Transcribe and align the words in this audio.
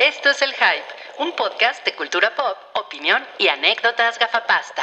Esto 0.00 0.30
es 0.30 0.40
El 0.40 0.52
Hype, 0.54 0.86
un 1.18 1.36
podcast 1.36 1.84
de 1.84 1.94
cultura 1.94 2.34
pop, 2.34 2.56
opinión 2.86 3.20
y 3.38 3.48
anécdotas 3.48 4.18
gafapasta. 4.18 4.82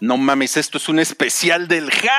No 0.00 0.16
mames, 0.16 0.56
esto 0.56 0.78
es 0.78 0.88
un 0.88 0.98
especial 0.98 1.68
del 1.68 1.90
Hype. 1.90 2.10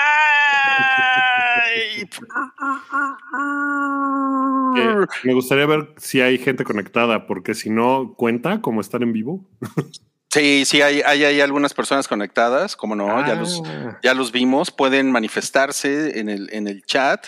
Eh, 4.77 5.07
me 5.23 5.33
gustaría 5.33 5.65
ver 5.65 5.95
si 5.97 6.21
hay 6.21 6.37
gente 6.37 6.63
conectada, 6.63 7.25
porque 7.25 7.55
si 7.55 7.71
no, 7.71 8.13
¿cuenta 8.15 8.61
como 8.61 8.81
estar 8.81 9.01
en 9.01 9.13
vivo? 9.13 9.43
Sí, 10.31 10.63
sí, 10.65 10.81
hay, 10.81 11.01
hay, 11.01 11.25
hay 11.25 11.41
algunas 11.41 11.73
personas 11.73 12.07
conectadas, 12.07 12.75
como 12.77 12.95
no, 12.95 13.25
ya, 13.27 13.35
los, 13.35 13.61
Ah. 13.65 13.99
ya 14.01 14.13
los 14.13 14.31
vimos, 14.31 14.71
pueden 14.71 15.11
manifestarse 15.11 16.19
en 16.19 16.29
el, 16.29 16.49
en 16.53 16.67
el 16.67 16.83
chat. 16.85 17.27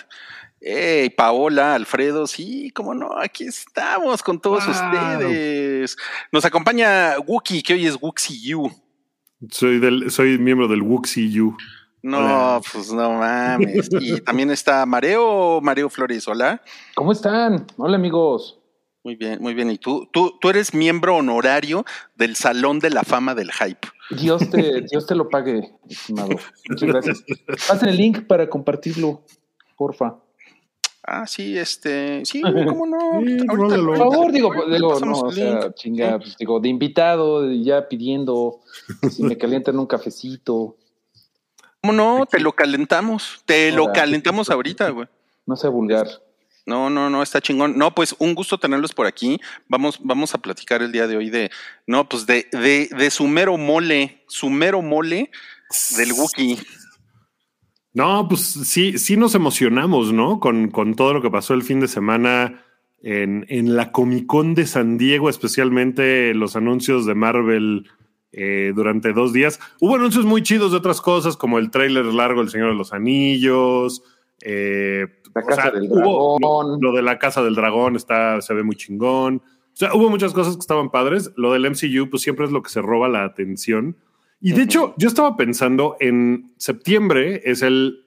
Hey, 0.60 1.10
Paola, 1.10 1.74
Alfredo, 1.74 2.26
sí, 2.26 2.70
como 2.70 2.94
no, 2.94 3.10
aquí 3.18 3.44
estamos 3.44 4.22
con 4.22 4.40
todos 4.40 4.64
Wow. 4.64 4.74
ustedes. 4.74 5.96
Nos 6.32 6.46
acompaña 6.46 7.16
Wookie, 7.26 7.62
que 7.62 7.74
hoy 7.74 7.86
es 7.86 7.96
Wooksy 8.00 8.40
You. 8.40 8.72
Soy, 9.50 9.78
del, 9.80 10.10
soy 10.10 10.38
miembro 10.38 10.66
del 10.66 10.80
Wuxi 10.80 11.38
U. 11.40 11.54
No, 12.02 12.18
Hola. 12.18 12.60
pues 12.72 12.90
no 12.92 13.12
mames. 13.12 13.88
Y 14.00 14.18
también 14.22 14.50
está 14.50 14.86
Mareo, 14.86 15.60
Mareo 15.60 15.90
Flores, 15.90 16.26
hola. 16.28 16.62
¿Cómo 16.94 17.12
están? 17.12 17.66
Hola 17.76 17.96
amigos. 17.96 18.58
Muy 19.04 19.16
bien, 19.16 19.38
muy 19.40 19.52
bien. 19.52 19.70
Y 19.70 19.76
tú, 19.76 20.08
tú, 20.10 20.38
tú 20.40 20.48
eres 20.48 20.72
miembro 20.72 21.16
honorario 21.16 21.84
del 22.16 22.36
Salón 22.36 22.78
de 22.78 22.88
la 22.88 23.02
Fama 23.02 23.34
del 23.34 23.52
Hype. 23.52 23.86
Dios 24.10 24.48
te, 24.48 24.80
Dios 24.80 25.06
te 25.06 25.14
lo 25.14 25.28
pague, 25.28 25.74
estimado. 25.88 26.30
Muchas 26.70 26.88
gracias. 26.88 27.24
Pasen 27.68 27.90
el 27.90 27.96
link 27.98 28.26
para 28.26 28.48
compartirlo, 28.48 29.22
porfa. 29.76 30.16
Ah, 31.02 31.26
sí, 31.26 31.58
este, 31.58 32.24
sí, 32.24 32.40
cómo 32.66 32.86
no. 32.86 33.20
Sí, 33.20 33.36
Ahorita-. 33.46 33.76
Por 33.76 33.98
favor, 33.98 34.32
digo, 34.32 34.50
digo, 34.70 34.98
no, 35.00 35.20
o 35.20 35.30
sea, 35.30 35.74
chinga, 35.74 36.18
pues 36.18 36.38
digo, 36.38 36.58
de 36.58 36.70
invitado, 36.70 37.52
ya 37.52 37.86
pidiendo 37.86 38.60
si 39.10 39.22
me 39.22 39.36
calientan 39.36 39.78
un 39.78 39.86
cafecito, 39.86 40.78
¿Cómo 41.84 41.92
no? 41.92 42.24
Te 42.24 42.40
lo 42.40 42.52
calentamos. 42.52 43.42
Te 43.44 43.70
lo 43.70 43.92
calentamos 43.92 44.48
ahorita, 44.48 44.88
güey. 44.88 45.06
no 45.44 45.54
sea 45.54 45.68
vulgar. 45.68 46.08
No, 46.66 46.88
no, 46.88 47.10
no, 47.10 47.22
está 47.22 47.40
chingón. 47.40 47.76
No, 47.76 47.94
pues 47.94 48.16
un 48.18 48.34
gusto 48.34 48.58
tenerlos 48.58 48.94
por 48.94 49.06
aquí. 49.06 49.40
Vamos, 49.68 49.98
vamos 50.02 50.34
a 50.34 50.38
platicar 50.38 50.80
el 50.82 50.92
día 50.92 51.06
de 51.06 51.16
hoy 51.16 51.28
de, 51.28 51.50
no, 51.86 52.08
pues 52.08 52.24
de, 52.26 52.46
de, 52.52 52.88
de 52.96 53.10
su 53.10 53.28
mero 53.28 53.58
mole, 53.58 54.22
su 54.28 54.48
mero 54.48 54.80
mole 54.80 55.30
del 55.96 56.12
Wookiee. 56.12 56.58
No, 57.92 58.26
pues 58.28 58.40
sí, 58.40 58.98
sí 58.98 59.16
nos 59.16 59.34
emocionamos, 59.34 60.12
¿no? 60.12 60.40
Con, 60.40 60.70
con 60.70 60.94
todo 60.94 61.12
lo 61.12 61.22
que 61.22 61.30
pasó 61.30 61.54
el 61.54 61.62
fin 61.62 61.80
de 61.80 61.86
semana 61.88 62.64
en, 63.02 63.44
en 63.48 63.76
la 63.76 63.92
Comic 63.92 64.26
Con 64.26 64.54
de 64.54 64.66
San 64.66 64.98
Diego, 64.98 65.28
especialmente 65.28 66.34
los 66.34 66.56
anuncios 66.56 67.06
de 67.06 67.14
Marvel 67.14 67.88
eh, 68.32 68.72
durante 68.74 69.12
dos 69.12 69.32
días. 69.32 69.60
Hubo 69.80 69.94
anuncios 69.94 70.24
muy 70.24 70.42
chidos 70.42 70.72
de 70.72 70.78
otras 70.78 71.00
cosas, 71.00 71.36
como 71.36 71.58
el 71.58 71.70
tráiler 71.70 72.06
largo 72.06 72.40
El 72.40 72.48
Señor 72.48 72.70
de 72.70 72.76
los 72.76 72.92
Anillos. 72.92 74.02
eh, 74.40 75.06
La 75.34 75.42
o 75.42 75.46
Casa 75.46 75.62
sea, 75.62 75.70
del 75.72 75.88
hubo- 75.90 76.38
Dragón. 76.38 76.80
Lo, 76.80 76.90
lo 76.90 76.96
de 76.96 77.02
la 77.02 77.18
Casa 77.18 77.42
del 77.42 77.54
Dragón 77.54 77.96
está, 77.96 78.40
se 78.40 78.54
ve 78.54 78.62
muy 78.62 78.76
chingón. 78.76 79.36
O 79.36 79.76
sea, 79.76 79.92
hubo 79.94 80.08
muchas 80.08 80.32
cosas 80.32 80.54
que 80.54 80.60
estaban 80.60 80.90
padres. 80.90 81.32
Lo 81.36 81.52
del 81.52 81.64
MCU, 81.68 82.08
pues 82.10 82.22
siempre 82.22 82.44
es 82.46 82.52
lo 82.52 82.62
que 82.62 82.70
se 82.70 82.80
roba 82.80 83.08
la 83.08 83.24
atención. 83.24 83.96
Y 84.40 84.52
de 84.52 84.62
hecho, 84.62 84.94
yo 84.98 85.08
estaba 85.08 85.36
pensando 85.36 85.96
en 86.00 86.52
septiembre 86.58 87.40
es 87.44 87.62
el 87.62 88.00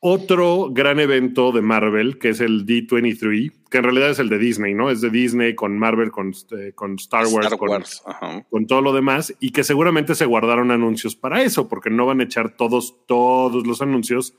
otro 0.00 0.68
gran 0.70 1.00
evento 1.00 1.50
de 1.50 1.60
Marvel, 1.60 2.18
que 2.18 2.28
es 2.30 2.40
el 2.40 2.64
D23, 2.64 3.52
que 3.68 3.78
en 3.78 3.84
realidad 3.84 4.10
es 4.10 4.20
el 4.20 4.28
de 4.28 4.38
Disney, 4.38 4.72
¿no? 4.72 4.90
Es 4.90 5.00
de 5.00 5.10
Disney 5.10 5.54
con 5.56 5.76
Marvel, 5.76 6.12
con, 6.12 6.32
eh, 6.56 6.72
con 6.74 6.94
Star 6.94 7.26
Wars, 7.26 7.46
Star 7.46 7.58
con- 7.58 7.68
Wars. 7.70 8.02
Ajá. 8.06 8.46
con 8.48 8.66
todo 8.66 8.80
lo 8.80 8.92
demás 8.92 9.34
y 9.40 9.50
que 9.50 9.64
seguramente 9.64 10.14
se 10.14 10.24
guardaron 10.24 10.70
anuncios 10.70 11.16
para 11.16 11.42
eso, 11.42 11.68
porque 11.68 11.90
no 11.90 12.06
van 12.06 12.20
a 12.20 12.24
echar 12.24 12.56
todos, 12.56 12.94
todos 13.06 13.66
los 13.66 13.82
anuncios 13.82 14.34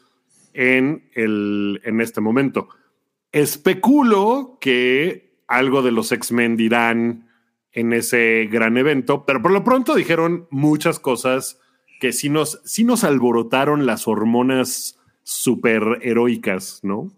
en, 0.54 1.10
el, 1.14 1.82
en 1.84 2.02
este 2.02 2.22
momento. 2.22 2.70
Especulo 3.32 4.58
que 4.60 5.38
algo 5.48 5.82
de 5.82 5.92
los 5.92 6.12
X-Men 6.12 6.58
dirán 6.58 7.30
en 7.72 7.94
ese 7.94 8.48
gran 8.52 8.78
evento, 8.78 9.26
pero 9.26 9.42
por 9.42 9.52
lo 9.52 9.64
pronto 9.64 9.96
dijeron 9.96 10.48
muchas 10.50 11.00
cosas 11.00 11.60
que 12.00 12.14
sí 12.14 12.30
nos, 12.30 12.62
sí 12.66 12.84
nos 12.84 13.04
alborotaron 13.04 13.86
las 13.86 14.08
hormonas 14.08 15.00
super 15.24 16.00
heroicas, 16.02 16.80
¿no? 16.82 17.12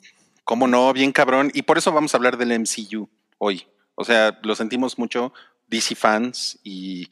Cómo 0.44 0.68
no, 0.68 0.92
bien 0.92 1.12
cabrón. 1.12 1.52
Y 1.54 1.62
por 1.62 1.78
eso 1.78 1.92
vamos 1.92 2.14
a 2.14 2.18
hablar 2.18 2.38
del 2.38 2.60
MCU 2.60 3.08
hoy. 3.38 3.64
O 3.96 4.04
sea, 4.04 4.40
lo 4.44 4.56
sentimos 4.56 4.98
mucho 4.98 5.34
DC 5.68 5.96
fans 5.96 6.60
y 6.64 7.08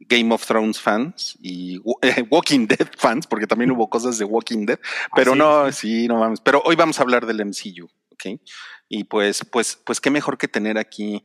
Game 0.00 0.32
of 0.32 0.46
Thrones 0.46 0.80
fans 0.80 1.36
y 1.40 1.80
eh, 2.02 2.24
Walking 2.30 2.66
Dead 2.66 2.88
fans, 2.96 3.26
porque 3.26 3.46
también 3.46 3.70
hubo 3.70 3.88
cosas 3.88 4.18
de 4.18 4.24
Walking 4.24 4.66
Dead. 4.66 4.78
Pero 5.14 5.32
Ah, 5.32 5.34
sí, 5.34 5.38
no, 5.38 5.72
sí, 5.72 6.08
no 6.08 6.20
vamos. 6.20 6.40
Pero 6.40 6.62
hoy 6.64 6.76
vamos 6.76 6.98
a 6.98 7.02
hablar 7.02 7.26
del 7.26 7.44
MCU, 7.44 7.88
¿ok? 8.10 8.40
Y 8.88 9.04
pues, 9.04 9.44
pues, 9.44 9.76
pues 9.84 10.00
qué 10.00 10.10
mejor 10.10 10.38
que 10.38 10.48
tener 10.48 10.78
aquí 10.78 11.22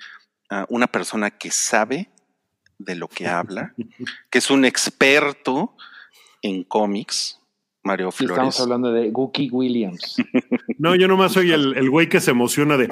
a 0.50 0.66
una 0.69 0.88
persona 0.88 1.31
que 1.31 1.51
sabe 1.51 2.09
de 2.78 2.95
lo 2.95 3.07
que 3.07 3.28
habla, 3.28 3.73
que 4.29 4.39
es 4.39 4.50
un 4.50 4.66
experto 4.66 5.75
en 6.41 6.63
cómics, 6.63 7.40
Mario 7.84 8.12
Flores. 8.12 8.32
estamos 8.32 8.60
hablando 8.62 8.92
de 8.92 9.10
Gookie 9.12 9.50
Williams. 9.52 10.16
No, 10.80 10.96
yo 10.96 11.08
nomás 11.08 11.32
soy 11.32 11.52
el, 11.52 11.78
el 11.78 11.90
güey 11.90 12.10
que 12.10 12.20
se 12.20 12.32
emociona 12.32 12.76
de, 12.76 12.86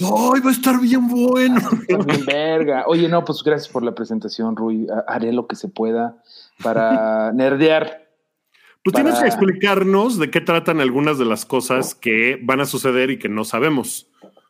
¡ay, 0.00 0.40
va 0.40 0.48
a 0.48 0.52
estar 0.52 0.80
bien 0.80 1.06
bueno! 1.06 1.60
Bien 1.88 2.24
verga. 2.26 2.84
Oye, 2.88 3.08
no, 3.08 3.24
pues 3.24 3.42
gracias 3.44 3.68
por 3.72 3.84
la 3.84 3.94
presentación, 3.94 4.56
Rui. 4.56 4.88
Ha- 4.90 5.04
Haré 5.12 5.32
lo 5.32 5.46
que 5.46 5.54
se 5.54 5.68
pueda 5.68 6.16
para 6.62 7.30
nerdear. 7.34 8.08
Pues 8.82 8.94
Para- 8.94 9.04
tienes 9.04 9.20
que 9.20 9.26
explicarnos 9.28 10.18
de 10.18 10.30
qué 10.30 10.40
tratan 10.40 10.80
algunas 10.80 11.18
de 11.18 11.24
las 11.24 11.44
cosas 11.44 11.94
que 11.94 12.38
van 12.42 12.60
a 12.60 12.64
suceder 12.66 13.10
y 13.10 13.18
que 13.18 13.28
no 13.28 13.44
sabemos. 13.44 14.08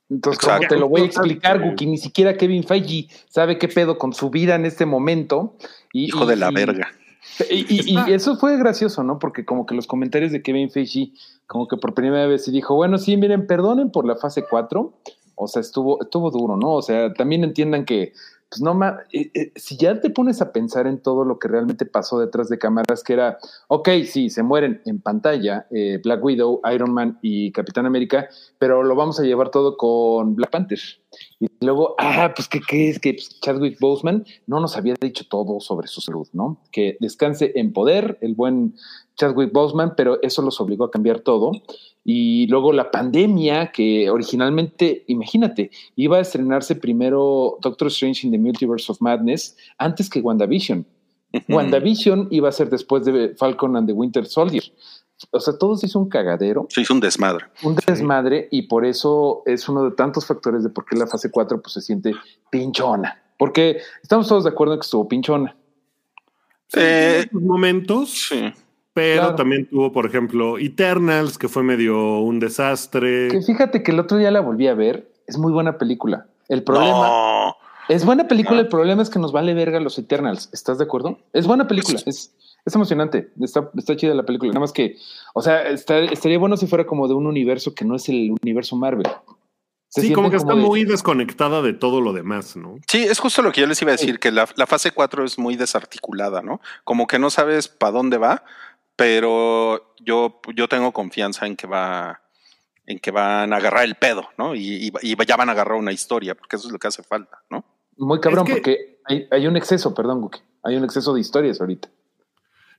Entonces, 0.08 0.38
¿cómo 0.42 0.60
te 0.66 0.76
lo 0.78 0.88
voy 0.88 1.02
a 1.02 1.06
explicar, 1.06 1.60
Guki? 1.60 1.84
Ni 1.86 1.98
siquiera 1.98 2.36
Kevin 2.36 2.64
Feige 2.64 3.08
sabe 3.28 3.58
qué 3.58 3.68
pedo 3.68 3.98
con 3.98 4.14
su 4.14 4.30
vida 4.30 4.54
en 4.54 4.64
este 4.64 4.86
momento. 4.86 5.56
Y, 5.92 6.06
Hijo 6.06 6.24
y- 6.24 6.28
de 6.28 6.36
la 6.36 6.50
verga. 6.50 6.88
Y, 6.94 7.05
y- 7.50 7.92
y 8.08 8.12
eso 8.12 8.36
fue 8.36 8.56
gracioso, 8.56 9.02
¿no? 9.02 9.18
Porque 9.18 9.44
como 9.44 9.66
que 9.66 9.74
los 9.74 9.86
comentarios 9.86 10.32
de 10.32 10.42
Kevin 10.42 10.70
Feige, 10.70 11.12
como 11.46 11.68
que 11.68 11.76
por 11.76 11.94
primera 11.94 12.26
vez 12.26 12.44
se 12.44 12.50
dijo, 12.50 12.74
bueno, 12.74 12.98
sí, 12.98 13.16
miren, 13.16 13.46
perdonen 13.46 13.90
por 13.90 14.06
la 14.06 14.16
fase 14.16 14.44
4. 14.48 14.92
O 15.34 15.46
sea, 15.48 15.60
estuvo, 15.60 16.00
estuvo 16.02 16.30
duro, 16.30 16.56
¿no? 16.56 16.72
O 16.72 16.82
sea, 16.82 17.12
también 17.12 17.44
entiendan 17.44 17.84
que, 17.84 18.12
pues 18.48 18.62
no 18.62 18.74
más, 18.74 18.94
si 19.56 19.76
ya 19.76 20.00
te 20.00 20.08
pones 20.08 20.40
a 20.40 20.52
pensar 20.52 20.86
en 20.86 21.02
todo 21.02 21.24
lo 21.24 21.38
que 21.38 21.48
realmente 21.48 21.84
pasó 21.84 22.20
detrás 22.20 22.48
de 22.48 22.58
cámaras, 22.58 23.02
que 23.02 23.14
era, 23.14 23.38
ok, 23.68 23.88
sí, 24.04 24.30
se 24.30 24.42
mueren 24.44 24.82
en 24.84 25.00
pantalla 25.00 25.66
eh, 25.70 26.00
Black 26.02 26.22
Widow, 26.22 26.60
Iron 26.72 26.92
Man 26.92 27.18
y 27.22 27.50
Capitán 27.50 27.86
América, 27.86 28.28
pero 28.58 28.84
lo 28.84 28.94
vamos 28.94 29.18
a 29.18 29.24
llevar 29.24 29.50
todo 29.50 29.76
con 29.76 30.36
Black 30.36 30.50
Panther. 30.50 30.78
Y 31.40 31.48
luego, 31.60 31.96
ah, 31.98 32.32
pues, 32.34 32.48
¿qué 32.48 32.60
crees? 32.60 32.98
Que 33.00 33.14
pues, 33.14 33.40
Chadwick 33.40 33.80
Boseman 33.80 34.24
no 34.46 34.60
nos 34.60 34.76
había 34.76 34.94
dicho 35.00 35.24
todo 35.28 35.60
sobre 35.60 35.88
su 35.88 36.00
salud, 36.00 36.28
¿no? 36.32 36.60
Que 36.70 36.96
descanse 37.00 37.52
en 37.56 37.72
poder 37.72 38.18
el 38.20 38.34
buen 38.34 38.76
Chadwick 39.16 39.52
Boseman, 39.52 39.94
pero 39.96 40.20
eso 40.22 40.42
los 40.42 40.60
obligó 40.60 40.84
a 40.84 40.90
cambiar 40.90 41.20
todo. 41.20 41.52
Y 42.04 42.46
luego 42.46 42.72
la 42.72 42.90
pandemia, 42.90 43.72
que 43.72 44.08
originalmente, 44.10 45.04
imagínate, 45.08 45.70
iba 45.96 46.18
a 46.18 46.20
estrenarse 46.20 46.76
primero 46.76 47.58
Doctor 47.62 47.88
Strange 47.88 48.26
in 48.26 48.32
the 48.32 48.38
Multiverse 48.38 48.92
of 48.92 49.00
Madness 49.00 49.56
antes 49.78 50.08
que 50.08 50.20
WandaVision. 50.20 50.86
WandaVision 51.48 52.28
iba 52.30 52.48
a 52.48 52.52
ser 52.52 52.70
después 52.70 53.04
de 53.04 53.34
Falcon 53.36 53.76
and 53.76 53.88
the 53.88 53.92
Winter 53.92 54.24
Soldier. 54.26 54.62
O 55.30 55.40
sea, 55.40 55.56
todo 55.58 55.76
se 55.76 55.86
hizo 55.86 55.98
un 55.98 56.08
cagadero 56.10 56.66
Se 56.68 56.82
hizo 56.82 56.92
un 56.92 57.00
desmadre. 57.00 57.46
un 57.62 57.74
desmadre 57.74 58.48
y 58.50 58.62
por 58.62 58.84
eso 58.84 59.42
es 59.46 59.66
uno 59.68 59.84
de 59.84 59.96
tantos 59.96 60.26
factores 60.26 60.62
de 60.62 60.68
por 60.68 60.84
qué 60.84 60.94
la 60.94 61.06
fase 61.06 61.30
4 61.30 61.62
pues, 61.62 61.72
se 61.72 61.80
siente 61.80 62.12
pinchona. 62.50 63.22
Porque 63.38 63.78
estamos 64.02 64.28
todos 64.28 64.44
de 64.44 64.50
acuerdo 64.50 64.74
en 64.74 64.80
que 64.80 64.84
estuvo 64.84 65.08
pinchona. 65.08 65.56
Eh, 66.74 67.26
Sus 67.30 67.42
momentos, 67.42 68.10
sí. 68.10 68.52
Pero 68.96 69.20
Claro. 69.24 69.34
también 69.36 69.68
tuvo, 69.68 69.92
por 69.92 70.06
ejemplo, 70.06 70.56
Eternals, 70.58 71.36
que 71.36 71.48
fue 71.50 71.62
medio 71.62 72.20
un 72.20 72.40
desastre. 72.40 73.28
Que 73.28 73.42
fíjate 73.42 73.82
que 73.82 73.90
el 73.92 74.00
otro 74.00 74.16
día 74.16 74.30
la 74.30 74.40
volví 74.40 74.66
a 74.68 74.74
ver. 74.74 75.12
Es 75.26 75.36
muy 75.36 75.52
buena 75.52 75.76
película. 75.76 76.26
El 76.48 76.62
problema 76.62 77.06
No. 77.08 77.56
es 77.90 78.06
buena 78.06 78.26
película. 78.26 78.56
No. 78.56 78.62
El 78.62 78.68
problema 78.68 79.02
es 79.02 79.10
que 79.10 79.18
nos 79.18 79.32
vale 79.32 79.52
verga 79.52 79.80
los 79.80 79.98
Eternals. 79.98 80.48
¿Estás 80.54 80.78
de 80.78 80.84
acuerdo? 80.84 81.18
Es 81.34 81.46
buena 81.46 81.68
película. 81.68 82.00
Es, 82.06 82.32
es 82.64 82.74
emocionante. 82.74 83.32
Está, 83.38 83.70
está 83.76 83.94
chida 83.96 84.14
la 84.14 84.24
película. 84.24 84.50
Nada 84.52 84.60
más 84.60 84.72
que, 84.72 84.96
o 85.34 85.42
sea, 85.42 85.62
está- 85.68 85.98
estaría 85.98 86.38
bueno 86.38 86.56
si 86.56 86.66
fuera 86.66 86.86
como 86.86 87.06
de 87.06 87.12
un 87.12 87.26
universo 87.26 87.74
que 87.74 87.84
no 87.84 87.96
es 87.96 88.08
el 88.08 88.34
universo 88.42 88.76
Marvel. 88.76 89.06
Se 89.88 90.00
sí, 90.00 90.12
como 90.12 90.30
que 90.30 90.36
está 90.36 90.54
de- 90.54 90.60
muy 90.62 90.84
desconectada 90.84 91.60
de 91.62 91.72
todo 91.72 92.00
lo 92.00 92.12
demás, 92.12 92.56
¿no? 92.56 92.76
Sí, 92.88 93.02
es 93.04 93.18
justo 93.18 93.40
lo 93.42 93.52
que 93.52 93.60
yo 93.60 93.66
les 93.66 93.80
iba 93.82 93.92
a 93.92 93.96
decir, 93.96 94.18
que 94.18 94.30
la, 94.32 94.48
la 94.56 94.66
fase 94.66 94.90
4 94.90 95.24
es 95.24 95.38
muy 95.38 95.54
desarticulada, 95.56 96.42
¿no? 96.42 96.60
Como 96.84 97.06
que 97.06 97.18
no 97.18 97.30
sabes 97.30 97.68
para 97.68 97.92
dónde 97.92 98.18
va, 98.18 98.42
pero 98.96 99.94
yo, 100.00 100.40
yo 100.54 100.68
tengo 100.68 100.92
confianza 100.92 101.46
en 101.46 101.56
que 101.56 101.66
va 101.66 102.22
en 102.86 103.00
que 103.00 103.10
van 103.10 103.52
a 103.52 103.56
agarrar 103.56 103.84
el 103.84 103.96
pedo, 103.96 104.28
¿no? 104.38 104.54
Y, 104.54 104.92
ya 105.26 105.36
van 105.36 105.48
a 105.48 105.52
agarrar 105.52 105.76
una 105.76 105.92
historia, 105.92 106.36
porque 106.36 106.56
eso 106.56 106.68
es 106.68 106.72
lo 106.72 106.78
que 106.78 106.86
hace 106.86 107.02
falta, 107.02 107.42
¿no? 107.50 107.64
Muy 107.96 108.20
cabrón, 108.20 108.46
porque 108.48 109.00
hay, 109.04 109.46
un 109.46 109.56
exceso, 109.56 109.92
perdón, 109.92 110.20
Guki, 110.20 110.40
hay 110.62 110.76
un 110.76 110.84
exceso 110.84 111.12
de 111.12 111.20
historias 111.20 111.60
ahorita. 111.60 111.88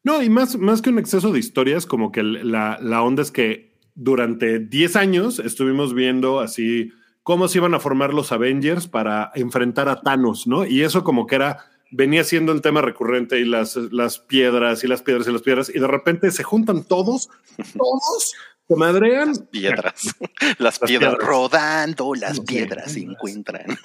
No, 0.04 0.22
y 0.22 0.30
más, 0.30 0.58
más 0.58 0.82
que 0.82 0.90
un 0.92 1.00
exceso 1.00 1.34
de 1.34 1.40
historias, 1.40 1.86
como 1.86 2.14
que 2.14 2.24
la, 2.24 2.80
la 2.82 3.02
onda 3.04 3.22
es 3.22 3.32
que 3.32 3.78
durante 3.96 4.60
10 4.60 4.96
años 4.96 5.40
estuvimos 5.40 5.94
viendo 5.94 6.40
así 6.40 6.92
cómo 7.24 7.50
se 7.50 7.58
iban 7.58 7.74
a 7.74 7.80
formar 7.80 8.14
los 8.14 8.32
Avengers 8.32 8.88
para 8.88 9.32
enfrentar 9.36 9.90
a 9.90 10.00
Thanos, 10.00 10.48
¿no? 10.48 10.66
Y 10.66 10.84
eso 10.84 11.04
como 11.04 11.28
que 11.28 11.36
era, 11.36 11.66
venía 11.92 12.24
siendo 12.24 12.52
el 12.52 12.62
tema 12.62 12.82
recurrente 12.82 13.40
y 13.40 13.46
las, 13.46 13.76
las 13.76 14.20
piedras 14.20 14.84
y 14.84 14.88
las 14.88 15.02
piedras 15.02 15.28
y 15.28 15.32
las 15.32 15.42
piedras, 15.42 15.72
y 15.74 15.80
de 15.80 15.88
repente 15.88 16.32
se 16.32 16.44
juntan 16.44 16.84
todos, 16.84 17.30
todos, 17.74 18.34
se 18.68 18.76
madrean. 18.76 19.30
Las 19.30 19.40
piedras, 19.40 20.16
las, 20.58 20.80
piedras, 20.80 21.16
rodando, 21.16 22.14
las 22.14 22.40
piedras 22.42 22.92
se 22.92 23.02
encuentran. 23.02 23.66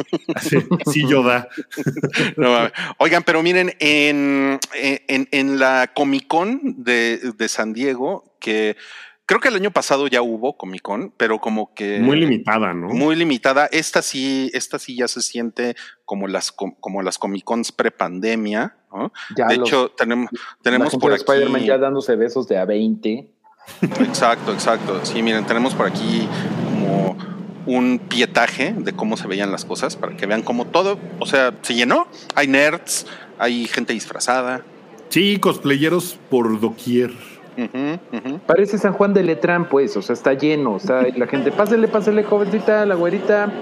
Sí, 0.93 1.07
yo 1.09 1.23
da. 1.23 1.49
oigan, 2.99 3.23
pero 3.23 3.43
miren, 3.43 3.75
en, 3.79 4.59
en, 4.75 5.29
en 5.31 5.59
la 5.59 5.93
Comic 5.95 6.27
Con 6.27 6.83
de, 6.83 7.33
de 7.37 7.49
San 7.49 7.73
Diego, 7.73 8.37
que 8.41 8.77
Creo 9.33 9.41
que 9.41 9.49
el 9.49 9.55
año 9.55 9.71
pasado 9.71 10.09
ya 10.09 10.21
hubo 10.21 10.59
Comic 10.59 10.83
Con, 10.83 11.11
pero 11.17 11.39
como 11.39 11.73
que. 11.73 12.01
Muy 12.01 12.21
limitada, 12.21 12.75
¿no? 12.75 12.89
Muy 12.89 13.17
limitada. 13.17 13.65
Esta 13.65 14.03
sí, 14.03 14.51
esta 14.53 14.79
sí 14.79 14.95
ya 14.95 15.09
se 15.09 15.23
siente 15.23 15.75
como 16.05 16.29
las, 16.29 16.53
como 16.53 17.01
las 17.01 17.17
Comic 17.17 17.43
Cons 17.43 17.73
pre-pandemia, 17.73 18.77
¿no? 18.93 19.11
de 19.35 19.55
hecho, 19.55 19.91
tenemos, 19.97 20.29
tenemos 20.61 20.95
por 20.97 21.15
aquí. 21.15 21.23
Spider-Man 21.23 21.65
ya 21.65 21.79
dándose 21.79 22.15
besos 22.15 22.47
de 22.47 22.59
A20. 22.59 23.27
Exacto, 24.07 24.53
exacto. 24.53 25.01
Sí, 25.03 25.23
miren, 25.23 25.47
tenemos 25.47 25.75
por 25.75 25.87
aquí 25.87 26.29
como 26.67 27.17
un 27.65 28.01
pietaje 28.01 28.75
de 28.77 28.93
cómo 28.93 29.17
se 29.17 29.29
veían 29.29 29.51
las 29.51 29.65
cosas 29.65 29.97
para 29.97 30.15
que 30.15 30.27
vean 30.27 30.43
cómo 30.43 30.67
todo, 30.67 30.99
o 31.21 31.25
sea, 31.25 31.55
se 31.63 31.73
llenó. 31.73 32.07
Hay 32.35 32.49
nerds, 32.49 33.07
hay 33.39 33.67
gente 33.67 33.95
disfrazada. 33.95 34.63
Sí, 35.09 35.39
cosplayeros 35.39 36.19
por 36.29 36.61
doquier. 36.61 37.13
Parece 38.47 38.79
San 38.79 38.93
Juan 38.95 39.15
de 39.15 39.23
Letrán, 39.23 39.69
pues, 39.69 39.97
o 39.97 40.03
sea, 40.03 40.15
está 40.15 40.33
lleno, 40.35 40.77
está 40.77 41.05
la 41.17 41.27
gente, 41.27 41.53
pásele, 41.53 41.89
pásele, 41.89 42.25
jovencita, 42.25 42.87
la 42.87 42.95
güerita, 42.95 43.53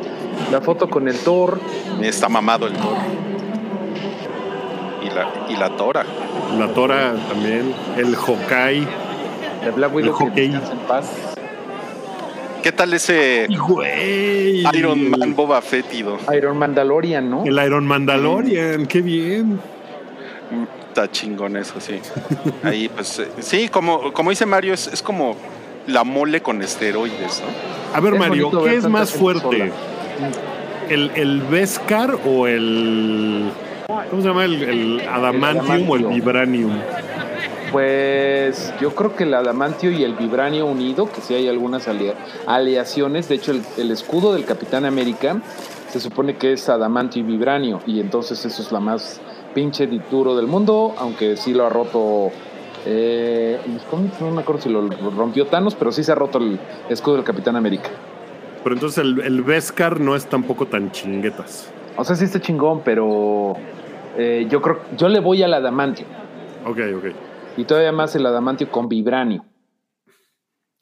la 0.50 0.60
foto 0.60 0.88
con 0.88 1.08
el 1.08 1.16
Thor. 1.18 1.58
Está 2.00 2.28
mamado 2.28 2.66
el 2.66 2.74
Thor. 2.74 2.96
Y 5.02 5.14
la, 5.14 5.28
y 5.48 5.56
la 5.56 5.76
Tora. 5.76 6.04
La 6.58 6.68
Tora 6.68 7.14
también, 7.28 7.74
el 7.96 8.14
Hokai. 8.14 8.86
El 9.64 9.72
Black 9.72 9.94
Widow 9.94 10.16
en 10.36 10.60
paz. 10.88 11.34
¿Qué 12.62 12.72
tal 12.72 12.92
ese 12.92 13.46
Iron 14.74 15.10
Man 15.10 15.34
Boba 15.34 15.60
Fettido? 15.62 16.18
Iron 16.34 16.58
Mandalorian, 16.58 17.28
¿no? 17.28 17.44
El 17.44 17.58
Iron 17.64 17.86
Mandalorian, 17.86 18.86
qué 18.86 19.00
bien 19.00 19.60
está 21.00 21.12
chingón 21.12 21.56
eso, 21.56 21.80
sí. 21.80 22.00
Ahí, 22.62 22.88
pues, 22.88 23.18
eh, 23.18 23.28
sí, 23.40 23.68
como, 23.68 24.12
como 24.12 24.30
dice 24.30 24.46
Mario, 24.46 24.74
es, 24.74 24.86
es 24.88 25.02
como 25.02 25.36
la 25.86 26.04
mole 26.04 26.40
con 26.42 26.62
esteroides, 26.62 27.40
¿no? 27.40 27.96
A 27.96 28.00
ver, 28.00 28.14
Mario, 28.14 28.50
¿qué 28.64 28.76
es 28.76 28.88
más 28.88 29.10
fuerte? 29.10 29.72
¿El, 30.88 31.10
¿El 31.14 31.42
Beskar 31.42 32.18
o 32.26 32.46
el. 32.46 33.50
¿Cómo 34.10 34.22
se 34.22 34.28
llama? 34.28 34.44
¿El, 34.44 35.02
adamantium, 35.08 35.90
o 35.90 35.96
el 35.96 36.06
vibranium? 36.06 36.72
Pues 37.72 38.72
yo 38.80 38.94
creo 38.94 39.14
que 39.14 39.24
el 39.24 39.34
adamantio 39.34 39.90
y 39.92 40.02
el 40.02 40.14
vibranio 40.14 40.66
unido, 40.66 41.10
que 41.10 41.20
sí 41.20 41.34
hay 41.34 41.48
algunas 41.48 41.88
aleaciones. 42.46 43.28
De 43.28 43.36
hecho, 43.36 43.52
el, 43.52 43.62
el, 43.76 43.90
escudo 43.92 44.34
del 44.34 44.44
Capitán 44.44 44.84
América 44.84 45.40
se 45.92 46.00
supone 46.00 46.36
que 46.36 46.52
es 46.52 46.68
adamantio 46.68 47.20
y 47.20 47.24
vibranio, 47.24 47.80
y 47.86 48.00
entonces 48.00 48.44
eso 48.44 48.62
es 48.62 48.72
la 48.72 48.80
más 48.80 49.20
pinche 49.54 49.86
duro 50.10 50.36
del 50.36 50.46
mundo, 50.46 50.94
aunque 50.98 51.36
sí 51.36 51.52
lo 51.54 51.66
ha 51.66 51.68
roto. 51.68 52.30
Eh, 52.86 53.58
no 54.20 54.30
me 54.30 54.40
acuerdo 54.40 54.62
si 54.62 54.68
lo 54.70 54.88
rompió 54.88 55.46
Thanos, 55.46 55.74
pero 55.74 55.92
sí 55.92 56.02
se 56.02 56.12
ha 56.12 56.14
roto 56.14 56.38
el 56.38 56.58
escudo 56.88 57.16
del 57.16 57.24
Capitán 57.24 57.56
América. 57.56 57.90
Pero 58.62 58.74
entonces 58.74 58.98
el, 58.98 59.20
el 59.20 59.42
Beskar 59.42 60.00
no 60.00 60.16
es 60.16 60.26
tampoco 60.26 60.66
tan 60.66 60.90
chinguetas. 60.90 61.72
O 61.96 62.04
sea, 62.04 62.16
sí 62.16 62.24
está 62.24 62.40
chingón, 62.40 62.82
pero 62.84 63.54
eh, 64.16 64.46
yo 64.50 64.60
creo 64.62 64.80
yo 64.96 65.08
le 65.08 65.20
voy 65.20 65.42
al 65.42 65.54
adamantio. 65.54 66.06
Ok, 66.64 66.78
ok. 66.96 67.04
Y 67.56 67.64
todavía 67.64 67.92
más 67.92 68.14
el 68.16 68.26
adamantio 68.26 68.70
con 68.70 68.88
vibranio. 68.88 69.44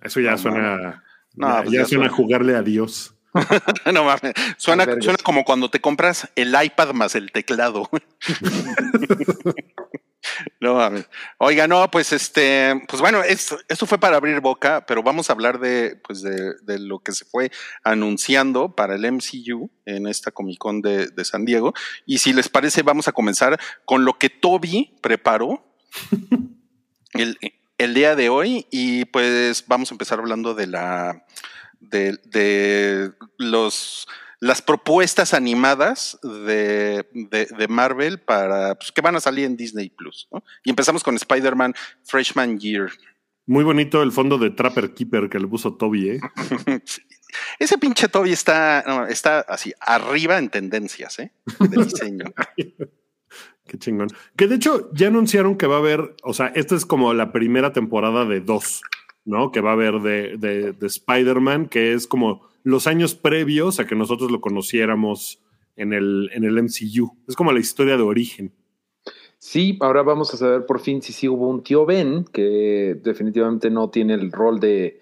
Eso 0.00 0.20
ya 0.20 0.36
suena. 0.36 1.02
No, 1.34 1.48
ya, 1.48 1.62
pues 1.64 1.88
suena, 1.88 2.06
a 2.06 2.10
jugarle 2.10 2.56
a 2.56 2.62
Dios. 2.62 3.14
no 3.92 4.04
mames. 4.04 4.32
Suena, 4.56 4.86
suena 5.00 5.18
como 5.22 5.44
cuando 5.44 5.70
te 5.70 5.80
compras 5.80 6.28
el 6.36 6.54
iPad 6.60 6.92
más 6.92 7.14
el 7.14 7.32
teclado. 7.32 7.88
no 10.60 10.74
mames. 10.74 11.08
Oiga, 11.38 11.66
no, 11.66 11.90
pues 11.90 12.12
este, 12.12 12.82
pues 12.88 13.00
bueno, 13.00 13.22
esto, 13.22 13.58
esto, 13.68 13.86
fue 13.86 13.98
para 13.98 14.16
abrir 14.16 14.40
boca, 14.40 14.84
pero 14.86 15.02
vamos 15.02 15.28
a 15.28 15.32
hablar 15.32 15.60
de, 15.60 16.00
pues 16.06 16.22
de, 16.22 16.54
de, 16.62 16.78
lo 16.78 17.00
que 17.00 17.12
se 17.12 17.24
fue 17.24 17.50
anunciando 17.84 18.74
para 18.74 18.94
el 18.94 19.12
MCU 19.12 19.70
en 19.84 20.06
esta 20.06 20.30
Comic 20.30 20.58
Con 20.58 20.80
de, 20.80 21.08
de 21.08 21.24
San 21.24 21.44
Diego. 21.44 21.74
Y 22.06 22.18
si 22.18 22.32
les 22.32 22.48
parece, 22.48 22.82
vamos 22.82 23.08
a 23.08 23.12
comenzar 23.12 23.58
con 23.84 24.04
lo 24.04 24.18
que 24.18 24.30
Toby 24.30 24.96
preparó 25.00 25.64
el, 27.12 27.38
el 27.78 27.94
día 27.94 28.16
de 28.16 28.28
hoy. 28.28 28.66
Y 28.70 29.06
pues 29.06 29.64
vamos 29.66 29.90
a 29.90 29.94
empezar 29.94 30.18
hablando 30.18 30.54
de 30.54 30.66
la 30.66 31.24
de, 31.80 32.18
de 32.24 33.12
los 33.38 34.06
las 34.40 34.62
propuestas 34.62 35.34
animadas 35.34 36.18
de, 36.22 37.04
de, 37.12 37.68
Marvel 37.68 38.20
para 38.20 38.76
pues, 38.76 38.92
que 38.92 39.00
van 39.00 39.16
a 39.16 39.20
salir 39.20 39.44
en 39.44 39.56
Disney 39.56 39.90
Plus. 39.90 40.28
Y 40.62 40.70
empezamos 40.70 41.02
con 41.02 41.16
Spider-Man 41.16 41.74
Freshman 42.04 42.58
Year. 42.58 42.90
Muy 43.46 43.64
bonito 43.64 44.02
el 44.02 44.12
fondo 44.12 44.38
de 44.38 44.50
Trapper 44.50 44.94
Keeper 44.94 45.28
que 45.28 45.38
le 45.40 45.48
puso 45.48 45.74
Toby, 45.74 46.10
¿eh? 46.10 46.20
Ese 47.58 47.78
pinche 47.78 48.08
Toby 48.08 48.32
está, 48.32 49.06
está 49.08 49.40
así, 49.40 49.72
arriba 49.80 50.38
en 50.38 50.50
tendencias, 50.50 51.18
¿eh? 51.18 51.32
De 51.58 51.84
diseño. 51.84 52.26
Qué 53.66 53.78
chingón. 53.78 54.08
Que 54.36 54.46
de 54.46 54.54
hecho 54.54 54.90
ya 54.92 55.08
anunciaron 55.08 55.56
que 55.56 55.66
va 55.66 55.76
a 55.76 55.78
haber, 55.78 56.14
o 56.22 56.32
sea, 56.32 56.46
esta 56.54 56.74
es 56.74 56.86
como 56.86 57.12
la 57.12 57.32
primera 57.32 57.72
temporada 57.72 58.24
de 58.24 58.40
dos. 58.40 58.82
¿No? 59.28 59.52
Que 59.52 59.60
va 59.60 59.70
a 59.70 59.74
haber 59.74 60.00
de, 60.00 60.36
de, 60.38 60.86
Spider-Man, 60.86 61.68
que 61.68 61.92
es 61.92 62.06
como 62.06 62.48
los 62.64 62.86
años 62.86 63.14
previos 63.14 63.78
a 63.78 63.86
que 63.86 63.94
nosotros 63.94 64.30
lo 64.30 64.40
conociéramos 64.40 65.40
en 65.76 65.92
el, 65.92 66.30
en 66.32 66.44
el 66.44 66.62
MCU. 66.62 67.14
Es 67.28 67.36
como 67.36 67.52
la 67.52 67.60
historia 67.60 67.96
de 67.96 68.02
origen. 68.02 68.52
Sí, 69.38 69.76
ahora 69.80 70.02
vamos 70.02 70.32
a 70.32 70.38
saber 70.38 70.64
por 70.66 70.80
fin 70.80 71.02
si 71.02 71.12
sí 71.12 71.28
hubo 71.28 71.48
un 71.48 71.62
tío 71.62 71.84
Ben, 71.84 72.24
que 72.24 72.98
definitivamente 73.04 73.70
no 73.70 73.90
tiene 73.90 74.14
el 74.14 74.32
rol 74.32 74.58
de, 74.58 75.00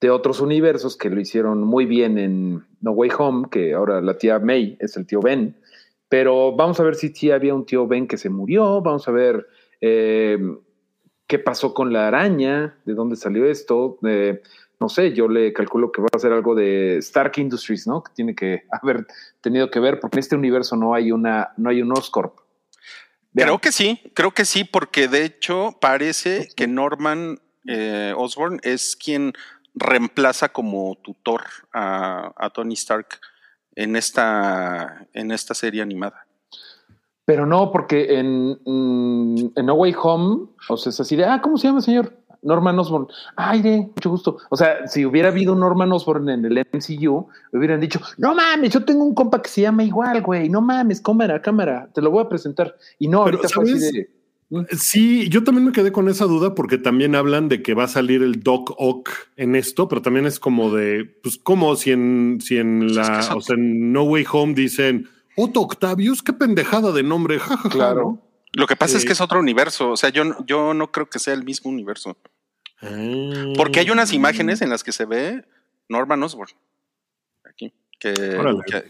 de 0.00 0.10
otros 0.10 0.40
universos, 0.40 0.96
que 0.96 1.10
lo 1.10 1.20
hicieron 1.20 1.62
muy 1.62 1.84
bien 1.84 2.18
en 2.18 2.64
No 2.80 2.92
Way 2.92 3.10
Home, 3.18 3.48
que 3.50 3.74
ahora 3.74 4.00
la 4.00 4.16
tía 4.16 4.38
May 4.38 4.76
es 4.80 4.96
el 4.96 5.06
tío 5.06 5.20
Ben. 5.20 5.54
Pero 6.08 6.56
vamos 6.56 6.80
a 6.80 6.82
ver 6.82 6.94
si 6.94 7.10
sí 7.10 7.30
había 7.30 7.54
un 7.54 7.66
tío 7.66 7.86
Ben 7.86 8.08
que 8.08 8.16
se 8.16 8.30
murió, 8.30 8.80
vamos 8.80 9.06
a 9.06 9.12
ver 9.12 9.46
eh, 9.82 10.38
qué 11.26 11.38
pasó 11.38 11.74
con 11.74 11.92
la 11.92 12.08
araña, 12.08 12.76
de 12.84 12.94
dónde 12.94 13.16
salió 13.16 13.46
esto. 13.46 13.98
no 14.78 14.88
sé, 14.88 15.12
yo 15.12 15.28
le 15.28 15.52
calculo 15.52 15.90
que 15.90 16.02
va 16.02 16.08
a 16.12 16.18
ser 16.18 16.32
algo 16.32 16.54
de 16.54 16.98
Stark 16.98 17.32
Industries, 17.36 17.86
¿no? 17.86 18.02
Que 18.02 18.12
tiene 18.14 18.34
que 18.34 18.64
haber 18.82 19.06
tenido 19.40 19.70
que 19.70 19.80
ver, 19.80 20.00
porque 20.00 20.16
en 20.16 20.20
este 20.20 20.36
universo 20.36 20.76
no 20.76 20.94
hay 20.94 21.12
una, 21.12 21.52
no 21.56 21.70
hay 21.70 21.82
un 21.82 21.92
Oscorp. 21.92 22.38
Creo 23.34 23.58
que 23.58 23.70
sí, 23.70 24.00
creo 24.14 24.30
que 24.30 24.46
sí, 24.46 24.64
porque 24.64 25.08
de 25.08 25.24
hecho 25.24 25.76
parece 25.78 26.48
que 26.56 26.66
Norman 26.66 27.38
eh, 27.66 28.14
Osborn 28.16 28.60
es 28.62 28.96
quien 28.96 29.34
reemplaza 29.74 30.48
como 30.48 30.96
tutor 31.02 31.42
a, 31.70 32.32
a 32.34 32.48
Tony 32.50 32.72
Stark 32.72 33.20
en 33.74 33.94
esta, 33.94 35.06
en 35.12 35.30
esta 35.30 35.52
serie 35.52 35.82
animada. 35.82 36.25
Pero 37.26 37.44
no, 37.44 37.72
porque 37.72 38.18
en, 38.18 38.56
mm, 38.64 39.52
en, 39.56 39.66
No 39.66 39.74
Way 39.74 39.94
Home, 40.00 40.46
o 40.68 40.76
sea, 40.76 40.90
es 40.90 41.00
así 41.00 41.16
de, 41.16 41.24
ah, 41.24 41.40
¿cómo 41.42 41.58
se 41.58 41.66
llama, 41.66 41.82
señor? 41.82 42.12
Norman 42.40 42.78
Osborn. 42.78 43.08
Ay, 43.34 43.60
de 43.60 43.78
mucho 43.78 44.10
gusto. 44.10 44.38
O 44.48 44.56
sea, 44.56 44.86
si 44.86 45.04
hubiera 45.04 45.28
habido 45.28 45.56
Norman 45.56 45.90
Osborn 45.90 46.28
en 46.28 46.44
el 46.44 46.58
MCU, 46.72 47.26
me 47.50 47.58
hubieran 47.58 47.80
dicho, 47.80 48.00
no 48.18 48.34
mames, 48.34 48.72
yo 48.72 48.84
tengo 48.84 49.04
un 49.04 49.14
compa 49.14 49.42
que 49.42 49.48
se 49.48 49.62
llama 49.62 49.82
igual, 49.82 50.22
güey. 50.22 50.48
No 50.48 50.60
mames, 50.60 51.00
cámara, 51.00 51.42
cámara, 51.42 51.90
te 51.92 52.00
lo 52.00 52.12
voy 52.12 52.22
a 52.22 52.28
presentar. 52.28 52.76
Y 53.00 53.08
no, 53.08 53.22
ahorita 53.22 53.48
fue 53.48 53.64
así 53.64 53.78
de. 53.78 54.10
¿Mm? 54.48 54.60
Sí, 54.78 55.28
yo 55.28 55.42
también 55.42 55.64
me 55.66 55.72
quedé 55.72 55.90
con 55.90 56.08
esa 56.08 56.26
duda 56.26 56.54
porque 56.54 56.78
también 56.78 57.16
hablan 57.16 57.48
de 57.48 57.62
que 57.62 57.74
va 57.74 57.84
a 57.84 57.88
salir 57.88 58.22
el 58.22 58.44
Doc 58.44 58.72
Ock 58.78 59.10
en 59.36 59.56
esto, 59.56 59.88
pero 59.88 60.02
también 60.02 60.26
es 60.26 60.38
como 60.38 60.72
de, 60.72 61.04
pues, 61.22 61.38
como 61.38 61.74
si 61.74 61.90
en, 61.90 62.38
si 62.40 62.58
en 62.58 62.94
la, 62.94 63.28
o 63.34 63.40
sea, 63.40 63.56
en 63.56 63.92
No 63.92 64.04
Way 64.04 64.24
Home 64.30 64.54
dicen, 64.54 65.08
Otto 65.36 65.60
Octavius, 65.60 66.22
qué 66.22 66.32
pendejada 66.32 66.92
de 66.92 67.02
nombre, 67.02 67.38
jajaja. 67.38 67.68
Claro. 67.68 68.22
Lo 68.52 68.66
que 68.66 68.76
pasa 68.76 68.96
es 68.96 69.04
que 69.04 69.12
es 69.12 69.20
otro 69.20 69.38
universo, 69.38 69.90
o 69.90 69.96
sea, 69.96 70.08
yo, 70.08 70.24
yo 70.46 70.72
no 70.72 70.90
creo 70.90 71.10
que 71.10 71.18
sea 71.18 71.34
el 71.34 71.44
mismo 71.44 71.70
universo. 71.70 72.16
Ah. 72.80 73.52
Porque 73.56 73.80
hay 73.80 73.90
unas 73.90 74.12
imágenes 74.12 74.62
en 74.62 74.70
las 74.70 74.82
que 74.82 74.92
se 74.92 75.04
ve 75.04 75.44
Norman 75.88 76.22
Osborn. 76.22 76.52
Aquí. 77.44 77.72
Que, 77.98 78.12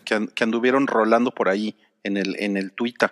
que, 0.05 0.45
anduvieron 0.45 0.87
rolando 0.87 1.31
por 1.33 1.49
ahí 1.49 1.77
en 2.03 2.17
el, 2.17 2.37
en 2.39 2.57
el 2.57 2.73
Twitter. 2.73 3.11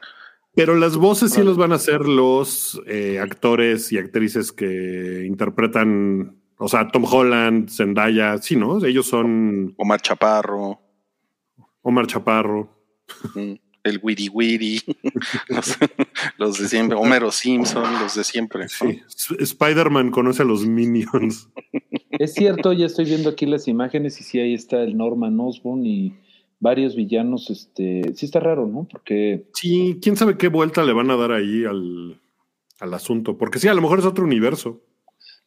Pero 0.54 0.76
las 0.76 0.96
voces 0.96 1.32
sí 1.32 1.42
los 1.42 1.56
van 1.56 1.72
a 1.72 1.76
hacer 1.76 2.06
los 2.06 2.80
eh, 2.86 3.18
actores 3.18 3.90
y 3.92 3.98
actrices 3.98 4.52
que 4.52 5.24
interpretan, 5.26 6.36
o 6.58 6.68
sea, 6.68 6.88
Tom 6.88 7.04
Holland, 7.04 7.68
Zendaya, 7.68 8.38
sí, 8.38 8.54
¿no? 8.54 8.84
Ellos 8.84 9.06
son... 9.06 9.74
Omar 9.76 10.00
Chaparro. 10.00 10.80
Omar 11.82 12.06
Chaparro. 12.06 12.73
El 13.82 14.00
Wiri 14.02 14.28
Wiri. 14.28 14.80
los, 16.38 16.58
de 16.58 16.68
siempre. 16.68 16.96
Homero 16.96 17.30
Simpson, 17.30 17.84
los 18.00 18.14
de 18.14 18.24
siempre. 18.24 18.68
Sí. 18.68 19.02
Spider-Man 19.38 20.10
conoce 20.10 20.42
a 20.42 20.46
los 20.46 20.66
Minions. 20.66 21.50
Es 22.10 22.32
cierto, 22.32 22.72
ya 22.72 22.86
estoy 22.86 23.04
viendo 23.04 23.28
aquí 23.28 23.44
las 23.44 23.68
imágenes 23.68 24.20
y 24.20 24.24
sí, 24.24 24.40
ahí 24.40 24.54
está 24.54 24.82
el 24.82 24.96
Norman 24.96 25.38
Osborn 25.38 25.84
y 25.84 26.14
varios 26.60 26.96
villanos, 26.96 27.50
este, 27.50 28.14
sí 28.14 28.24
está 28.24 28.40
raro, 28.40 28.66
¿no? 28.66 28.88
Porque... 28.90 29.44
Sí, 29.52 29.98
quién 30.00 30.16
sabe 30.16 30.38
qué 30.38 30.48
vuelta 30.48 30.82
le 30.82 30.94
van 30.94 31.10
a 31.10 31.16
dar 31.16 31.32
ahí 31.32 31.64
al, 31.64 32.18
asunto, 32.94 33.36
porque 33.36 33.58
sí, 33.58 33.68
a 33.68 33.74
lo 33.74 33.82
mejor 33.82 33.98
es 33.98 34.06
otro 34.06 34.24
universo. 34.24 34.80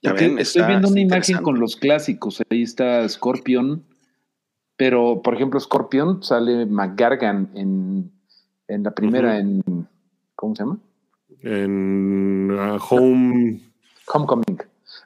Ya 0.04 0.14
ven, 0.14 0.38
estoy 0.38 0.64
viendo 0.68 0.90
una 0.90 1.02
imagen 1.02 1.38
con 1.38 1.60
los 1.60 1.76
clásicos, 1.76 2.44
ahí 2.50 2.62
está 2.62 3.08
Scorpion, 3.10 3.84
pero 4.78 5.22
por 5.22 5.36
ejemplo 5.36 5.60
Scorpion 5.60 6.24
sale 6.24 6.66
McGargan 6.66 7.52
en, 7.56 8.12
en 8.68 8.84
la 8.84 8.92
primera, 8.92 9.38
en, 9.38 9.62
¿cómo 10.36 10.56
se 10.56 10.64
llama? 10.64 10.78
En 11.42 12.52
uh, 12.52 12.78
Home... 12.90 13.62
Homecoming. 14.14 14.58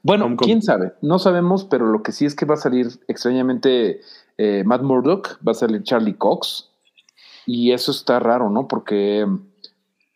Bueno, 0.03 0.35
quién 0.37 0.61
sabe, 0.61 0.93
no 1.01 1.19
sabemos, 1.19 1.65
pero 1.65 1.87
lo 1.87 2.03
que 2.03 2.11
sí 2.11 2.25
es 2.25 2.35
que 2.35 2.45
va 2.45 2.55
a 2.55 2.57
salir 2.57 2.87
extrañamente 3.07 4.01
eh, 4.37 4.63
Matt 4.65 4.81
Murdock, 4.81 5.39
va 5.47 5.51
a 5.51 5.55
salir 5.55 5.83
Charlie 5.83 6.15
Cox. 6.15 6.69
Y 7.45 7.71
eso 7.71 7.91
está 7.91 8.19
raro, 8.19 8.49
¿no? 8.49 8.67
Porque. 8.67 9.27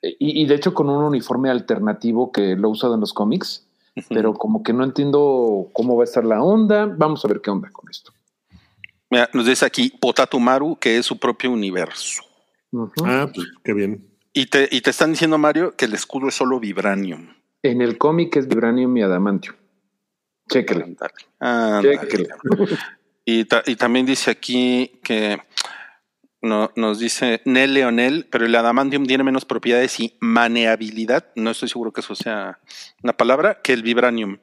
Eh, 0.01 0.15
y, 0.19 0.45
de 0.45 0.55
hecho, 0.55 0.73
con 0.73 0.89
un 0.89 1.03
uniforme 1.03 1.49
alternativo 1.49 2.31
que 2.31 2.55
lo 2.55 2.67
he 2.67 2.71
usado 2.71 2.95
en 2.95 3.01
los 3.01 3.13
cómics, 3.13 3.67
pero 4.09 4.33
como 4.33 4.63
que 4.63 4.73
no 4.73 4.83
entiendo 4.83 5.69
cómo 5.73 5.95
va 5.95 6.03
a 6.03 6.05
estar 6.05 6.25
la 6.25 6.43
onda. 6.43 6.85
Vamos 6.85 7.23
a 7.25 7.27
ver 7.27 7.41
qué 7.41 7.51
onda 7.51 7.69
con 7.71 7.89
esto. 7.89 8.11
Mira, 9.09 9.29
nos 9.33 9.45
dice 9.45 9.65
aquí 9.65 9.93
Potatumaru, 9.99 10.77
que 10.77 10.97
es 10.97 11.05
su 11.05 11.19
propio 11.19 11.51
universo. 11.51 12.23
Ah, 13.03 13.29
pues 13.33 13.47
qué 13.63 13.73
bien. 13.73 14.07
Y 14.33 14.47
te, 14.47 14.67
y 14.69 14.81
te 14.81 14.89
están 14.89 15.11
diciendo, 15.11 15.37
Mario, 15.37 15.75
que 15.75 15.85
el 15.85 15.93
escudo 15.93 16.27
es 16.27 16.35
solo 16.35 16.59
vibranium. 16.59 17.33
En 17.63 17.81
el 17.81 17.97
cómic 17.97 18.35
es 18.35 18.47
vibranium 18.47 18.95
y 18.97 19.01
adamantio. 19.01 19.55
Chéquele. 20.49 20.95
Chéquele. 21.81 22.27
Y, 23.27 23.45
también 23.45 24.05
dice 24.05 24.29
aquí 24.29 24.99
que 25.03 25.41
no, 26.43 26.71
nos 26.75 26.99
dice 26.99 27.41
Nel 27.43 27.73
Leonel, 27.73 28.27
pero 28.29 28.45
el 28.45 28.53
adamantium 28.53 29.07
tiene 29.07 29.23
menos 29.23 29.45
propiedades 29.45 29.99
y 29.99 30.15
maneabilidad, 30.19 31.31
no 31.35 31.49
estoy 31.49 31.67
seguro 31.67 31.91
que 31.91 32.01
eso 32.01 32.13
sea 32.13 32.59
una 33.01 33.13
palabra, 33.13 33.61
que 33.63 33.73
el 33.73 33.81
vibranium. 33.81 34.37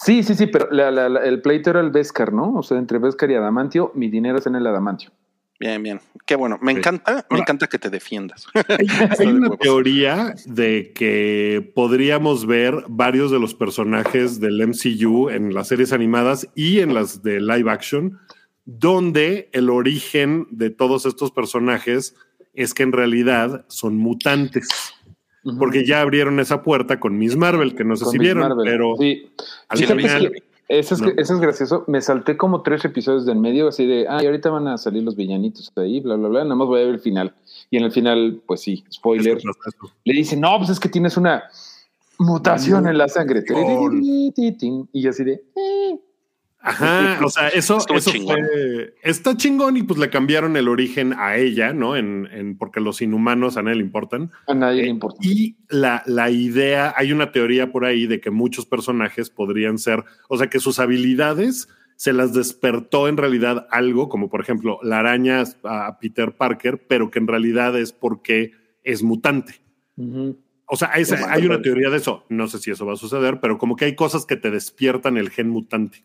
Sí, 0.00 0.22
sí, 0.22 0.36
sí, 0.36 0.46
pero 0.46 0.70
el 0.70 1.42
pleito 1.42 1.70
era 1.70 1.80
el 1.80 1.90
Vescar, 1.90 2.32
¿no? 2.32 2.54
O 2.54 2.62
sea, 2.62 2.78
entre 2.78 2.98
Vescar 2.98 3.30
y 3.32 3.34
adamantio, 3.34 3.90
mi 3.96 4.08
dinero 4.08 4.38
es 4.38 4.46
en 4.46 4.54
el 4.54 4.64
adamantio. 4.66 5.10
Bien, 5.58 5.82
bien. 5.82 6.00
Qué 6.24 6.36
bueno. 6.36 6.56
Me 6.62 6.70
encanta, 6.70 7.26
me 7.30 7.40
encanta 7.40 7.66
que 7.66 7.80
te 7.80 7.90
defiendas. 7.90 8.46
Hay, 9.18 9.26
una 9.26 9.56
teoría 9.56 10.34
de 10.46 10.92
que 10.94 11.72
podríamos 11.74 12.46
ver 12.46 12.84
varios 12.88 13.32
de 13.32 13.40
los 13.40 13.54
personajes 13.54 14.38
del 14.38 14.64
MCU 14.68 15.30
en 15.30 15.52
las 15.52 15.66
series 15.66 15.92
animadas 15.92 16.48
y 16.54 16.78
en 16.78 16.94
las 16.94 17.24
de 17.24 17.40
live 17.40 17.68
action, 17.68 18.20
donde 18.66 19.50
el 19.52 19.68
origen 19.68 20.46
de 20.52 20.70
todos 20.70 21.06
estos 21.06 21.32
personajes 21.32 22.14
es 22.54 22.72
que 22.72 22.84
en 22.84 22.92
realidad 22.92 23.64
son 23.66 23.96
mutantes. 23.96 24.68
Porque 25.58 25.86
ya 25.86 26.00
abrieron 26.00 26.40
esa 26.40 26.62
puerta 26.62 26.98
con 26.98 27.16
Miss 27.16 27.36
Marvel, 27.36 27.74
que 27.74 27.84
no 27.84 27.96
sé 27.96 28.06
si 28.06 28.18
vieron, 28.18 28.58
pero 28.64 28.96
al 29.68 29.78
final 29.78 30.32
eso 30.68 30.94
es, 30.94 31.02
eso 31.16 31.34
es 31.34 31.40
gracioso. 31.40 31.84
Me 31.86 32.02
salté 32.02 32.36
como 32.36 32.62
tres 32.62 32.84
episodios 32.84 33.24
del 33.24 33.38
medio, 33.38 33.68
así 33.68 33.86
de, 33.86 34.06
ah, 34.08 34.22
y 34.22 34.26
ahorita 34.26 34.50
van 34.50 34.68
a 34.68 34.76
salir 34.76 35.02
los 35.02 35.16
villanitos 35.16 35.72
ahí, 35.76 36.00
bla, 36.00 36.16
bla, 36.16 36.28
bla. 36.28 36.44
Nada 36.44 36.56
más 36.56 36.68
voy 36.68 36.82
a 36.82 36.84
ver 36.84 36.94
el 36.94 37.00
final. 37.00 37.34
Y 37.70 37.78
en 37.78 37.84
el 37.84 37.92
final, 37.92 38.42
pues 38.46 38.60
sí, 38.60 38.84
spoiler. 38.92 39.38
Le 40.04 40.14
dicen, 40.14 40.40
no, 40.40 40.58
pues 40.58 40.68
es 40.68 40.78
que 40.78 40.90
tienes 40.90 41.16
una 41.16 41.44
mutación 42.18 42.86
en 42.86 42.98
la 42.98 43.08
sangre. 43.08 43.44
Y 44.92 45.06
así 45.06 45.24
de, 45.24 45.32
eh. 45.32 45.67
Ajá, 46.60 47.20
o 47.24 47.30
sea, 47.30 47.48
eso, 47.48 47.78
eso 47.94 48.12
fue, 48.12 48.94
está 49.02 49.36
chingón 49.36 49.76
y 49.76 49.84
pues 49.84 49.98
le 49.98 50.10
cambiaron 50.10 50.56
el 50.56 50.68
origen 50.68 51.14
a 51.16 51.36
ella, 51.36 51.72
¿no? 51.72 51.96
En, 51.96 52.28
en 52.32 52.58
porque 52.58 52.80
los 52.80 53.00
inhumanos 53.00 53.56
a 53.56 53.62
nadie 53.62 53.76
le 53.76 53.84
importan. 53.84 54.32
A 54.48 54.54
nadie 54.54 54.82
le 54.82 54.88
eh, 54.88 54.90
importa. 54.90 55.18
Y 55.22 55.56
la, 55.68 56.02
la 56.06 56.30
idea, 56.30 56.92
hay 56.96 57.12
una 57.12 57.30
teoría 57.30 57.70
por 57.70 57.84
ahí 57.84 58.06
de 58.06 58.20
que 58.20 58.30
muchos 58.30 58.66
personajes 58.66 59.30
podrían 59.30 59.78
ser, 59.78 60.04
o 60.28 60.36
sea, 60.36 60.50
que 60.50 60.58
sus 60.58 60.80
habilidades 60.80 61.68
se 61.98 62.12
las 62.12 62.32
despertó 62.32 63.08
en 63.08 63.16
realidad 63.16 63.66
algo, 63.70 64.08
como 64.08 64.28
por 64.28 64.40
ejemplo 64.40 64.78
la 64.82 65.00
araña 65.00 65.42
a 65.64 65.98
Peter 66.00 66.36
Parker, 66.36 66.86
pero 66.88 67.10
que 67.10 67.18
en 67.18 67.26
realidad 67.26 67.78
es 67.78 67.92
porque 67.92 68.52
es 68.84 69.02
mutante. 69.02 69.60
O 70.66 70.76
sea, 70.76 70.92
hay 70.92 71.46
una 71.46 71.60
teoría 71.60 71.90
de 71.90 71.96
eso. 71.96 72.24
No 72.28 72.46
sé 72.46 72.58
si 72.58 72.70
eso 72.70 72.86
va 72.86 72.92
a 72.92 72.96
suceder, 72.96 73.40
pero 73.40 73.58
como 73.58 73.74
que 73.74 73.84
hay 73.84 73.96
cosas 73.96 74.26
que 74.26 74.36
te 74.36 74.50
despiertan 74.50 75.16
el 75.16 75.30
gen 75.30 75.48
mutante. 75.48 76.04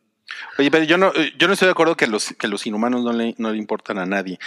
Oye, 0.57 0.71
pero 0.71 0.83
yo 0.83 0.97
no, 0.97 1.11
yo 1.37 1.47
no 1.47 1.53
estoy 1.53 1.67
de 1.67 1.71
acuerdo 1.71 1.95
que 1.95 2.07
los, 2.07 2.33
que 2.33 2.47
los 2.47 2.65
inhumanos 2.65 3.03
no 3.03 3.11
le, 3.11 3.35
no 3.37 3.51
le 3.51 3.57
importan 3.57 3.97
a 3.97 4.05
nadie. 4.05 4.39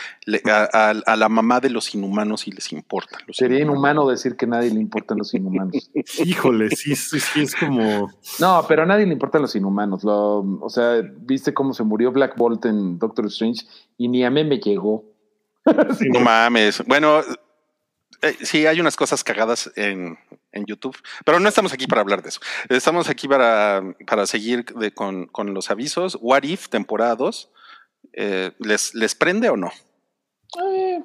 a, 0.44 1.16
la 1.16 1.28
mamá 1.28 1.60
de 1.60 1.70
los 1.70 1.94
inhumanos 1.94 2.42
sí 2.42 2.50
les 2.50 2.72
importa. 2.72 3.18
Sería 3.30 3.60
inhumano 3.60 4.08
decir 4.08 4.36
que 4.36 4.46
a 4.46 4.48
nadie 4.48 4.70
le 4.70 4.80
importan 4.80 5.18
los 5.18 5.34
inhumanos. 5.34 5.90
Híjole, 6.24 6.70
sí, 6.70 6.96
sí, 6.96 7.18
es 7.40 7.54
como. 7.54 8.10
No, 8.38 8.64
pero 8.68 8.82
a 8.82 8.86
nadie 8.86 9.06
le 9.06 9.12
importan 9.12 9.42
los 9.42 9.54
inhumanos. 9.54 10.04
Lo, 10.04 10.40
o 10.60 10.68
sea, 10.68 11.02
viste 11.02 11.52
cómo 11.52 11.74
se 11.74 11.82
murió 11.82 12.12
Black 12.12 12.36
Bolt 12.36 12.64
en 12.66 12.98
Doctor 12.98 13.26
Strange 13.26 13.66
y 13.98 14.08
ni 14.08 14.24
a 14.24 14.30
mí 14.30 14.44
me 14.44 14.58
llegó. 14.58 15.04
no 16.12 16.20
mames. 16.20 16.82
Bueno, 16.86 17.20
eh, 18.22 18.36
sí, 18.42 18.66
hay 18.66 18.80
unas 18.80 18.96
cosas 18.96 19.22
cagadas 19.22 19.70
en, 19.76 20.18
YouTube, 20.64 20.96
pero 21.24 21.40
no 21.40 21.48
estamos 21.48 21.72
aquí 21.72 21.86
para 21.86 22.00
hablar 22.00 22.22
de 22.22 22.30
eso. 22.30 22.40
Estamos 22.68 23.08
aquí 23.08 23.28
para, 23.28 23.82
para 24.06 24.26
seguir 24.26 24.64
con, 24.94 25.54
los 25.54 25.70
avisos. 25.70 26.18
What 26.20 26.44
If, 26.44 26.68
temporada 26.68 27.16
2, 27.16 27.50
eh, 28.14 28.52
¿les, 28.58 28.94
¿les 28.94 29.14
prende 29.14 29.50
o 29.50 29.56
no? 29.56 29.70
Eh. 30.62 31.02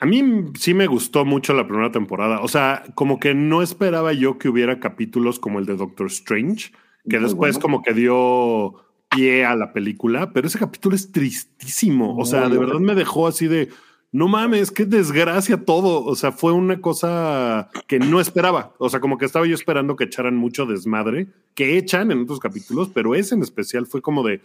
A 0.00 0.06
mí 0.06 0.22
sí 0.58 0.74
me 0.74 0.86
gustó 0.86 1.24
mucho 1.24 1.54
la 1.54 1.66
primera 1.66 1.90
temporada. 1.92 2.40
O 2.40 2.48
sea, 2.48 2.84
como 2.94 3.20
que 3.20 3.34
no 3.34 3.62
esperaba 3.62 4.12
yo 4.12 4.38
que 4.38 4.48
hubiera 4.48 4.80
capítulos 4.80 5.38
como 5.38 5.58
el 5.58 5.66
de 5.66 5.76
Doctor 5.76 6.08
Strange, 6.08 6.72
que 7.08 7.18
después 7.18 7.58
como 7.58 7.82
que 7.82 7.94
dio 7.94 8.74
pie 9.10 9.44
a 9.44 9.54
la 9.54 9.72
película, 9.72 10.32
pero 10.32 10.48
ese 10.48 10.58
capítulo 10.58 10.96
es 10.96 11.12
tristísimo. 11.12 12.16
O 12.16 12.24
sea, 12.24 12.48
de 12.48 12.58
verdad 12.58 12.80
me 12.80 12.94
dejó 12.94 13.26
así 13.26 13.46
de 13.46 13.68
no 14.14 14.28
mames, 14.28 14.70
qué 14.70 14.84
desgracia 14.84 15.64
todo. 15.64 16.04
O 16.04 16.14
sea, 16.14 16.30
fue 16.30 16.52
una 16.52 16.80
cosa 16.80 17.68
que 17.88 17.98
no 17.98 18.20
esperaba. 18.20 18.72
O 18.78 18.88
sea, 18.88 19.00
como 19.00 19.18
que 19.18 19.24
estaba 19.24 19.44
yo 19.44 19.56
esperando 19.56 19.96
que 19.96 20.04
echaran 20.04 20.36
mucho 20.36 20.66
desmadre, 20.66 21.26
que 21.56 21.76
echan 21.76 22.12
en 22.12 22.22
otros 22.22 22.38
capítulos, 22.38 22.92
pero 22.94 23.16
ese 23.16 23.34
en 23.34 23.42
especial 23.42 23.86
fue 23.86 24.00
como 24.00 24.22
de, 24.22 24.40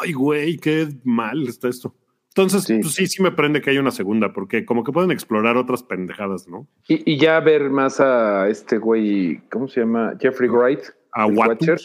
ay, 0.00 0.12
güey, 0.12 0.58
qué 0.58 0.88
mal 1.02 1.48
está 1.48 1.66
esto. 1.66 1.92
Entonces, 2.28 2.62
sí. 2.62 2.78
Pues 2.80 2.94
sí, 2.94 3.08
sí 3.08 3.20
me 3.20 3.32
prende 3.32 3.60
que 3.60 3.70
haya 3.70 3.80
una 3.80 3.90
segunda, 3.90 4.32
porque 4.32 4.64
como 4.64 4.84
que 4.84 4.92
pueden 4.92 5.10
explorar 5.10 5.56
otras 5.56 5.82
pendejadas, 5.82 6.46
¿no? 6.46 6.68
Y, 6.86 7.18
ya 7.18 7.40
ver 7.40 7.68
más 7.68 7.98
a 7.98 8.48
este 8.48 8.78
güey, 8.78 9.40
¿cómo 9.50 9.66
se 9.66 9.80
llama? 9.80 10.14
Jeffrey 10.20 10.48
Wright. 10.48 10.82
A 11.14 11.26
Watcher. 11.26 11.80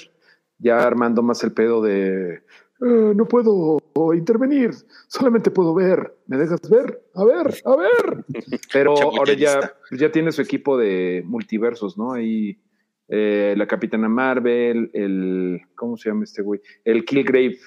Ya 0.60 0.78
armando 0.78 1.24
más 1.24 1.44
el 1.44 1.54
pedo 1.54 1.82
de 1.82 2.44
eh, 2.86 3.14
no 3.16 3.28
puedo 3.28 3.80
intervenir, 4.14 4.72
solamente 5.08 5.50
puedo 5.50 5.74
ver. 5.74 6.16
¿Me 6.28 6.38
dejas 6.38 6.70
ver? 6.70 7.02
A 7.16 7.26
ver, 7.26 7.56
a 7.66 7.76
ver. 7.76 8.26
Pero 8.74 8.94
ahora 9.02 9.34
ya, 9.34 9.74
ya 9.92 10.12
tiene 10.12 10.32
su 10.32 10.42
equipo 10.42 10.78
de 10.78 11.24
multiversos, 11.26 11.98
¿no? 11.98 12.14
Ahí 12.14 12.60
eh, 13.08 13.56
la 13.58 13.66
Capitana 13.66 14.08
Marvel, 14.08 14.92
el. 14.94 15.62
¿Cómo 15.74 15.98
se 15.98 16.10
llama 16.10 16.26
este 16.26 16.44
güey? 16.44 16.62
El 16.84 17.06
Killgrave, 17.06 17.58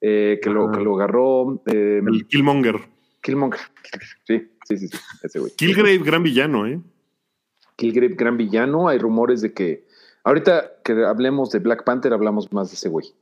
eh, 0.00 0.38
que, 0.40 0.50
lo, 0.50 0.70
que 0.70 0.80
lo 0.80 0.94
agarró. 0.94 1.60
el 1.66 2.26
Killmonger. 2.28 2.76
Killmonger. 3.20 3.60
Sí, 4.24 4.48
sí, 4.68 4.76
sí, 4.78 4.88
sí 4.88 4.98
ese 5.24 5.40
güey. 5.40 5.52
Killgrave, 5.56 5.98
gran 5.98 6.22
villano, 6.22 6.66
¿eh? 6.66 6.80
Killgrave, 7.74 8.14
gran 8.14 8.36
villano. 8.36 8.88
Hay 8.88 8.98
rumores 8.98 9.40
de 9.40 9.52
que. 9.52 9.86
Ahorita 10.22 10.74
que 10.84 11.04
hablemos 11.04 11.50
de 11.50 11.58
Black 11.58 11.82
Panther, 11.82 12.12
hablamos 12.12 12.52
más 12.52 12.70
de 12.70 12.74
ese 12.74 12.88
güey. 12.88 13.12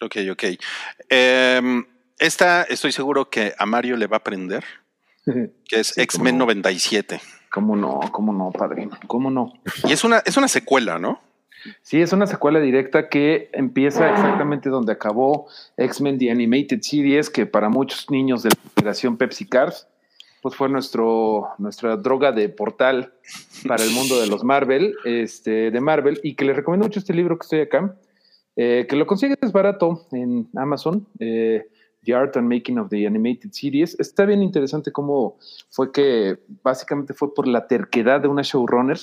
Ok, 0.00 0.16
ok. 0.30 0.44
Em, 1.08 1.84
esta 2.18 2.62
estoy 2.64 2.92
seguro 2.92 3.30
que 3.30 3.54
a 3.58 3.66
Mario 3.66 3.96
le 3.96 4.06
va 4.06 4.16
a 4.16 4.18
aprender, 4.18 4.64
que 5.26 5.80
es 5.80 5.96
X-Men 5.96 6.38
97. 6.38 7.20
¿Cómo 7.50 7.76
no? 7.76 8.00
¿Cómo 8.12 8.32
no, 8.32 8.50
padrino? 8.52 8.98
¿Cómo 9.06 9.30
no? 9.30 9.52
Y 9.84 9.92
es 9.92 10.04
una, 10.04 10.18
es 10.18 10.36
una 10.36 10.48
secuela, 10.48 10.98
¿no? 10.98 11.20
Sí, 11.82 12.00
es 12.00 12.12
una 12.12 12.26
secuela 12.26 12.60
directa 12.60 13.08
que 13.08 13.50
empieza 13.52 14.10
exactamente 14.10 14.68
donde 14.68 14.92
acabó 14.92 15.48
X-Men 15.76 16.18
The 16.18 16.30
Animated 16.30 16.80
Series, 16.82 17.30
que 17.30 17.46
para 17.46 17.68
muchos 17.68 18.10
niños 18.10 18.42
de 18.42 18.50
la 18.50 18.56
generación 18.76 19.16
Pepsi 19.16 19.46
Cars, 19.46 19.88
pues 20.40 20.54
fue 20.54 20.68
nuestro, 20.68 21.48
nuestra 21.58 21.96
droga 21.96 22.30
de 22.32 22.48
portal 22.48 23.12
para 23.66 23.82
el 23.82 23.90
mundo 23.90 24.20
de 24.20 24.28
los 24.28 24.44
Marvel, 24.44 24.94
este, 25.04 25.70
de 25.70 25.80
Marvel, 25.80 26.20
y 26.22 26.34
que 26.34 26.44
les 26.44 26.54
recomiendo 26.54 26.86
mucho 26.86 27.00
este 27.00 27.12
libro 27.12 27.36
que 27.36 27.44
estoy 27.44 27.60
acá, 27.60 27.96
eh, 28.60 28.86
que 28.88 28.96
lo 28.96 29.06
consigues 29.06 29.52
barato 29.52 30.08
en 30.10 30.48
Amazon, 30.56 31.06
eh, 31.20 31.64
The 32.02 32.12
Art 32.12 32.36
and 32.36 32.52
Making 32.52 32.80
of 32.80 32.88
the 32.88 33.06
Animated 33.06 33.52
Series. 33.52 33.94
Está 34.00 34.24
bien 34.24 34.42
interesante 34.42 34.90
cómo 34.90 35.38
fue 35.70 35.92
que 35.92 36.40
básicamente 36.64 37.14
fue 37.14 37.32
por 37.32 37.46
la 37.46 37.68
terquedad 37.68 38.20
de 38.20 38.26
una 38.26 38.42
showrunner 38.42 38.98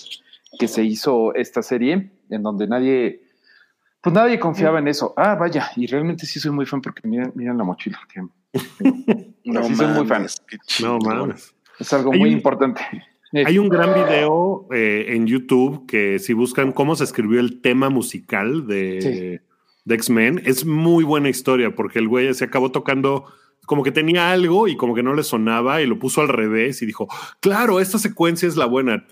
que 0.60 0.68
se 0.68 0.84
hizo 0.84 1.34
esta 1.36 1.62
serie, 1.62 2.12
en 2.30 2.44
donde 2.44 2.68
nadie, 2.68 3.22
pues 4.02 4.14
nadie 4.14 4.42
confiaba 4.42 4.80
en 4.80 4.90
eso. 4.90 5.14
Ah, 5.16 5.36
vaya, 5.36 5.72
y 5.78 5.88
realmente 5.88 6.26
sí 6.26 6.38
soy 6.38 6.52
muy 6.52 6.66
fan 6.66 6.82
porque 6.82 7.08
miren, 7.08 7.32
miren 7.34 7.58
la 7.58 7.64
mochila. 7.64 7.98
no, 9.46 9.64
sí 9.64 9.74
soy 9.74 9.88
muy 9.88 10.06
fan. 10.06 10.28
No 10.82 11.00
mames. 11.00 11.56
Es 11.80 11.94
algo 11.94 12.12
muy 12.12 12.30
importante. 12.30 12.82
Hay 13.46 13.58
un 13.58 13.70
gran 13.70 13.94
video 13.94 14.68
eh, 14.72 15.08
en 15.10 15.28
YouTube 15.28 15.86
que 15.88 16.20
si 16.20 16.34
buscan 16.34 16.72
cómo 16.72 16.96
se 16.96 17.04
escribió 17.04 17.40
el 17.40 17.62
tema 17.62 17.90
musical 17.90 18.68
de, 18.68 19.42
de 19.84 19.96
X-Men, 19.96 20.42
es 20.46 20.66
muy 20.66 21.04
buena 21.04 21.30
historia 21.30 21.76
porque 21.76 22.00
el 22.00 22.08
güey 22.08 22.34
se 22.34 22.46
acabó 22.46 22.72
tocando 22.72 23.26
como 23.66 23.84
que 23.84 23.92
tenía 23.92 24.32
algo 24.32 24.68
y 24.68 24.78
como 24.78 24.94
que 24.94 25.04
no 25.04 25.14
le 25.14 25.24
sonaba 25.24 25.82
y 25.82 25.86
lo 25.86 26.00
puso 26.00 26.22
al 26.22 26.28
revés 26.28 26.82
y 26.82 26.86
dijo, 26.86 27.08
claro, 27.40 27.80
esta 27.80 27.98
secuencia 27.98 28.48
es 28.48 28.56
la 28.56 28.66
buena. 28.66 29.06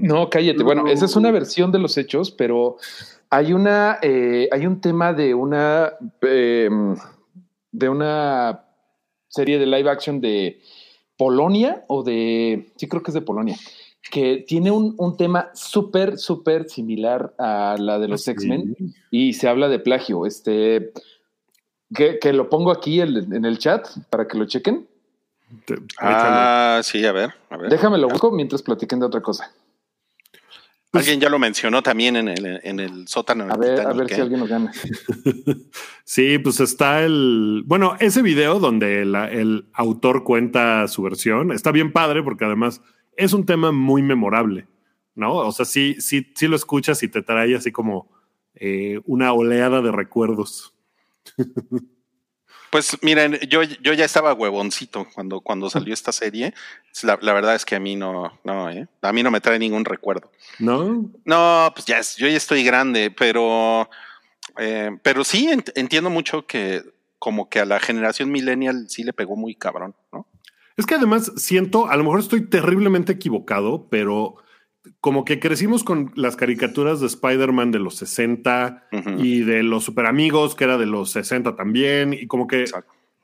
No, 0.00 0.30
cállate. 0.30 0.62
Bueno, 0.62 0.86
esa 0.86 1.04
es 1.06 1.16
una 1.16 1.30
versión 1.30 1.72
de 1.72 1.78
los 1.78 1.98
hechos, 1.98 2.30
pero 2.30 2.76
hay 3.30 3.52
una, 3.52 3.98
eh, 4.02 4.48
hay 4.52 4.66
un 4.66 4.80
tema 4.80 5.12
de 5.12 5.34
una, 5.34 5.92
em, 6.22 6.94
de 7.72 7.88
una 7.88 8.64
serie 9.28 9.58
de 9.58 9.66
live 9.66 9.90
action 9.90 10.20
de 10.20 10.60
Polonia 11.16 11.84
o 11.88 12.02
de, 12.02 12.70
sí 12.76 12.88
creo 12.88 13.02
que 13.02 13.10
es 13.10 13.14
de 13.14 13.22
Polonia, 13.22 13.56
que 14.10 14.44
tiene 14.46 14.70
un, 14.70 14.94
un 14.98 15.16
tema 15.16 15.50
súper, 15.54 16.18
súper 16.18 16.68
similar 16.68 17.34
a 17.38 17.76
la 17.78 17.98
de 17.98 18.08
los 18.08 18.26
X-Men 18.26 18.76
y 19.10 19.32
se 19.32 19.48
habla 19.48 19.68
de 19.68 19.78
plagio. 19.78 20.26
Este, 20.26 20.92
que, 21.94 22.32
lo 22.32 22.48
pongo 22.48 22.70
aquí 22.70 23.00
en, 23.00 23.44
el 23.44 23.58
chat 23.58 23.88
para 24.10 24.26
que 24.26 24.38
lo 24.38 24.46
chequen. 24.46 24.86
Ah, 25.98 26.80
sí, 26.82 27.04
a 27.06 27.12
ver, 27.12 27.30
a 27.50 27.56
ver. 27.56 27.70
Déjame 27.70 27.98
lo 27.98 28.08
busco 28.08 28.30
mientras 28.30 28.62
platiquen 28.62 29.00
de 29.00 29.06
otra 29.06 29.20
cosa. 29.20 29.52
Pues 30.96 31.06
alguien 31.06 31.20
ya 31.20 31.28
lo 31.28 31.38
mencionó 31.38 31.82
también 31.82 32.16
en 32.16 32.28
el, 32.28 32.60
en 32.62 32.80
el 32.80 33.08
sótano. 33.08 33.46
A 33.50 33.56
ver, 33.56 33.80
a 33.80 33.92
ver 33.92 34.08
si 34.08 34.20
alguien 34.20 34.40
lo 34.40 34.46
gana. 34.46 34.72
sí, 36.04 36.38
pues 36.38 36.60
está 36.60 37.02
el. 37.04 37.62
Bueno, 37.66 37.96
ese 38.00 38.22
video 38.22 38.58
donde 38.58 39.02
el 39.02 39.66
autor 39.72 40.24
cuenta 40.24 40.88
su 40.88 41.02
versión 41.02 41.52
está 41.52 41.70
bien 41.72 41.92
padre 41.92 42.22
porque 42.22 42.44
además 42.44 42.80
es 43.16 43.32
un 43.32 43.46
tema 43.46 43.72
muy 43.72 44.02
memorable, 44.02 44.66
¿no? 45.14 45.34
O 45.34 45.52
sea, 45.52 45.64
sí, 45.64 45.96
sí, 45.98 46.32
sí 46.34 46.48
lo 46.48 46.56
escuchas 46.56 47.02
y 47.02 47.08
te 47.08 47.22
trae 47.22 47.54
así 47.56 47.72
como 47.72 48.08
eh, 48.54 49.00
una 49.04 49.32
oleada 49.32 49.82
de 49.82 49.92
recuerdos. 49.92 50.74
Pues 52.70 52.98
miren, 53.02 53.38
yo, 53.48 53.62
yo 53.62 53.92
ya 53.92 54.04
estaba 54.04 54.34
huevoncito 54.34 55.06
cuando, 55.14 55.40
cuando 55.40 55.70
salió 55.70 55.94
esta 55.94 56.12
serie. 56.12 56.54
La, 57.02 57.16
verdad 57.16 57.54
es 57.54 57.64
que 57.64 57.76
a 57.76 57.80
mí 57.80 57.96
no, 57.96 58.38
no, 58.44 58.70
¿eh? 58.70 58.86
a 59.02 59.12
mí 59.12 59.22
no 59.22 59.30
me 59.30 59.40
trae 59.40 59.58
ningún 59.58 59.84
recuerdo. 59.84 60.30
No, 60.58 61.10
no, 61.24 61.72
pues 61.74 61.86
ya, 61.86 62.00
yo 62.16 62.28
ya 62.28 62.36
estoy 62.36 62.64
grande, 62.64 63.10
pero, 63.10 63.88
eh, 64.58 64.90
pero 65.02 65.24
sí 65.24 65.48
entiendo 65.74 66.10
mucho 66.10 66.46
que 66.46 66.82
como 67.18 67.48
que 67.48 67.60
a 67.60 67.64
la 67.64 67.80
generación 67.80 68.30
millennial 68.30 68.86
sí 68.88 69.02
le 69.02 69.12
pegó 69.12 69.36
muy 69.36 69.54
cabrón, 69.54 69.94
¿no? 70.12 70.26
Es 70.76 70.84
que 70.84 70.94
además 70.94 71.32
siento, 71.36 71.88
a 71.88 71.96
lo 71.96 72.04
mejor 72.04 72.20
estoy 72.20 72.42
terriblemente 72.42 73.12
equivocado, 73.12 73.88
pero 73.88 74.36
como 75.00 75.24
que 75.24 75.40
crecimos 75.40 75.84
con 75.84 76.12
las 76.14 76.36
caricaturas 76.36 77.00
de 77.00 77.06
Spider-Man 77.06 77.70
de 77.70 77.78
los 77.78 77.96
60 77.96 78.88
y 79.18 79.40
de 79.40 79.62
los 79.62 79.84
super 79.84 80.06
amigos, 80.06 80.54
que 80.54 80.64
era 80.64 80.78
de 80.78 80.86
los 80.86 81.10
60 81.10 81.56
también, 81.56 82.12
y 82.12 82.26
como 82.26 82.46
que 82.46 82.64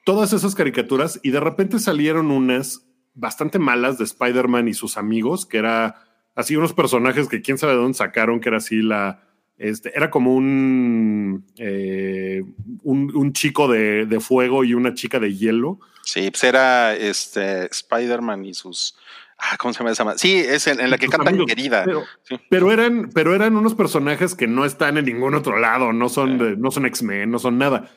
todas 0.05 0.33
esas 0.33 0.55
caricaturas, 0.55 1.21
y 1.23 1.31
de 1.31 1.41
repente 1.41 1.79
salieron 1.79 2.31
unas 2.31 2.87
bastante 3.15 3.59
malas 3.59 3.99
de 3.99 4.05
Spider-Man 4.05 4.69
y 4.69 4.75
sus 4.75 4.97
amigos, 4.97 5.47
que 5.47 5.59
era 5.59 6.05
así 6.35 6.57
unos 6.57 6.73
personajes 6.73 7.29
que 7.29 7.43
quién 7.43 7.59
sabe 7.59 7.75
de 7.75 7.81
dónde 7.81 7.99
sacaron, 7.99 8.41
que 8.41 8.49
era 8.49 8.59
así 8.59 8.83
la... 8.83 9.29
Este, 9.59 9.93
era 9.95 10.11
como 10.11 10.35
un, 10.35 11.45
eh, 11.57 12.43
un, 12.83 13.33
chico 13.33 13.69
de, 13.69 14.07
de, 14.07 14.19
fuego 14.19 14.65
y 14.65 14.75
una 14.75 14.95
chica 14.95 15.21
de 15.21 15.37
hielo. 15.37 15.79
Sí, 16.03 16.31
pues 16.31 16.43
era 16.43 16.97
este, 16.97 17.67
Spider-Man 17.67 18.45
y 18.45 18.55
sus 18.55 18.97
Ah, 19.45 19.57
¿Cómo 19.59 19.75
se 19.75 19.81
llama 19.81 19.91
esa? 19.91 20.19
Sí, 20.19 20.37
es 20.37 20.69
en, 20.69 20.89
la 20.89 20.97
que 20.99 21.09
canta 21.09 21.33
querida. 21.47 21.85
Pero, 22.49 22.71
eran, 22.71 23.11
pero 23.13 23.35
eran 23.35 23.57
unos 23.57 23.75
personajes 23.75 24.37
que 24.37 24.47
no 24.47 24.65
están 24.65 24.99
en 24.99 25.07
ningún 25.07 25.35
otro 25.35 25.59
lado, 25.59 25.93
no 25.93 26.09
son, 26.09 26.61
no 26.61 26.71
son 26.71 26.87
X-Men, 26.87 27.29
no 27.29 27.41
son 27.41 27.59
nada. 27.59 27.91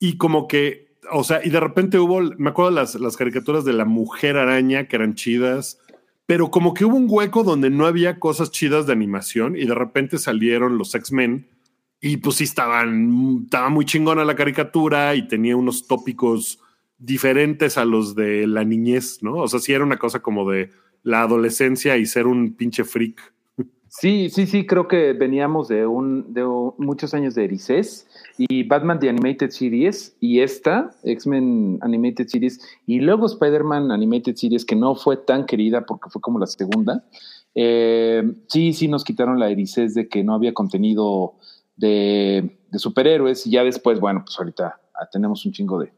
Y 0.00 0.16
como 0.16 0.48
que, 0.48 0.98
o 1.12 1.22
sea, 1.22 1.40
y 1.44 1.50
de 1.50 1.60
repente 1.60 2.00
hubo, 2.00 2.20
me 2.38 2.50
acuerdo 2.50 2.72
las, 2.72 2.96
las 2.96 3.16
caricaturas 3.16 3.64
de 3.64 3.74
la 3.74 3.84
mujer 3.84 4.36
araña 4.36 4.88
que 4.88 4.96
eran 4.96 5.14
chidas, 5.14 5.78
pero 6.26 6.50
como 6.50 6.74
que 6.74 6.84
hubo 6.84 6.96
un 6.96 7.06
hueco 7.08 7.44
donde 7.44 7.70
no 7.70 7.86
había 7.86 8.18
cosas 8.18 8.50
chidas 8.50 8.86
de 8.86 8.92
animación 8.92 9.54
y 9.54 9.66
de 9.66 9.74
repente 9.76 10.18
salieron 10.18 10.78
los 10.78 10.96
X-Men 10.96 11.46
y 12.00 12.16
pues 12.16 12.36
sí 12.36 12.44
estaban, 12.44 13.42
estaba 13.44 13.68
muy 13.68 13.84
chingona 13.84 14.24
la 14.24 14.34
caricatura 14.34 15.14
y 15.14 15.28
tenía 15.28 15.56
unos 15.56 15.86
tópicos 15.86 16.58
diferentes 16.98 17.78
a 17.78 17.84
los 17.84 18.16
de 18.16 18.48
la 18.48 18.64
niñez, 18.64 19.22
¿no? 19.22 19.36
O 19.36 19.48
sea, 19.48 19.60
sí 19.60 19.72
era 19.72 19.84
una 19.84 19.96
cosa 19.96 20.20
como 20.20 20.50
de 20.50 20.70
la 21.02 21.22
adolescencia 21.22 21.96
y 21.96 22.06
ser 22.06 22.26
un 22.26 22.54
pinche 22.54 22.84
freak. 22.84 23.32
Sí, 23.88 24.28
sí, 24.28 24.46
sí, 24.46 24.66
creo 24.66 24.86
que 24.86 25.14
veníamos 25.14 25.68
de 25.68 25.86
un 25.86 26.34
de 26.34 26.44
muchos 26.76 27.14
años 27.14 27.34
de 27.34 27.44
Erices 27.44 28.06
y 28.36 28.62
Batman 28.64 28.98
The 28.98 29.08
Animated 29.08 29.50
Series 29.50 30.14
y 30.20 30.40
esta 30.40 30.90
X-Men 31.02 31.78
Animated 31.80 32.26
Series 32.26 32.60
y 32.86 33.00
luego 33.00 33.26
Spider-Man 33.26 33.90
Animated 33.90 34.36
Series 34.36 34.66
que 34.66 34.76
no 34.76 34.94
fue 34.94 35.16
tan 35.16 35.46
querida 35.46 35.86
porque 35.86 36.10
fue 36.10 36.20
como 36.20 36.38
la 36.38 36.46
segunda. 36.46 37.02
Eh, 37.54 38.22
sí, 38.48 38.74
sí 38.74 38.88
nos 38.88 39.04
quitaron 39.04 39.40
la 39.40 39.48
Erices 39.48 39.94
de 39.94 40.06
que 40.06 40.22
no 40.22 40.34
había 40.34 40.52
contenido 40.52 41.36
de, 41.76 42.58
de 42.70 42.78
superhéroes 42.78 43.46
y 43.46 43.52
ya 43.52 43.64
después, 43.64 44.00
bueno, 44.00 44.22
pues 44.24 44.38
ahorita 44.38 44.80
tenemos 45.10 45.46
un 45.46 45.52
chingo 45.52 45.78
de, 45.80 45.92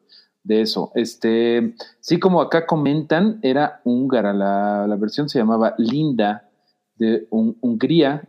de 0.50 0.62
eso. 0.62 0.90
Este, 0.96 1.74
sí, 2.00 2.18
como 2.18 2.42
acá 2.42 2.66
comentan, 2.66 3.38
era 3.42 3.80
húngara. 3.84 4.32
La, 4.32 4.84
la 4.88 4.96
versión 4.96 5.28
se 5.28 5.38
llamaba 5.38 5.74
Linda 5.78 6.50
de 6.96 7.28
Hungría. 7.30 8.28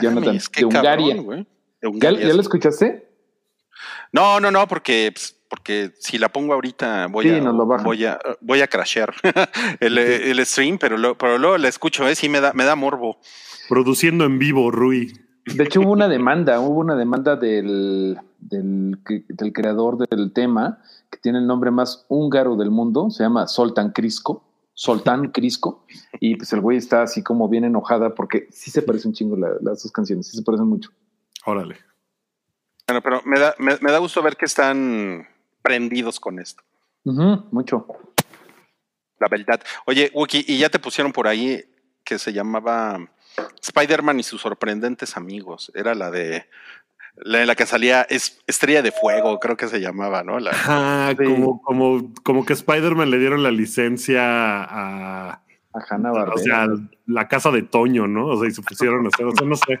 Jonathan, 0.00 0.38
de 0.38 0.64
Hungaria. 0.64 1.16
¿Ya, 1.94 2.12
¿Ya, 2.12 2.32
lo 2.32 2.40
escuchaste? 2.40 3.08
No, 4.12 4.38
no, 4.38 4.52
no, 4.52 4.68
porque, 4.68 5.10
pues, 5.12 5.36
porque 5.50 5.90
si 5.98 6.16
la 6.16 6.28
pongo 6.28 6.54
ahorita 6.54 7.08
voy 7.08 7.28
a 7.28 7.40
voy 7.40 8.04
a 8.04 8.20
voy 8.40 8.60
a 8.60 8.68
crashear 8.68 9.12
el, 9.80 9.98
el, 9.98 10.46
stream, 10.46 10.78
pero, 10.78 11.18
pero 11.18 11.38
luego 11.38 11.58
la 11.58 11.68
escucho, 11.68 12.06
¿eh? 12.06 12.14
sí 12.14 12.28
me 12.28 12.40
da, 12.40 12.52
me 12.52 12.64
da 12.64 12.76
morbo. 12.76 13.18
Produciendo 13.68 14.24
en 14.24 14.38
vivo, 14.38 14.70
Rui. 14.70 15.12
De 15.44 15.64
hecho, 15.64 15.80
hubo 15.80 15.90
una 15.90 16.06
demanda, 16.06 16.60
hubo 16.60 16.78
una 16.78 16.94
demanda 16.94 17.34
del, 17.34 18.16
del, 18.38 18.96
del 19.28 19.52
creador 19.52 20.06
del 20.08 20.32
tema 20.32 20.78
que 21.12 21.18
tiene 21.18 21.38
el 21.38 21.46
nombre 21.46 21.70
más 21.70 22.06
húngaro 22.08 22.56
del 22.56 22.70
mundo, 22.70 23.10
se 23.10 23.22
llama 23.22 23.46
Soltan 23.46 23.92
Crisco, 23.92 24.42
Soltán 24.72 25.28
Crisco, 25.32 25.84
y 26.18 26.36
pues 26.36 26.52
el 26.54 26.60
güey 26.60 26.78
está 26.78 27.02
así 27.02 27.22
como 27.22 27.48
bien 27.48 27.64
enojada 27.64 28.14
porque 28.14 28.48
sí 28.50 28.70
se 28.70 28.82
parecen 28.82 29.10
un 29.10 29.14
chingo 29.14 29.36
las 29.36 29.82
dos 29.82 29.92
canciones, 29.92 30.26
sí 30.26 30.36
se 30.36 30.42
parecen 30.42 30.66
mucho. 30.66 30.90
Órale. 31.44 31.76
Bueno, 32.86 33.02
pero 33.02 33.22
me 33.24 33.38
da, 33.38 33.54
me, 33.58 33.76
da 33.76 33.98
gusto 33.98 34.22
ver 34.22 34.36
que 34.36 34.46
están 34.46 35.28
prendidos 35.60 36.18
con 36.18 36.38
esto. 36.38 36.62
mucho. 37.04 37.86
La 39.18 39.28
verdad. 39.28 39.60
Oye, 39.86 40.10
Wookie, 40.14 40.44
y 40.48 40.58
ya 40.58 40.68
te 40.68 40.78
pusieron 40.78 41.12
por 41.12 41.28
ahí 41.28 41.64
que 42.04 42.18
se 42.18 42.32
llamaba 42.32 42.98
Spider-Man 43.60 44.18
y 44.18 44.22
sus 44.22 44.40
sorprendentes 44.40 45.16
amigos. 45.16 45.70
Era 45.74 45.94
la 45.94 46.10
de 46.10 46.48
la, 47.16 47.44
la 47.44 47.54
que 47.54 47.66
salía 47.66 48.02
es 48.02 48.40
Estrella 48.46 48.82
de 48.82 48.92
Fuego, 48.92 49.38
creo 49.38 49.56
que 49.56 49.68
se 49.68 49.80
llamaba, 49.80 50.22
¿no? 50.22 50.38
La, 50.38 51.14
como, 51.16 51.60
como, 51.62 52.12
como 52.22 52.44
que 52.44 52.52
Spider-Man 52.54 53.10
le 53.10 53.18
dieron 53.18 53.42
la 53.42 53.50
licencia 53.50 54.22
a. 54.24 55.42
A 55.74 55.78
Hanna 55.88 56.10
Barbera. 56.10 56.34
O 56.34 56.38
sea, 56.38 56.66
la 57.06 57.28
casa 57.28 57.50
de 57.50 57.62
Toño, 57.62 58.06
¿no? 58.06 58.26
O 58.26 58.38
sea, 58.38 58.46
y 58.46 58.52
se 58.52 58.60
pusieron 58.60 59.06
a 59.06 59.08
hacer, 59.08 59.24
o 59.24 59.32
sea, 59.32 59.46
no 59.46 59.56
sé. 59.56 59.80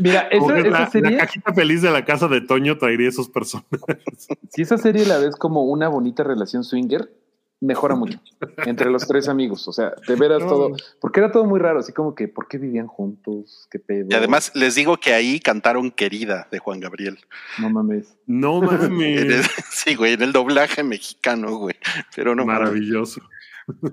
Mira, 0.00 0.28
esa, 0.30 0.60
la, 0.68 0.90
serie... 0.90 1.12
la, 1.12 1.18
cajita 1.18 1.54
feliz 1.54 1.80
de 1.80 1.90
la 1.90 2.04
casa 2.04 2.28
de 2.28 2.42
Toño 2.42 2.76
traería 2.76 3.08
esos 3.08 3.30
personajes. 3.30 4.28
Si 4.50 4.60
esa 4.60 4.76
serie 4.76 5.06
la 5.06 5.16
ves 5.16 5.36
como 5.36 5.64
una 5.64 5.88
bonita 5.88 6.24
relación 6.24 6.62
swinger, 6.62 7.10
mejora 7.60 7.94
mucho 7.94 8.20
entre 8.64 8.90
los 8.90 9.06
tres 9.06 9.28
amigos. 9.28 9.66
O 9.68 9.72
sea, 9.72 9.92
de 10.06 10.14
veras 10.14 10.46
todo, 10.46 10.72
porque 11.00 11.20
era 11.20 11.32
todo 11.32 11.44
muy 11.44 11.58
raro, 11.58 11.80
así 11.80 11.92
como 11.92 12.14
que, 12.14 12.28
¿por 12.28 12.48
qué 12.48 12.58
vivían 12.58 12.86
juntos? 12.86 13.66
¿Qué 13.70 13.78
pedo? 13.78 14.06
Y 14.10 14.14
además 14.14 14.52
les 14.54 14.74
digo 14.74 14.96
que 14.98 15.12
ahí 15.12 15.40
cantaron 15.40 15.90
Querida 15.90 16.48
de 16.50 16.58
Juan 16.58 16.80
Gabriel. 16.80 17.18
No 17.58 17.70
mames. 17.70 18.16
No 18.26 18.60
mames. 18.62 19.50
sí, 19.70 19.94
güey, 19.94 20.14
en 20.14 20.22
el 20.22 20.32
doblaje 20.32 20.82
mexicano, 20.82 21.56
güey. 21.56 21.76
Pero 22.14 22.34
no. 22.34 22.44
Maravilloso. 22.44 23.20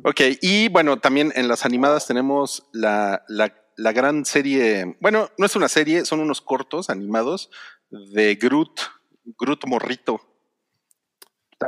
Ok, 0.04 0.22
y 0.42 0.70
bueno, 0.70 1.00
también 1.00 1.34
en 1.36 1.48
las 1.48 1.66
animadas 1.66 2.08
tenemos 2.08 2.68
la, 2.72 3.24
la, 3.28 3.54
la 3.76 3.92
gran 3.92 4.24
serie, 4.24 4.96
bueno, 5.02 5.30
no 5.38 5.46
es 5.46 5.56
una 5.56 5.68
serie, 5.68 6.06
son 6.06 6.22
unos 6.22 6.40
cortos 6.40 6.90
animados 6.90 7.50
de 7.90 8.36
Groot, 8.36 8.80
Groot 9.38 9.66
Morrito. 9.66 10.22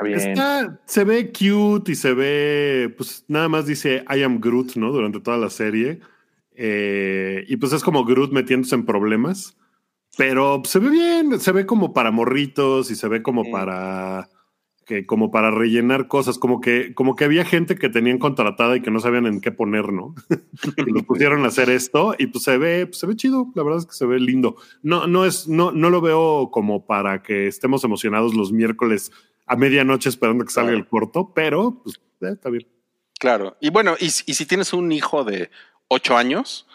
Está 0.05 0.61
bien. 0.61 0.79
se 0.85 1.03
ve 1.03 1.31
cute 1.31 1.91
y 1.91 1.95
se 1.95 2.13
ve, 2.13 2.93
pues 2.97 3.25
nada 3.27 3.49
más 3.49 3.65
dice 3.65 4.03
I 4.09 4.23
am 4.23 4.39
Groot, 4.39 4.75
¿no? 4.75 4.91
Durante 4.91 5.19
toda 5.19 5.37
la 5.37 5.49
serie. 5.49 5.99
Eh, 6.55 7.45
y 7.47 7.57
pues 7.57 7.73
es 7.73 7.83
como 7.83 8.05
Groot 8.05 8.31
metiéndose 8.31 8.75
en 8.75 8.85
problemas. 8.85 9.57
Pero 10.17 10.61
se 10.65 10.79
ve 10.79 10.89
bien, 10.89 11.39
se 11.39 11.51
ve 11.51 11.65
como 11.65 11.93
para 11.93 12.11
morritos 12.11 12.89
y 12.89 12.95
se 12.95 13.07
ve 13.07 13.21
como 13.21 13.51
para 13.51 14.29
que 14.87 15.05
como 15.05 15.29
para 15.31 15.51
rellenar 15.51 16.07
cosas, 16.07 16.39
como 16.39 16.61
que, 16.61 16.93
como 16.95 17.15
que 17.15 17.25
había 17.25 17.43
gente 17.43 17.75
que 17.75 17.89
tenían 17.89 18.19
contratada 18.19 18.77
y 18.77 18.81
que 18.81 18.89
no 18.89 19.01
sabían 19.01 19.25
en 19.25 19.41
qué 19.41 19.51
poner, 19.51 19.91
¿no? 19.91 20.15
y 20.77 20.91
lo 20.91 21.03
pusieron 21.03 21.43
a 21.43 21.49
hacer 21.49 21.69
esto 21.69 22.15
y 22.17 22.27
pues 22.27 22.45
se 22.45 22.57
ve, 22.57 22.87
pues 22.87 22.97
se 22.97 23.05
ve 23.05 23.17
chido, 23.17 23.51
la 23.53 23.63
verdad 23.63 23.79
es 23.79 23.85
que 23.85 23.93
se 23.93 24.05
ve 24.05 24.17
lindo. 24.17 24.55
No, 24.81 25.05
no 25.05 25.25
es, 25.25 25.47
no, 25.49 25.71
no 25.73 25.89
lo 25.89 25.99
veo 25.99 26.49
como 26.51 26.85
para 26.85 27.21
que 27.21 27.47
estemos 27.47 27.83
emocionados 27.83 28.33
los 28.33 28.53
miércoles 28.53 29.11
a 29.47 29.55
medianoche 29.55 30.09
esperando 30.09 30.45
que 30.45 30.51
salga 30.51 30.73
el 30.73 30.87
corto, 30.87 31.31
pero 31.33 31.81
pues, 31.83 31.99
eh, 32.21 32.33
está 32.33 32.49
bien. 32.49 32.67
Claro. 33.19 33.57
Y 33.59 33.69
bueno, 33.71 33.95
y, 33.99 34.05
y, 34.05 34.09
si 34.09 34.45
tienes 34.45 34.73
un 34.73 34.91
hijo 34.91 35.23
de 35.23 35.49
ocho 35.87 36.15
años 36.15 36.67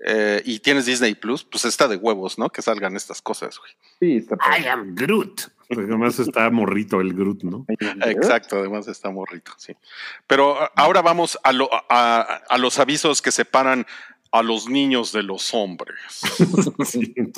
eh, 0.00 0.42
y 0.44 0.58
tienes 0.58 0.86
Disney 0.86 1.14
Plus, 1.14 1.44
pues 1.44 1.64
está 1.64 1.86
de 1.86 1.96
huevos, 1.96 2.38
¿no? 2.38 2.50
Que 2.50 2.62
salgan 2.62 2.96
estas 2.96 3.22
cosas, 3.22 3.58
güey. 3.58 3.72
Sí, 4.00 4.16
está 4.16 4.36
I 4.58 4.66
am 4.66 4.94
Groot. 4.94 5.42
Porque 5.68 5.84
además 5.84 6.18
está 6.18 6.48
morrito 6.50 7.00
el 7.00 7.12
Groot, 7.12 7.42
¿no? 7.42 7.66
Exacto, 7.68 8.56
además 8.56 8.88
está 8.88 9.10
morrito, 9.10 9.52
sí. 9.58 9.76
Pero 10.26 10.56
ahora 10.74 11.02
vamos 11.02 11.38
a, 11.44 11.52
lo, 11.52 11.68
a, 11.90 12.20
a 12.48 12.58
los 12.58 12.78
avisos 12.78 13.20
que 13.20 13.30
separan 13.30 13.86
a 14.30 14.42
los 14.42 14.68
niños 14.68 15.12
de 15.12 15.22
los 15.22 15.54
hombres. 15.54 15.96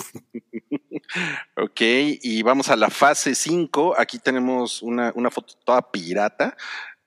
ok, 1.56 1.80
y 1.80 2.42
vamos 2.42 2.68
a 2.68 2.76
la 2.76 2.90
fase 2.90 3.34
5. 3.34 3.94
Aquí 3.98 4.18
tenemos 4.18 4.82
una, 4.82 5.12
una 5.14 5.30
foto 5.30 5.54
toda 5.64 5.90
pirata 5.90 6.56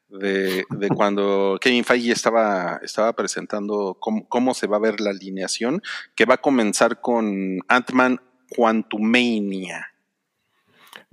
de, 0.09 0.65
de, 0.69 0.89
cuando 0.89 1.57
Kevin 1.59 1.83
Feige 1.83 2.11
estaba, 2.11 2.79
estaba 2.83 3.13
presentando 3.13 3.97
cómo, 3.99 4.27
cómo, 4.27 4.53
se 4.53 4.67
va 4.67 4.77
a 4.77 4.81
ver 4.81 5.01
la 5.01 5.09
alineación, 5.09 5.81
que 6.15 6.25
va 6.25 6.35
a 6.35 6.41
comenzar 6.41 7.01
con 7.01 7.59
Ant-Man 7.67 8.21
Quantumania. 8.55 9.87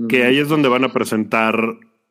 Que 0.09 0.24
ahí 0.24 0.38
es 0.38 0.48
donde 0.48 0.68
van 0.68 0.85
a 0.85 0.92
presentar 0.92 1.54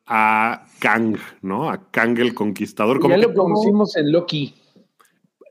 a 0.06 0.64
Kang, 0.80 1.16
¿no? 1.42 1.70
A 1.70 1.90
Kang 1.90 2.18
el 2.18 2.34
Conquistador. 2.34 3.00
Como 3.00 3.16
ya 3.16 3.22
lo 3.22 3.34
conocimos 3.34 3.96
en 3.96 4.12
Loki. 4.12 4.54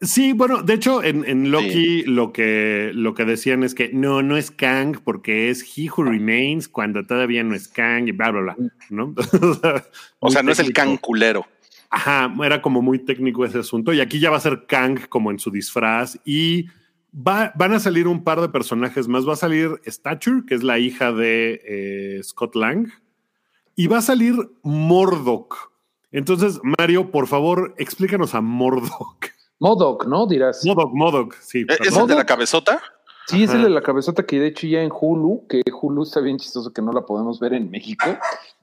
Sí, 0.02 0.32
bueno, 0.32 0.64
de 0.64 0.76
hecho, 0.76 1.04
en, 1.04 1.28
en 1.28 1.52
Loki 1.52 1.72
sí. 1.72 2.04
lo, 2.06 2.32
que, 2.32 2.92
lo 2.94 3.14
que 3.14 3.26
decían 3.26 3.64
es 3.64 3.76
que 3.76 3.92
no, 3.92 4.22
no 4.22 4.38
es 4.38 4.50
Kang 4.50 4.98
porque 5.04 5.50
es 5.50 5.62
He 5.78 5.90
Who 5.90 6.04
Remains 6.06 6.70
cuando 6.70 7.06
todavía 7.06 7.44
no 7.44 7.54
es 7.54 7.68
Kang 7.68 8.08
y 8.08 8.14
bla, 8.14 8.32
bla, 8.32 8.42
bla, 8.42 8.58
¿no? 8.90 9.14
o 10.20 10.30
sea, 10.30 10.42
no 10.42 10.52
es 10.54 10.60
el 10.60 10.72
Kang 10.72 10.98
culero. 11.00 11.46
Ajá, 11.90 12.34
era 12.44 12.62
como 12.62 12.82
muy 12.82 13.00
técnico 13.00 13.44
ese 13.44 13.60
asunto. 13.60 13.92
Y 13.92 14.00
aquí 14.00 14.20
ya 14.20 14.30
va 14.30 14.38
a 14.38 14.42
ser 14.42 14.66
Kang 14.68 15.08
como 15.10 15.32
en 15.32 15.40
su 15.40 15.52
disfraz 15.52 16.18
y 16.24 16.68
va, 17.14 17.52
van 17.56 17.74
a 17.74 17.80
salir 17.80 18.08
un 18.08 18.24
par 18.24 18.40
de 18.40 18.48
personajes 18.48 19.10
más. 19.10 19.28
Va 19.28 19.34
a 19.34 19.38
salir 19.38 19.82
Stature, 19.86 20.44
que 20.48 20.56
es 20.56 20.64
la 20.64 20.80
hija 20.80 21.12
de 21.12 21.62
eh, 21.66 22.24
Scott 22.24 22.56
Lang, 22.56 22.88
y 23.76 23.88
va 23.88 23.98
a 23.98 24.02
salir 24.02 24.36
Mordok. 24.64 25.74
Entonces, 26.12 26.62
Mario, 26.64 27.12
por 27.12 27.28
favor, 27.28 27.76
explícanos 27.78 28.34
a 28.34 28.40
Mordok. 28.40 29.39
Modoc, 29.60 30.06
¿no? 30.06 30.26
Dirás. 30.26 30.66
Modoc, 30.66 30.94
Modoc, 30.94 31.36
sí. 31.42 31.66
¿Es 31.68 31.96
el 31.96 32.08
de 32.08 32.16
la 32.16 32.26
cabezota? 32.26 32.82
Sí, 33.28 33.44
es 33.44 33.54
el 33.54 33.62
de 33.62 33.70
la 33.70 33.82
cabezota 33.82 34.24
que 34.24 34.40
de 34.40 34.48
hecho 34.48 34.66
ya 34.66 34.82
en 34.82 34.92
Hulu, 34.92 35.46
que 35.48 35.62
Hulu 35.70 36.02
está 36.02 36.20
bien 36.20 36.38
chistoso 36.38 36.74
que 36.74 36.82
no 36.82 36.92
la 36.92 37.02
podemos 37.02 37.40
ver 37.40 37.54
en 37.54 37.70
México, 37.70 38.06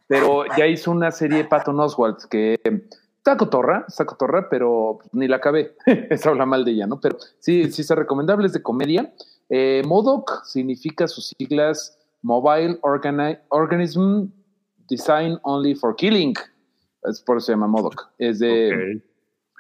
pero 0.09 0.45
ya 0.57 0.67
hizo 0.67 0.91
una 0.91 1.13
serie 1.13 1.39
de 1.39 1.45
Patton 1.45 1.79
Oswalt 1.79 2.25
que 2.25 2.59
está 3.19 3.37
cotorra, 3.37 3.85
está 3.87 4.05
cotorra, 4.05 4.49
pero 4.49 4.99
ni 5.13 5.29
la 5.29 5.37
acabé. 5.37 5.77
Eso 6.11 6.31
habla 6.31 6.47
mal 6.47 6.65
de 6.65 6.73
ella, 6.73 6.87
¿no? 6.89 7.01
Pero 7.01 7.17
sí, 7.39 7.71
sí 7.71 7.83
está 7.83 7.95
recomendable, 7.95 8.47
es 8.47 8.55
de 8.55 8.63
comedia. 8.63 9.15
Eh, 9.51 9.83
Modoc 9.87 10.45
significa 10.45 11.07
sus 11.07 11.33
siglas 11.39 11.97
Mobile 12.23 12.79
Organi 12.83 13.39
Organism 13.51 14.25
Design 14.89 15.39
Only 15.43 15.77
for 15.77 15.95
Killing. 15.95 16.35
Es 17.05 17.21
por 17.21 17.37
eso 17.37 17.47
se 17.47 17.53
llama 17.53 17.69
Modoc. 17.69 18.09
Es 18.19 18.41
de... 18.41 18.75
Okay 18.75 19.06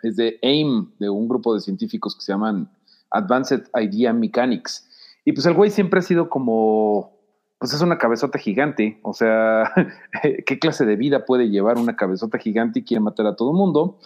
es 0.08 0.16
de 0.16 0.38
AIM, 0.42 0.90
de 0.98 1.08
un 1.08 1.28
grupo 1.28 1.54
de 1.54 1.60
científicos 1.60 2.14
que 2.14 2.22
se 2.22 2.32
llaman 2.32 2.70
Advanced 3.10 3.64
Idea 3.74 4.12
Mechanics. 4.12 4.88
Y 5.24 5.32
pues 5.32 5.46
el 5.46 5.54
güey 5.54 5.70
siempre 5.70 6.00
ha 6.00 6.02
sido 6.02 6.28
como, 6.28 7.18
pues 7.58 7.72
es 7.72 7.80
una 7.80 7.98
cabezota 7.98 8.38
gigante, 8.38 9.00
o 9.02 9.12
sea, 9.12 9.72
¿qué 10.46 10.58
clase 10.58 10.84
de 10.84 10.96
vida 10.96 11.24
puede 11.24 11.48
llevar 11.48 11.78
una 11.78 11.96
cabezota 11.96 12.38
gigante 12.38 12.80
y 12.80 12.84
quiere 12.84 13.00
matar 13.00 13.26
a 13.26 13.36
todo 13.36 13.50
el 13.50 13.56
mundo? 13.56 13.98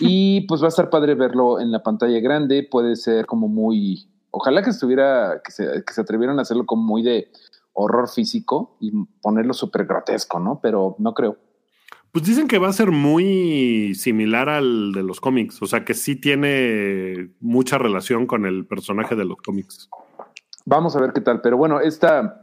Y 0.00 0.42
pues 0.42 0.60
va 0.60 0.66
a 0.66 0.68
estar 0.68 0.90
padre 0.90 1.14
verlo 1.14 1.60
en 1.60 1.72
la 1.72 1.82
pantalla 1.82 2.20
grande, 2.20 2.66
puede 2.70 2.96
ser 2.96 3.26
como 3.26 3.48
muy, 3.48 4.08
ojalá 4.30 4.62
que 4.62 4.70
estuviera, 4.70 5.40
que 5.44 5.52
se, 5.52 5.84
que 5.84 5.92
se 5.92 6.00
atrevieran 6.00 6.38
a 6.38 6.42
hacerlo 6.42 6.66
como 6.66 6.82
muy 6.82 7.02
de 7.02 7.30
horror 7.72 8.08
físico 8.08 8.76
y 8.80 8.92
ponerlo 9.20 9.52
súper 9.52 9.86
grotesco, 9.86 10.40
¿no? 10.40 10.60
Pero 10.60 10.96
no 10.98 11.14
creo. 11.14 11.36
Pues 12.16 12.24
dicen 12.24 12.48
que 12.48 12.56
va 12.56 12.68
a 12.68 12.72
ser 12.72 12.92
muy 12.92 13.94
similar 13.94 14.48
al 14.48 14.92
de 14.92 15.02
los 15.02 15.20
cómics, 15.20 15.60
o 15.60 15.66
sea 15.66 15.84
que 15.84 15.92
sí 15.92 16.16
tiene 16.16 17.28
mucha 17.40 17.76
relación 17.76 18.26
con 18.26 18.46
el 18.46 18.64
personaje 18.64 19.14
de 19.14 19.26
los 19.26 19.36
cómics. 19.36 19.90
Vamos 20.64 20.96
a 20.96 21.00
ver 21.02 21.12
qué 21.12 21.20
tal, 21.20 21.42
pero 21.42 21.58
bueno, 21.58 21.78
esta, 21.78 22.42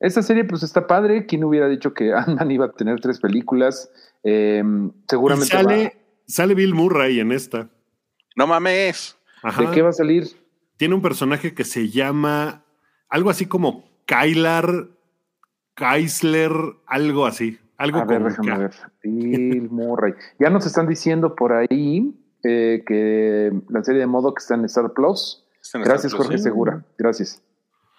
esta 0.00 0.22
serie 0.22 0.44
pues 0.44 0.62
está 0.62 0.86
padre. 0.86 1.26
¿Quién 1.26 1.44
hubiera 1.44 1.68
dicho 1.68 1.92
que 1.92 2.10
Ant-Man 2.14 2.50
iba 2.52 2.64
a 2.64 2.72
tener 2.72 3.02
tres 3.02 3.20
películas? 3.20 3.90
Eh, 4.24 4.64
seguramente. 5.06 5.46
Y 5.46 5.58
sale, 5.58 5.84
va... 5.84 5.92
sale 6.26 6.54
Bill 6.54 6.72
Murray 6.72 7.20
en 7.20 7.32
esta. 7.32 7.68
No 8.34 8.46
mames. 8.46 9.18
Ajá. 9.42 9.60
¿De 9.60 9.70
qué 9.72 9.82
va 9.82 9.90
a 9.90 9.92
salir? 9.92 10.24
Tiene 10.78 10.94
un 10.94 11.02
personaje 11.02 11.52
que 11.52 11.64
se 11.64 11.90
llama 11.90 12.64
algo 13.10 13.28
así 13.28 13.44
como 13.44 13.84
Kylar, 14.06 14.88
Kaisler, 15.74 16.52
algo 16.86 17.26
así. 17.26 17.58
Algo 17.82 17.98
a 17.98 18.04
ver, 18.04 18.22
déjame 18.22 18.58
ver. 18.58 18.70
Bill 19.02 19.68
Murray. 19.68 20.14
Ya 20.38 20.50
nos 20.50 20.64
están 20.66 20.86
diciendo 20.86 21.34
por 21.34 21.52
ahí 21.52 22.14
eh, 22.44 22.84
que 22.86 23.52
la 23.70 23.82
serie 23.82 24.02
de 24.02 24.06
modo 24.06 24.32
que 24.34 24.38
está 24.38 24.54
en 24.54 24.64
Star 24.66 24.92
Plus. 24.92 25.44
Está 25.60 25.78
en 25.78 25.84
Gracias, 25.84 26.12
Star 26.12 26.18
Plus, 26.18 26.26
Jorge 26.28 26.38
¿sí? 26.38 26.44
Segura. 26.44 26.84
Gracias. 26.96 27.42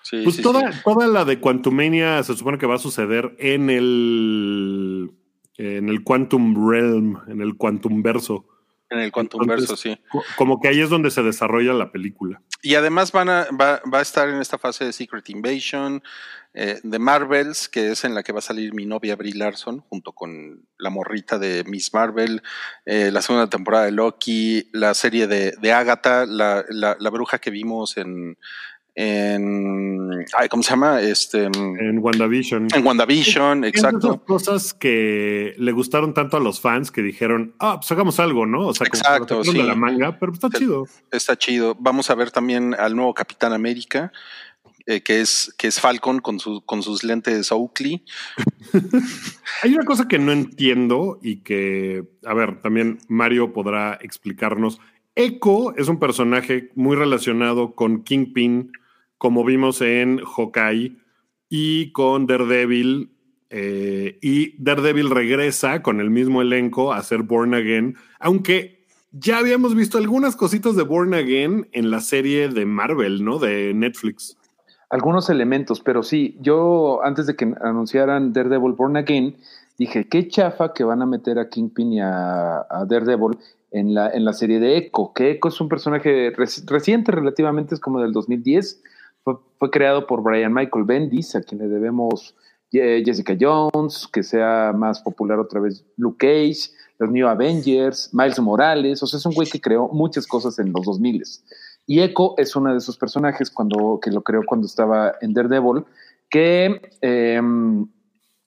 Sí, 0.04 0.22
pues 0.24 0.38
sí, 0.38 0.42
toda, 0.42 0.72
sí. 0.72 0.80
toda 0.86 1.08
la 1.08 1.26
de 1.26 1.42
Quantumania 1.42 2.24
se 2.24 2.34
supone 2.34 2.58
que 2.58 2.66
va 2.66 2.76
a 2.76 2.78
suceder 2.78 3.36
en 3.40 3.70
el 3.70 5.12
en 5.58 5.90
el 5.90 6.06
Quantum 6.06 6.70
Realm, 6.70 7.18
en 7.28 7.42
el 7.42 7.58
Quantum 7.58 8.02
Verso. 8.02 8.46
En 8.94 9.00
el 9.00 9.12
Quantum 9.12 9.48
Verso, 9.48 9.76
sí. 9.76 9.98
Como 10.38 10.62
que 10.62 10.68
ahí 10.68 10.80
es 10.80 10.90
donde 10.90 11.10
se 11.10 11.24
desarrolla 11.24 11.74
la 11.74 11.92
película. 11.92 12.42
Y 12.62 12.76
además 12.76 13.12
van 13.12 13.30
a, 13.30 13.48
va, 13.60 13.82
va 13.92 14.00
a 14.00 14.02
estar 14.02 14.30
en 14.30 14.40
esta 14.40 14.58
fase 14.58 14.86
de 14.86 14.94
Secret 14.94 15.28
Invasion, 15.30 16.04
eh, 16.56 16.80
de 16.84 17.00
Marvels, 17.00 17.68
que 17.68 17.92
es 17.92 18.04
en 18.04 18.14
la 18.14 18.22
que 18.22 18.32
va 18.32 18.38
a 18.38 18.44
salir 18.44 18.76
mi 18.76 18.86
novia 18.86 19.16
Brie 19.16 19.34
Larson, 19.34 19.80
junto 19.90 20.12
con 20.12 20.68
la 20.78 20.92
morrita 20.92 21.40
de 21.40 21.64
Miss 21.64 21.96
Marvel, 21.96 22.44
eh, 22.86 23.10
la 23.12 23.24
segunda 23.24 23.50
temporada 23.50 23.86
de 23.86 23.92
Loki, 23.92 24.70
la 24.72 24.94
serie 24.94 25.26
de, 25.26 25.56
de 25.60 25.74
Agatha, 25.74 26.28
la, 26.28 26.64
la, 26.70 26.96
la, 27.00 27.10
bruja 27.10 27.40
que 27.40 27.50
vimos 27.50 27.98
en, 27.98 28.38
en 28.96 30.26
ay, 30.38 30.50
¿cómo 30.50 30.64
se 30.64 30.72
llama? 30.72 31.02
Este 31.02 31.46
en 31.46 32.00
WandaVision. 32.00 32.68
En 32.74 32.86
WandaVision, 32.86 33.64
exacto. 33.66 34.24
cosas 34.24 34.74
que 34.74 35.54
le 35.58 35.72
gustaron 35.72 36.14
tanto 36.14 36.38
a 36.38 36.40
los 36.40 36.60
fans 36.60 36.92
que 36.92 37.02
dijeron, 37.02 37.56
ah, 37.60 37.80
pues 37.80 37.92
hagamos 37.92 38.20
algo, 38.20 38.46
¿no? 38.46 38.68
O 38.68 38.74
sea, 38.74 38.88
exacto, 38.88 39.40
como 39.40 39.52
sí. 39.52 39.58
de 39.58 39.64
la 39.64 39.76
manga, 39.76 40.20
pero 40.20 40.34
está 40.34 40.50
chido. 40.50 40.86
Está 41.12 41.38
chido. 41.38 41.76
Vamos 41.80 42.10
a 42.10 42.16
ver 42.16 42.32
también 42.32 42.76
al 42.78 42.96
nuevo 42.96 43.14
Capitán 43.14 43.54
América. 43.54 44.12
Eh, 44.86 45.02
que, 45.02 45.22
es, 45.22 45.56
que 45.58 45.68
es 45.68 45.80
Falcon 45.80 46.20
con, 46.20 46.42
su, 46.42 46.62
con 46.66 46.84
sus 46.84 47.06
lentes 47.06 47.54
Oakley. 47.54 48.04
Hay 49.64 49.74
una 49.74 49.86
cosa 49.86 50.10
que 50.10 50.20
no 50.20 50.34
entiendo 50.34 51.20
y 51.22 51.38
que, 51.38 52.04
a 52.26 52.34
ver, 52.34 52.62
también 52.62 52.98
Mario 53.08 53.54
podrá 53.54 53.98
explicarnos. 54.02 54.82
Echo 55.16 55.74
es 55.78 55.88
un 55.88 56.00
personaje 56.00 56.70
muy 56.76 56.98
relacionado 56.98 57.76
con 57.76 58.04
Kingpin, 58.04 58.74
como 59.24 59.46
vimos 59.46 59.80
en 59.80 60.18
Hawkeye, 60.18 60.98
y 61.48 61.94
con 61.94 62.28
Daredevil 62.28 63.10
Eh, 63.56 64.18
y 64.22 64.62
Daredevil 64.62 65.12
regresa 65.12 65.82
con 65.82 66.02
el 66.02 66.10
mismo 66.10 66.42
elenco 66.42 66.92
a 66.92 67.02
ser 67.04 67.22
Born 67.22 67.54
Again, 67.54 67.96
aunque 68.20 68.84
ya 69.12 69.38
habíamos 69.38 69.76
visto 69.76 70.00
algunas 70.00 70.36
cositas 70.36 70.76
de 70.76 70.82
Born 70.82 71.14
Again 71.14 71.70
en 71.72 71.92
la 71.92 72.02
serie 72.02 72.50
de 72.50 72.66
Marvel, 72.66 73.24
¿no? 73.24 73.38
De 73.38 73.74
Netflix. 73.76 74.36
Algunos 74.90 75.30
elementos, 75.30 75.80
pero 75.80 76.02
sí, 76.02 76.36
yo 76.42 77.00
antes 77.04 77.28
de 77.28 77.36
que 77.36 77.54
anunciaran 77.62 78.34
Daredevil 78.34 78.74
Born 78.74 78.98
Again, 78.98 79.38
dije, 79.78 80.10
qué 80.10 80.28
chafa 80.28 80.74
que 80.74 80.84
van 80.84 81.02
a 81.02 81.06
meter 81.06 81.38
a 81.38 81.48
Kingpin 81.48 81.94
y 81.94 82.02
a, 82.02 82.66
Daredevil 82.90 83.38
en 83.72 83.94
la, 83.94 84.10
en 84.10 84.26
la 84.26 84.34
serie 84.34 84.60
de 84.60 84.78
Echo, 84.78 85.14
que 85.14 85.30
Echo 85.30 85.48
es 85.50 85.62
un 85.62 85.70
personaje 85.70 86.34
reciente 86.36 87.12
relativamente, 87.12 87.76
es 87.76 87.80
como 87.80 88.02
del 88.02 88.12
2010, 88.12 88.82
fue, 89.24 89.72
creado 89.72 90.08
por 90.08 90.22
Brian 90.22 90.54
Michael 90.54 90.86
Bendis, 90.86 91.36
a 91.36 91.42
quien 91.42 91.62
le 91.62 91.68
debemos 91.68 92.36
Jessica 92.72 93.38
Jones, 93.40 94.08
que 94.12 94.24
sea 94.24 94.74
más 94.76 95.02
popular 95.02 95.40
otra 95.40 95.60
vez 95.60 95.86
Luke 95.96 96.18
Cage, 96.18 96.72
los 96.98 97.12
New 97.12 97.28
Avengers, 97.28 98.10
Miles 98.14 98.40
Morales, 98.40 99.02
o 99.04 99.08
sea, 99.08 99.18
es 99.18 99.26
un 99.26 99.34
güey 99.34 99.48
que 99.48 99.62
creó 99.62 99.88
muchas 99.90 100.26
cosas 100.26 100.58
en 100.60 100.74
los 100.74 100.86
2000 100.86 101.24
y 101.86 102.00
Echo 102.00 102.36
es 102.38 102.56
uno 102.56 102.72
de 102.72 102.78
esos 102.78 102.98
personajes 102.98 103.50
cuando, 103.50 104.00
que 104.02 104.12
lo 104.12 104.22
creó 104.22 104.44
cuando 104.46 104.68
estaba 104.68 105.14
en 105.22 105.34
Daredevil, 105.34 105.86
que, 106.30 106.82
em, 107.02 107.84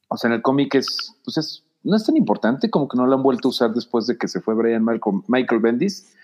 o 0.08 0.16
sea, 0.16 0.28
en 0.28 0.34
el 0.34 0.42
cómic 0.42 0.74
es, 0.74 1.14
pues 1.24 1.36
es, 1.36 1.64
no 1.82 1.96
es 1.96 2.04
tan 2.04 2.16
importante, 2.16 2.70
como 2.70 2.88
que 2.88 2.96
no 2.96 3.06
lo 3.06 3.14
han 3.14 3.22
vuelto 3.22 3.48
a 3.48 3.50
usar 3.50 3.72
después 3.72 4.06
de 4.06 4.16
que 4.16 4.28
se 4.28 4.40
fue 4.40 4.54
Brian 4.54 4.84
Michael 4.84 5.60
Bendis. 5.60 6.14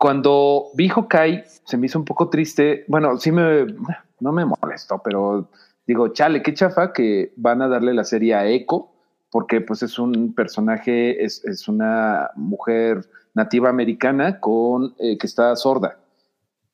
Cuando 0.00 0.70
vi 0.74 0.88
Hawkeye, 0.88 1.44
se 1.46 1.76
me 1.76 1.86
hizo 1.86 1.98
un 1.98 2.06
poco 2.06 2.30
triste. 2.30 2.84
Bueno, 2.88 3.18
sí 3.18 3.30
me, 3.30 3.66
no 4.18 4.32
me 4.32 4.46
molestó, 4.46 5.00
pero 5.04 5.50
digo, 5.86 6.08
chale, 6.08 6.42
qué 6.42 6.54
chafa 6.54 6.92
que 6.92 7.32
van 7.36 7.60
a 7.60 7.68
darle 7.68 7.92
la 7.92 8.04
serie 8.04 8.34
a 8.34 8.46
Echo, 8.46 8.88
porque 9.30 9.60
pues 9.60 9.82
es 9.82 9.98
un 9.98 10.34
personaje, 10.34 11.22
es, 11.22 11.44
es 11.44 11.68
una 11.68 12.30
mujer 12.34 13.08
nativa 13.34 13.68
americana 13.68 14.40
con 14.40 14.94
eh, 14.98 15.18
que 15.18 15.26
está 15.26 15.54
sorda 15.54 15.98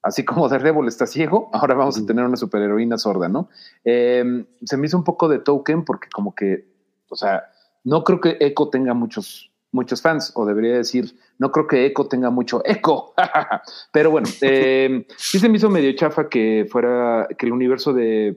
así 0.06 0.24
como 0.24 0.48
Daredevil 0.48 0.86
está 0.86 1.06
ciego, 1.06 1.50
ahora 1.52 1.74
vamos 1.74 1.98
a 1.98 2.06
tener 2.06 2.24
una 2.24 2.36
superheroína 2.36 2.96
sorda, 2.96 3.28
¿no? 3.28 3.48
Em, 3.82 4.46
se 4.64 4.76
me 4.76 4.86
hizo 4.86 4.96
un 4.96 5.02
poco 5.02 5.28
de 5.28 5.40
token 5.40 5.84
porque 5.84 6.08
como 6.08 6.32
que, 6.32 6.68
o 7.08 7.16
sea, 7.16 7.50
no 7.82 8.04
creo 8.04 8.20
que 8.20 8.36
Echo 8.40 8.68
tenga 8.68 8.94
muchos, 8.94 9.50
muchos 9.76 10.02
fans, 10.02 10.32
o 10.34 10.44
debería 10.44 10.74
decir, 10.74 11.14
no 11.38 11.52
creo 11.52 11.68
que 11.68 11.86
Echo 11.86 12.06
tenga 12.06 12.30
mucho 12.30 12.62
eco, 12.64 13.14
pero 13.92 14.10
bueno, 14.10 14.28
em, 14.40 15.04
sí 15.16 15.38
se 15.38 15.48
me 15.48 15.58
hizo 15.58 15.70
medio 15.70 15.94
chafa 15.94 16.28
que 16.28 16.66
fuera, 16.68 17.28
que 17.38 17.46
el 17.46 17.52
universo 17.52 17.92
de, 17.92 18.34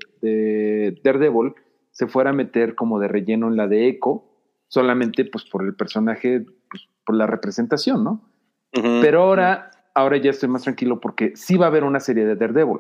Daredevil 1.04 1.56
se 1.92 2.06
fuera 2.06 2.30
a 2.30 2.34
meter 2.34 2.76
como 2.76 3.00
de 3.00 3.08
relleno 3.08 3.48
en 3.48 3.58
la 3.58 3.68
de 3.68 3.88
Echo, 3.88 4.26
solamente 4.68 5.26
pues 5.26 5.46
por 5.46 5.64
el 5.64 5.76
personaje, 5.76 6.46
pues, 6.70 6.88
por 7.04 7.16
la 7.16 7.26
representación, 7.26 8.04
¿no? 8.04 8.30
Pero 8.72 9.24
ahora 9.24 9.72
ahora 10.00 10.18
ya 10.18 10.32
estoy 10.32 10.50
más 10.50 10.64
tranquilo 10.64 11.00
porque 11.00 11.34
sí 11.36 11.58
va 11.58 11.66
a 11.66 11.70
haber 11.70 11.84
una 11.84 12.00
serie 12.00 12.26
de 12.26 12.36
Daredevil. 12.36 12.80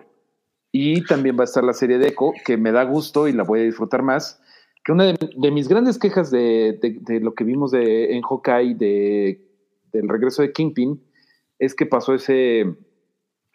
Y 0.72 1.04
también 1.06 1.36
va 1.36 1.42
a 1.42 1.46
estar 1.46 1.64
la 1.64 1.74
serie 1.74 1.98
de 1.98 2.10
Echo, 2.10 2.32
que 2.46 2.58
me 2.58 2.72
da 2.72 2.84
gusto 2.84 3.28
y 3.28 3.34
la 3.34 3.44
voy 3.44 3.62
a 3.62 3.64
disfrutar 3.64 4.04
más. 4.04 4.42
Que 4.90 4.94
una 4.94 5.04
de, 5.04 5.52
mis 5.52 5.68
grandes 5.68 6.00
quejas 6.00 6.32
de, 6.32 6.80
lo 7.22 7.36
que 7.36 7.44
vimos 7.44 7.70
de, 7.70 8.16
en 8.16 8.24
Hawkeye 8.24 8.74
de, 8.74 9.40
del 9.94 10.10
regreso 10.10 10.42
de 10.42 10.52
Kingpin 10.52 11.00
es 11.60 11.76
que 11.76 11.86
pasó 11.86 12.16
ese, 12.16 12.76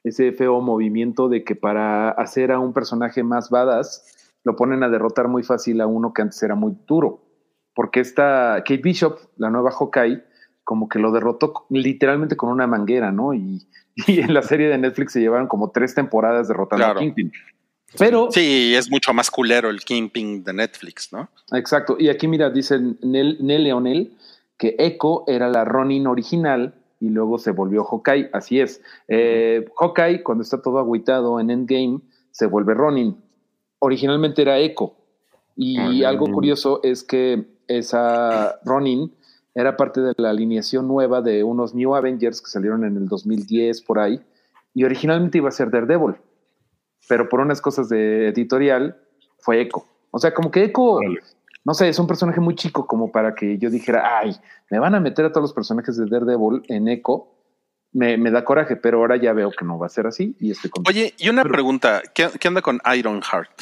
ese 0.04 0.30
feo 0.30 0.60
movimiento 0.60 1.28
de 1.28 1.42
que 1.42 1.56
para 1.56 2.10
hacer 2.10 2.52
a 2.52 2.60
un 2.60 2.72
personaje 2.72 3.24
más 3.24 3.50
badass 3.50 4.30
lo 4.44 4.54
ponen 4.54 4.84
a 4.84 4.88
derrotar 4.88 5.26
muy 5.26 5.42
fácil 5.42 5.80
a 5.80 5.88
uno 5.88 6.12
que 6.12 6.22
antes 6.22 6.40
era 6.40 6.54
muy 6.54 6.76
duro. 6.86 7.24
Porque 7.74 7.98
esta 7.98 8.58
Kate 8.58 8.76
Bishop, 8.76 9.18
la 9.36 9.50
nueva 9.50 9.72
Hawkeye, 9.72 10.22
como 10.62 10.88
que 10.88 11.00
lo 11.00 11.10
derrotó 11.10 11.66
literalmente 11.68 12.36
con 12.36 12.48
una 12.50 12.68
manguera, 12.68 13.10
¿no? 13.10 13.32
Y, 14.06 14.20
en 14.20 14.34
la 14.34 14.42
serie 14.42 14.68
de 14.68 14.78
Netflix 14.78 15.14
se 15.14 15.20
llevaron 15.20 15.48
como 15.48 15.72
tres 15.72 15.96
temporadas 15.96 16.46
derrotando 16.46 16.86
a 16.86 16.94
Kingpin. 16.94 17.32
Pero. 17.98 18.28
Sí, 18.30 18.74
es 18.74 18.90
mucho 18.90 19.12
más 19.12 19.30
culero 19.30 19.70
el 19.70 19.80
Kingpin 19.80 20.42
de 20.44 20.52
Netflix, 20.52 21.12
¿no? 21.12 21.28
Exacto. 21.52 21.96
Y 21.98 22.09
aquí, 22.09 22.28
mira, 22.28 22.50
dice 22.50 22.78
Nel, 23.02 23.38
Leonel 23.40 24.12
que 24.57 24.76
Echo 24.78 25.24
era 25.26 25.48
la 25.48 25.64
Ronin 25.64 26.07
original 26.07 26.74
y 27.00 27.09
luego 27.09 27.38
se 27.38 27.50
volvió 27.50 27.85
Hawkeye. 27.85 28.30
Así 28.33 28.61
es. 28.61 28.80
Eh, 29.09 29.64
Hawkeye, 29.76 30.22
cuando 30.22 30.42
está 30.42 30.62
todo 30.62 30.78
agüitado 30.78 31.40
en 31.40 31.50
Endgame, 31.50 32.00
se 32.30 32.46
vuelve 32.46 32.74
Ronin. 32.74 33.16
Originalmente 33.80 34.42
era 34.42 34.59
Echo. 34.59 34.94
Y 35.57 36.02
algo 36.02 36.26
curioso 36.26 36.80
es 36.83 37.04
que 37.04 37.44
esa 37.68 38.59
Ronin 38.64 39.12
era 39.54 39.76
parte 39.76 40.00
de 40.00 40.14
la 40.16 40.30
alineación 40.30 40.88
nueva 40.88 41.22
de 41.22 41.44
unos 41.44 41.74
New 41.74 41.94
Avengers 41.94 42.40
que 42.40 42.50
salieron 42.50 42.85
en 42.85 42.96
el 42.96 43.09
2010 43.09 43.83
por 43.83 43.98
ahí, 44.00 44.20
y 44.74 44.85
originalmente 44.85 45.38
iba 45.38 45.48
a 45.48 45.52
ser 45.52 45.70
Daredevil, 45.70 46.16
pero 47.08 47.28
por 47.28 47.40
unas 47.40 47.60
cosas 47.60 47.88
de 47.88 48.28
editorial 48.28 48.96
fue 49.38 49.60
Echo. 49.60 49.84
O 50.10 50.18
sea, 50.18 50.32
como 50.32 50.50
que 50.50 50.64
Echo, 50.64 51.00
no 51.64 51.74
sé, 51.74 51.88
es 51.88 51.98
un 51.98 52.06
personaje 52.06 52.40
muy 52.40 52.54
chico 52.54 52.86
como 52.86 53.10
para 53.10 53.34
que 53.34 53.58
yo 53.58 53.70
dijera, 53.70 54.18
ay, 54.18 54.36
me 54.70 54.78
van 54.78 54.94
a 54.94 55.00
meter 55.00 55.24
a 55.24 55.30
todos 55.30 55.42
los 55.42 55.52
personajes 55.52 55.96
de 55.96 56.06
Daredevil 56.06 56.62
en 56.68 56.88
Echo. 56.88 57.28
Me, 57.92 58.18
da 58.18 58.44
coraje, 58.44 58.74
pero 58.74 58.98
ahora 58.98 59.16
ya 59.16 59.32
veo 59.32 59.52
que 59.52 59.64
no 59.64 59.78
va 59.78 59.86
a 59.86 59.88
ser 59.88 60.08
así 60.08 60.36
y 60.40 60.50
estoy 60.50 60.68
Oye, 60.88 61.14
y 61.16 61.28
una 61.28 61.44
pregunta, 61.44 62.02
¿qué, 62.12 62.28
¿qué 62.40 62.48
onda 62.48 62.60
con 62.60 62.80
Iron 62.92 63.22
Heart? 63.22 63.52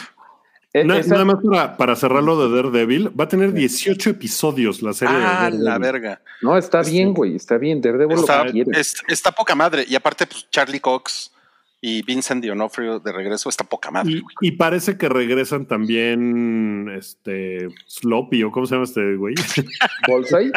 Eh, 0.74 0.85
nada 0.85 1.24
más 1.26 1.37
para, 1.76 1.96
cerrarlo 1.96 2.48
de 2.48 2.57
Daredevil, 2.57 3.09
va 3.18 3.24
a 3.24 3.28
tener 3.28 3.52
18 3.52 4.09
episodios 4.09 4.81
la 4.81 4.94
serie. 4.94 5.14
Ah, 5.14 5.50
la 5.52 5.78
verga. 5.78 6.22
No, 6.40 6.57
está 6.57 6.81
este, 6.81 6.92
bien, 6.92 7.12
güey, 7.12 7.37
está 7.37 7.59
bien. 7.59 7.83
Daredevil 7.83 8.18
está, 8.18 8.44
lo 8.44 8.52
que 8.52 8.64
está 9.09 9.33
poca 9.33 9.55
madre. 9.55 9.85
Y 9.87 9.94
aparte, 9.96 10.26
pues 10.26 10.48
Charlie 10.50 10.81
Cox 10.81 11.32
y 11.85 12.03
Vincent 12.03 12.45
D'Onofrio 12.45 13.01
de 13.01 13.12
regreso 13.12 13.49
está 13.49 13.64
poca 13.64 13.90
madre. 13.90 14.23
Y, 14.40 14.53
parece 14.53 14.97
que 14.97 15.09
regresan 15.09 15.66
también 15.66 16.88
este 16.97 17.68
Sloppy, 17.88 18.45
o 18.45 18.53
cómo 18.53 18.66
se 18.66 18.77
llama 18.77 18.85
este 18.85 19.16
güey. 19.16 19.35
¿Bolsay? 20.09 20.53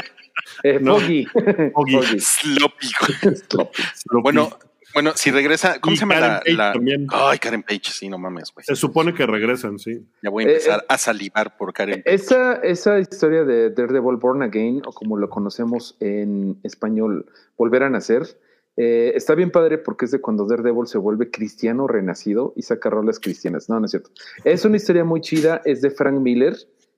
Eh, 0.62 0.80
Foggy. 0.80 1.26
Sloppy. 2.20 2.88
Sloppy. 3.36 4.22
Bueno, 4.22 4.56
bueno, 4.94 5.14
si 5.16 5.32
regresa, 5.32 5.80
¿cómo 5.82 5.96
se 5.96 6.02
llama 6.02 6.42
la, 6.46 6.74
Ay, 7.12 7.40
Karen 7.40 7.64
Page, 7.64 7.90
sí, 7.90 8.08
no 8.08 8.20
mames, 8.20 8.54
güey. 8.54 8.64
Se 8.64 8.76
supone 8.76 9.16
que 9.16 9.26
regresan, 9.26 9.80
sí. 9.80 10.06
Ya 10.22 10.30
voy 10.30 10.44
a 10.44 10.48
empezar 10.48 10.82
eh, 10.82 10.86
a 10.88 10.98
salivar 11.00 11.58
por 11.58 11.74
Karen 11.74 12.04
Page. 12.04 12.16
Esa, 12.16 12.54
esa 12.58 13.00
historia 13.00 13.44
de 13.44 13.72
Daredevil 13.72 14.18
Born 14.18 14.44
Again, 14.44 14.84
o 14.86 14.94
como 14.94 15.18
lo 15.18 15.28
conocemos 15.28 15.98
en 16.00 16.60
español, 16.62 17.26
Volver 17.58 17.82
a 17.82 17.90
Nacer, 17.90 18.38
eh, 18.78 19.14
está 19.16 19.36
bien 19.36 19.52
padre 19.52 19.78
porque 19.78 20.06
es 20.06 20.12
de 20.12 20.20
cuando 20.20 20.46
Daredevil 20.46 20.88
se 20.88 20.98
vuelve 20.98 21.32
cristiano 21.32 21.88
renacido 21.88 22.54
y 22.56 22.64
saca 22.64 22.90
rolas 22.90 23.20
cristianas. 23.20 23.70
No, 23.70 23.80
no 23.80 23.86
es 23.86 23.92
cierto. 23.92 24.12
Es 24.44 24.66
una 24.66 24.78
historia 24.78 25.04
muy 25.04 25.22
chida, 25.22 25.62
es 25.66 25.82
de 25.82 25.92
Frank 25.92 26.20
Miller. 26.20 26.56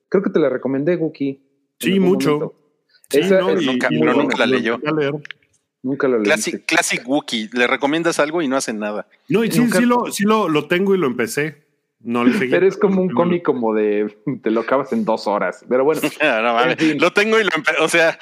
Creo 0.08 0.22
que 0.22 0.30
te 0.30 0.40
la 0.40 0.48
recomendé, 0.48 0.96
Guki. 0.96 1.40
Sí, 1.78 2.00
mucho. 2.00 2.54
Sí, 3.10 3.20
no, 3.30 3.54
nunca, 3.54 3.88
nunca 3.90 4.36
la 4.38 4.46
leyó. 4.46 4.80
Nunca 5.82 6.08
lo 6.08 6.18
leí. 6.18 6.24
Classic, 6.24 6.64
Classic 6.66 7.02
Wookie. 7.06 7.50
Le 7.52 7.66
recomiendas 7.66 8.18
algo 8.18 8.42
y 8.42 8.48
no 8.48 8.56
hace 8.56 8.72
nada. 8.72 9.06
No, 9.28 9.44
y 9.44 9.50
sí, 9.50 9.64
sí, 9.70 9.84
lo, 9.84 10.10
sí 10.10 10.24
lo, 10.24 10.48
lo, 10.48 10.66
tengo 10.66 10.94
y 10.94 10.98
lo 10.98 11.06
empecé. 11.06 11.67
No 12.00 12.24
le 12.24 12.32
seguí. 12.32 12.50
Pero 12.50 12.66
es 12.66 12.76
como 12.76 13.02
un 13.02 13.10
cómic 13.10 13.42
como 13.42 13.74
de 13.74 14.14
te 14.42 14.50
lo 14.50 14.60
acabas 14.60 14.92
en 14.92 15.04
dos 15.04 15.26
horas. 15.26 15.64
Pero 15.68 15.84
bueno. 15.84 16.00
no, 16.22 16.54
vale. 16.54 16.94
Lo 16.94 17.12
tengo 17.12 17.40
y 17.40 17.44
lo 17.44 17.50
empecé. 17.54 17.78
O 17.80 17.88
sea, 17.88 18.18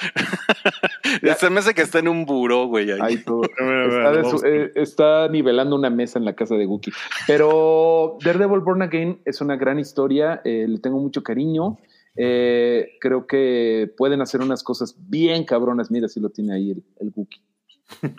se 1.39 1.51
me 1.51 1.61
hace 1.61 1.75
que 1.75 1.83
está 1.83 1.99
en 1.99 2.09
un 2.09 2.25
buró, 2.25 2.67
güey. 2.67 2.91
Ahí. 2.93 3.15
está, 3.15 4.49
eh, 4.49 4.73
está, 4.75 5.29
nivelando 5.29 5.77
una 5.77 5.91
mesa 5.91 6.19
en 6.19 6.25
la 6.25 6.35
casa 6.35 6.55
de 6.55 6.67
Wookie. 6.67 6.93
Pero 7.27 8.17
Daredevil 8.25 8.61
Born 8.61 8.83
Again 8.83 9.21
es 9.27 9.43
una 9.43 9.57
gran 9.57 9.79
historia. 9.79 10.41
Eh, 10.45 10.65
le 10.67 10.79
tengo 10.79 10.99
mucho 10.99 11.23
cariño. 11.23 11.77
Eh, 12.17 12.97
creo 12.99 13.27
que 13.27 13.93
pueden 13.95 14.23
hacer 14.23 14.41
unas 14.41 14.62
cosas 14.62 14.97
bien 14.99 15.45
cabronas. 15.45 15.91
Mira 15.91 16.09
si 16.09 16.19
lo 16.19 16.31
tiene 16.31 16.55
ahí 16.55 16.71
el, 16.71 16.83
el 16.99 17.12
Wookiee. 17.15 17.43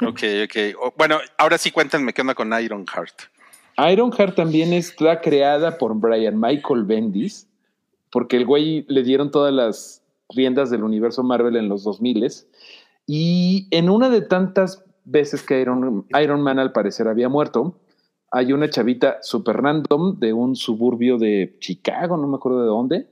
Ok, 0.07 0.21
ok. 0.45 0.95
Bueno, 0.97 1.17
ahora 1.37 1.57
sí 1.57 1.71
cuéntenme 1.71 2.13
qué 2.13 2.21
onda 2.21 2.35
con 2.35 2.53
Ironheart. 2.53 3.36
Ironheart 3.77 4.35
también 4.35 4.73
está 4.73 5.21
creada 5.21 5.77
por 5.77 5.93
Brian 5.95 6.39
Michael 6.39 6.83
Bendis, 6.83 7.47
porque 8.11 8.37
el 8.37 8.45
güey 8.45 8.85
le 8.87 9.03
dieron 9.03 9.29
todas 9.29 9.53
las 9.53 10.03
riendas 10.29 10.69
del 10.69 10.83
universo 10.83 11.23
Marvel 11.23 11.55
en 11.55 11.69
los 11.69 11.83
2000 11.83 12.27
y 13.05 13.67
en 13.71 13.89
una 13.89 14.09
de 14.09 14.21
tantas 14.21 14.83
veces 15.05 15.43
que 15.43 15.61
Iron, 15.61 16.05
Iron 16.21 16.41
Man 16.41 16.59
al 16.59 16.73
parecer 16.73 17.07
había 17.07 17.29
muerto, 17.29 17.79
hay 18.31 18.51
una 18.51 18.69
chavita 18.69 19.19
super 19.21 19.57
random 19.57 20.19
de 20.19 20.33
un 20.33 20.55
suburbio 20.55 21.17
de 21.17 21.55
Chicago, 21.59 22.17
no 22.17 22.27
me 22.27 22.35
acuerdo 22.35 22.61
de 22.61 22.67
dónde, 22.67 23.07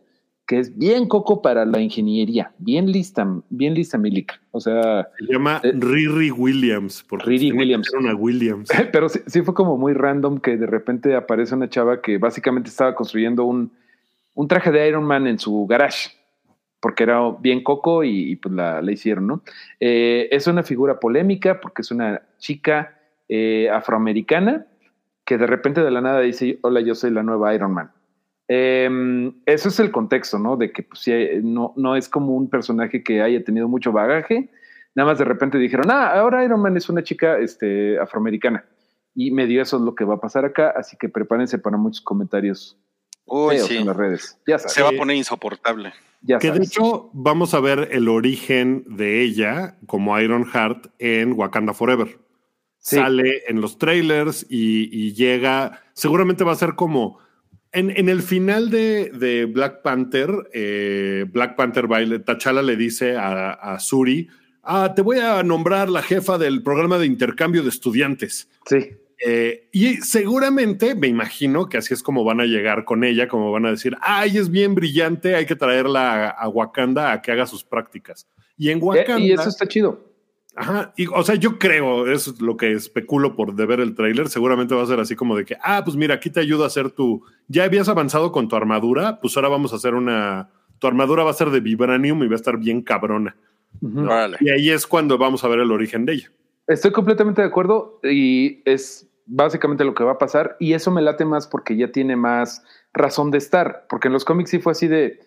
que 0.47 0.59
es 0.59 0.77
bien 0.77 1.07
coco 1.07 1.41
para 1.41 1.65
la 1.65 1.79
ingeniería, 1.79 2.51
bien 2.59 2.91
lista, 2.91 3.27
bien 3.49 3.73
lista 3.73 3.97
Milica. 3.97 4.39
O 4.51 4.59
sea. 4.59 5.09
Se 5.17 5.33
llama 5.33 5.59
eh, 5.63 5.71
Riri 5.73 6.31
Williams. 6.31 7.03
Porque 7.07 7.25
Riri 7.25 7.51
Williams. 7.51 7.91
Williams. 8.17 8.69
Pero 8.91 9.09
sí, 9.09 9.41
fue 9.41 9.53
como 9.53 9.77
muy 9.77 9.93
random 9.93 10.39
que 10.39 10.57
de 10.57 10.67
repente 10.67 11.15
aparece 11.15 11.55
una 11.55 11.69
chava 11.69 12.01
que 12.01 12.17
básicamente 12.17 12.69
estaba 12.69 12.93
construyendo 12.93 13.45
un, 13.45 13.71
un 14.35 14.47
traje 14.47 14.71
de 14.71 14.87
Iron 14.87 15.03
Man 15.03 15.25
en 15.25 15.39
su 15.39 15.65
garage, 15.65 16.11
porque 16.79 17.03
era 17.03 17.31
bien 17.39 17.63
coco 17.63 18.03
y, 18.03 18.35
pues 18.35 18.53
la, 18.53 18.81
hicieron, 18.91 19.25
¿no? 19.25 19.41
Eh, 19.79 20.27
es 20.31 20.45
una 20.45 20.61
figura 20.61 20.99
polémica 20.99 21.59
porque 21.59 21.81
es 21.81 21.89
una 21.89 22.21
chica 22.37 22.99
eh, 23.27 23.67
afroamericana 23.71 24.67
que 25.25 25.39
de 25.39 25.47
repente 25.47 25.81
de 25.81 25.89
la 25.89 26.01
nada 26.01 26.19
dice, 26.21 26.59
hola, 26.61 26.81
yo 26.81 26.93
soy 26.93 27.09
la 27.09 27.23
nueva 27.23 27.55
Iron 27.55 27.73
Man. 27.73 27.91
Em, 28.47 29.33
eso 29.45 29.69
es 29.69 29.79
el 29.79 29.91
contexto, 29.91 30.37
¿no? 30.37 30.57
De 30.57 30.71
que 30.71 30.83
pues, 30.83 31.05
no, 31.43 31.73
no 31.75 31.95
es 31.95 32.09
como 32.09 32.35
un 32.35 32.49
personaje 32.49 33.03
que 33.03 33.21
haya 33.21 33.43
tenido 33.43 33.67
mucho 33.67 33.91
bagaje. 33.91 34.49
Nada 34.93 35.09
más 35.09 35.19
de 35.19 35.25
repente 35.25 35.57
dijeron, 35.57 35.89
ah, 35.89 36.11
ahora 36.11 36.43
Iron 36.43 36.61
Man 36.61 36.77
es 36.77 36.87
una 36.89 37.03
chica 37.03 37.37
este, 37.37 37.99
afroamericana. 37.99 38.65
Y 39.13 39.31
medio 39.31 39.61
eso 39.61 39.77
es 39.77 39.83
lo 39.83 39.95
que 39.95 40.05
va 40.05 40.15
a 40.15 40.19
pasar 40.19 40.45
acá, 40.45 40.73
así 40.75 40.97
que 40.97 41.09
prepárense 41.09 41.57
para 41.57 41.77
muchos 41.77 42.01
comentarios 42.01 42.77
en 43.27 43.85
las 43.85 43.95
redes. 43.95 44.37
Ya 44.45 44.59
Se 44.59 44.81
va 44.81 44.89
a 44.89 44.93
poner 44.93 45.15
insoportable. 45.15 45.93
Ya 46.21 46.39
que 46.39 46.51
de 46.51 46.63
hecho 46.63 47.09
vamos 47.13 47.53
a 47.53 47.59
ver 47.59 47.89
el 47.91 48.09
origen 48.09 48.83
de 48.87 49.21
ella 49.21 49.77
como 49.85 50.19
Iron 50.19 50.45
Heart 50.45 50.87
en 50.99 51.33
Wakanda 51.33 51.73
Forever. 51.73 52.19
Sale 52.79 53.43
en 53.47 53.61
los 53.61 53.79
trailers 53.79 54.45
y, 54.47 55.13
llega, 55.13 55.81
seguramente 55.93 56.43
va 56.43 56.51
a 56.51 56.55
ser 56.55 56.75
como 56.75 57.19
en, 57.75 58.09
el 58.09 58.21
final 58.21 58.69
de, 58.69 59.49
Black 59.51 59.81
Panther, 59.81 60.29
eh, 60.53 61.25
Black 61.31 61.55
Panther 61.55 61.87
baile, 61.87 62.19
T'Challa 62.19 62.61
le 62.61 62.75
dice 62.75 63.17
a, 63.17 63.51
a, 63.51 63.79
Suri, 63.79 64.27
ah, 64.63 64.93
te 64.95 65.01
voy 65.01 65.19
a 65.19 65.43
nombrar 65.43 65.89
la 65.89 66.01
jefa 66.01 66.37
del 66.37 66.63
programa 66.63 66.97
de 66.97 67.05
intercambio 67.05 67.63
de 67.63 67.69
estudiantes. 67.69 68.49
Sí. 68.65 68.97
Eh, 69.25 69.69
y 69.71 69.95
seguramente, 69.97 70.95
me 70.95 71.07
imagino 71.07 71.67
que 71.67 71.77
así 71.77 71.93
es 71.93 72.03
como 72.03 72.23
van 72.23 72.41
a 72.41 72.45
llegar 72.45 72.85
con 72.85 73.03
ella, 73.03 73.27
como 73.27 73.51
van 73.51 73.65
a 73.65 73.71
decir, 73.71 73.95
ay, 74.01 74.37
es 74.37 74.49
bien 74.49 74.75
brillante, 74.75 75.35
hay 75.35 75.45
que 75.45 75.55
traerla 75.55 76.29
a, 76.29 76.49
Wakanda 76.49 77.11
a 77.11 77.21
que 77.21 77.31
haga 77.31 77.45
sus 77.45 77.63
prácticas. 77.63 78.27
Y 78.57 78.69
en 78.69 78.81
Wakanda... 78.81 79.19
Y 79.19 79.31
eso 79.31 79.49
está 79.49 79.67
chido. 79.67 80.14
Ajá, 80.57 80.93
y, 80.95 81.07
o 81.07 81.21
sea, 81.23 81.35
yo 81.35 81.59
creo, 81.59 82.09
es 82.09 82.39
lo 82.41 82.55
que 82.55 82.71
especulo 82.71 83.35
por 83.35 83.55
de 83.55 83.65
ver 83.65 83.81
el 83.81 83.93
tráiler, 83.93 84.29
seguramente 84.29 84.73
va 84.73 84.83
a 84.83 84.87
ser 84.87 85.01
así 85.01 85.15
como 85.15 85.35
de 85.35 85.43
que, 85.43 85.57
ah, 85.61 85.81
pues 85.83 85.97
mira, 85.97 86.15
aquí 86.15 86.29
te 86.29 86.39
ayudo 86.39 86.63
a 86.63 86.67
hacer 86.67 86.91
tu, 86.91 87.23
ya 87.49 87.65
habías 87.65 87.89
avanzado 87.89 88.31
con 88.31 88.47
tu 88.47 88.55
armadura, 88.55 89.19
pues 89.19 89.35
ahora 89.35 89.49
vamos 89.49 89.73
a 89.73 89.75
hacer 89.75 89.95
una, 89.95 90.49
tu 90.79 90.87
armadura 90.87 91.23
va 91.23 91.31
a 91.31 91.33
ser 91.33 91.49
de 91.49 91.59
vibranium 91.59 92.23
y 92.23 92.27
va 92.27 92.33
a 92.33 92.37
estar 92.37 92.57
bien 92.57 92.81
cabrona. 92.81 93.35
Y 94.39 94.49
ahí 94.49 94.69
es 94.69 94.87
cuando 94.87 95.17
vamos 95.17 95.43
a 95.43 95.49
ver 95.49 95.59
el 95.59 95.71
origen 95.71 96.05
de 96.05 96.13
ella. 96.13 96.31
Estoy 96.67 96.91
completamente 96.91 97.41
de 97.41 97.47
acuerdo 97.47 97.99
y 98.03 98.61
es 98.65 99.07
básicamente 99.25 99.83
lo 99.83 99.93
que 99.93 100.03
va 100.03 100.13
a 100.13 100.17
pasar 100.17 100.55
y 100.59 100.73
eso 100.73 100.91
me 100.91 101.01
late 101.01 101.25
más 101.25 101.47
porque 101.47 101.75
ya 101.75 101.91
tiene 101.91 102.15
más 102.15 102.63
razón 102.93 103.31
de 103.31 103.37
estar, 103.39 103.85
porque 103.89 104.07
en 104.07 104.13
los 104.13 104.25
cómics 104.25 104.51
sí 104.51 104.59
fue 104.59 104.71
así 104.71 104.87
de... 104.87 105.19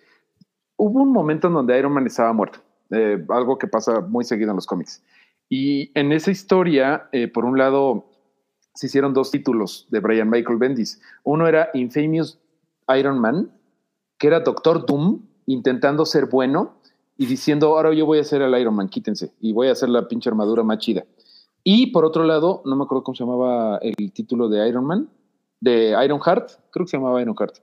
Hubo 0.77 1.03
un 1.03 1.13
momento 1.13 1.49
en 1.49 1.55
donde 1.55 1.79
Iron 1.79 1.93
Man 1.93 2.07
estaba 2.07 2.33
muerto, 2.33 2.61
eh, 2.91 3.23
algo 3.29 3.59
que 3.59 3.67
pasa 3.67 4.01
muy 4.01 4.25
seguido 4.25 4.51
en 4.51 4.57
los 4.57 4.67
cómics. 4.67 5.03
Y 5.49 5.91
en 5.99 6.13
esa 6.13 6.31
historia, 6.31 7.09
eh, 7.13 7.29
por 7.29 7.45
un 7.45 7.57
lado, 7.59 8.11
se 8.75 8.87
hicieron 8.87 9.15
dos 9.15 9.31
títulos 9.31 9.87
de 9.91 10.01
Brian 10.01 10.29
Michael 10.29 10.59
Bendis. 10.59 11.01
Uno 11.25 11.47
era 11.47 11.71
Infamous 11.75 12.39
Iron 12.97 13.19
Man, 13.19 13.51
que 14.19 14.27
era 14.27 14.41
Doctor 14.41 14.87
Doom 14.87 15.21
intentando 15.47 16.05
ser 16.05 16.27
bueno 16.27 16.75
y 17.17 17.27
diciendo, 17.27 17.69
ahora 17.69 17.93
yo 17.93 18.07
voy 18.07 18.19
a 18.19 18.25
ser 18.25 18.43
el 18.43 18.57
Iron 18.59 18.77
Man, 18.77 18.89
quítense, 18.89 19.33
y 19.41 19.53
voy 19.53 19.69
a 19.69 19.73
hacer 19.73 19.89
la 19.89 20.07
pinche 20.07 20.29
armadura 20.29 20.63
más 20.63 20.79
chida. 20.79 21.05
Y 21.65 21.89
por 21.89 22.05
otro 22.05 22.25
lado, 22.25 22.63
no 22.65 22.77
me 22.77 22.85
acuerdo 22.85 23.03
cómo 23.03 23.17
se 23.17 23.25
llamaba 23.25 23.79
el 23.79 24.13
título 24.13 24.49
de 24.49 24.69
Iron 24.69 24.85
Man, 24.85 25.09
de 25.61 25.97
Iron 26.05 26.21
Heart, 26.21 26.51
creo 26.71 26.87
que 26.87 26.91
se 26.91 26.97
llamaba 26.97 27.21
Iron 27.21 27.35
Heart. 27.35 27.57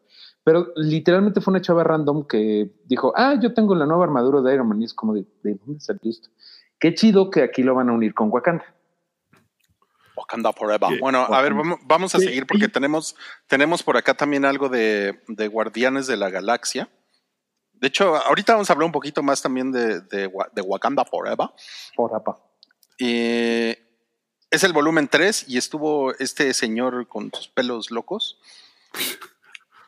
Pero 0.44 0.68
literalmente 0.76 1.42
fue 1.42 1.54
una 1.54 1.62
chava 1.62 1.84
random 1.84 2.28
que 2.28 2.70
dijo, 2.86 3.14
ah, 3.16 3.40
yo 3.42 3.54
tengo 3.54 3.74
la 3.74 3.88
nueva 3.88 4.04
armadura 4.04 4.42
de 4.42 4.54
Iron 4.54 4.68
Man. 4.68 4.80
Y 4.80 4.86
es 4.86 4.94
como 4.94 5.14
de, 5.14 5.26
¿de 5.42 5.56
dónde 5.56 5.80
salió 5.80 6.02
esto? 6.04 6.30
Qué 6.80 6.94
chido 6.94 7.30
que 7.30 7.42
aquí 7.42 7.64
lo 7.64 7.76
van 7.76 7.90
a 7.90 7.94
unir 7.94 8.14
con 8.14 8.30
Wakanda. 8.32 8.66
Wakanda 10.16 10.54
Forever. 10.54 11.00
Bueno, 11.00 11.20
a 11.20 11.42
ver, 11.42 11.54
vamos, 11.84 12.16
a 12.16 12.20
seguir 12.20 12.48
porque 12.48 12.68
tenemos, 12.68 13.16
tenemos 13.48 13.84
por 13.84 13.98
acá 13.98 14.14
también 14.14 14.46
algo 14.46 14.70
de, 14.70 15.20
Guardianes 15.52 16.08
de 16.08 16.18
la 16.18 16.30
Galaxia. 16.30 16.90
De 17.74 17.88
hecho, 17.88 18.16
ahorita 18.16 18.54
vamos 18.54 18.70
a 18.70 18.74
hablar 18.74 18.86
un 18.86 18.94
poquito 18.94 19.22
más 19.22 19.42
también 19.42 19.72
de, 19.72 20.02
de, 20.02 20.32
de 20.54 20.62
Wakanda 20.62 21.04
Forever. 21.06 21.50
Forever. 21.96 22.36
Es 22.98 24.64
el 24.64 24.74
volumen 24.74 25.10
3 25.10 25.50
y 25.50 25.58
estuvo 25.58 26.14
este 26.14 26.54
señor 26.54 27.08
con 27.08 27.30
sus 27.34 27.50
pelos 27.50 27.92
locos. 27.92 28.40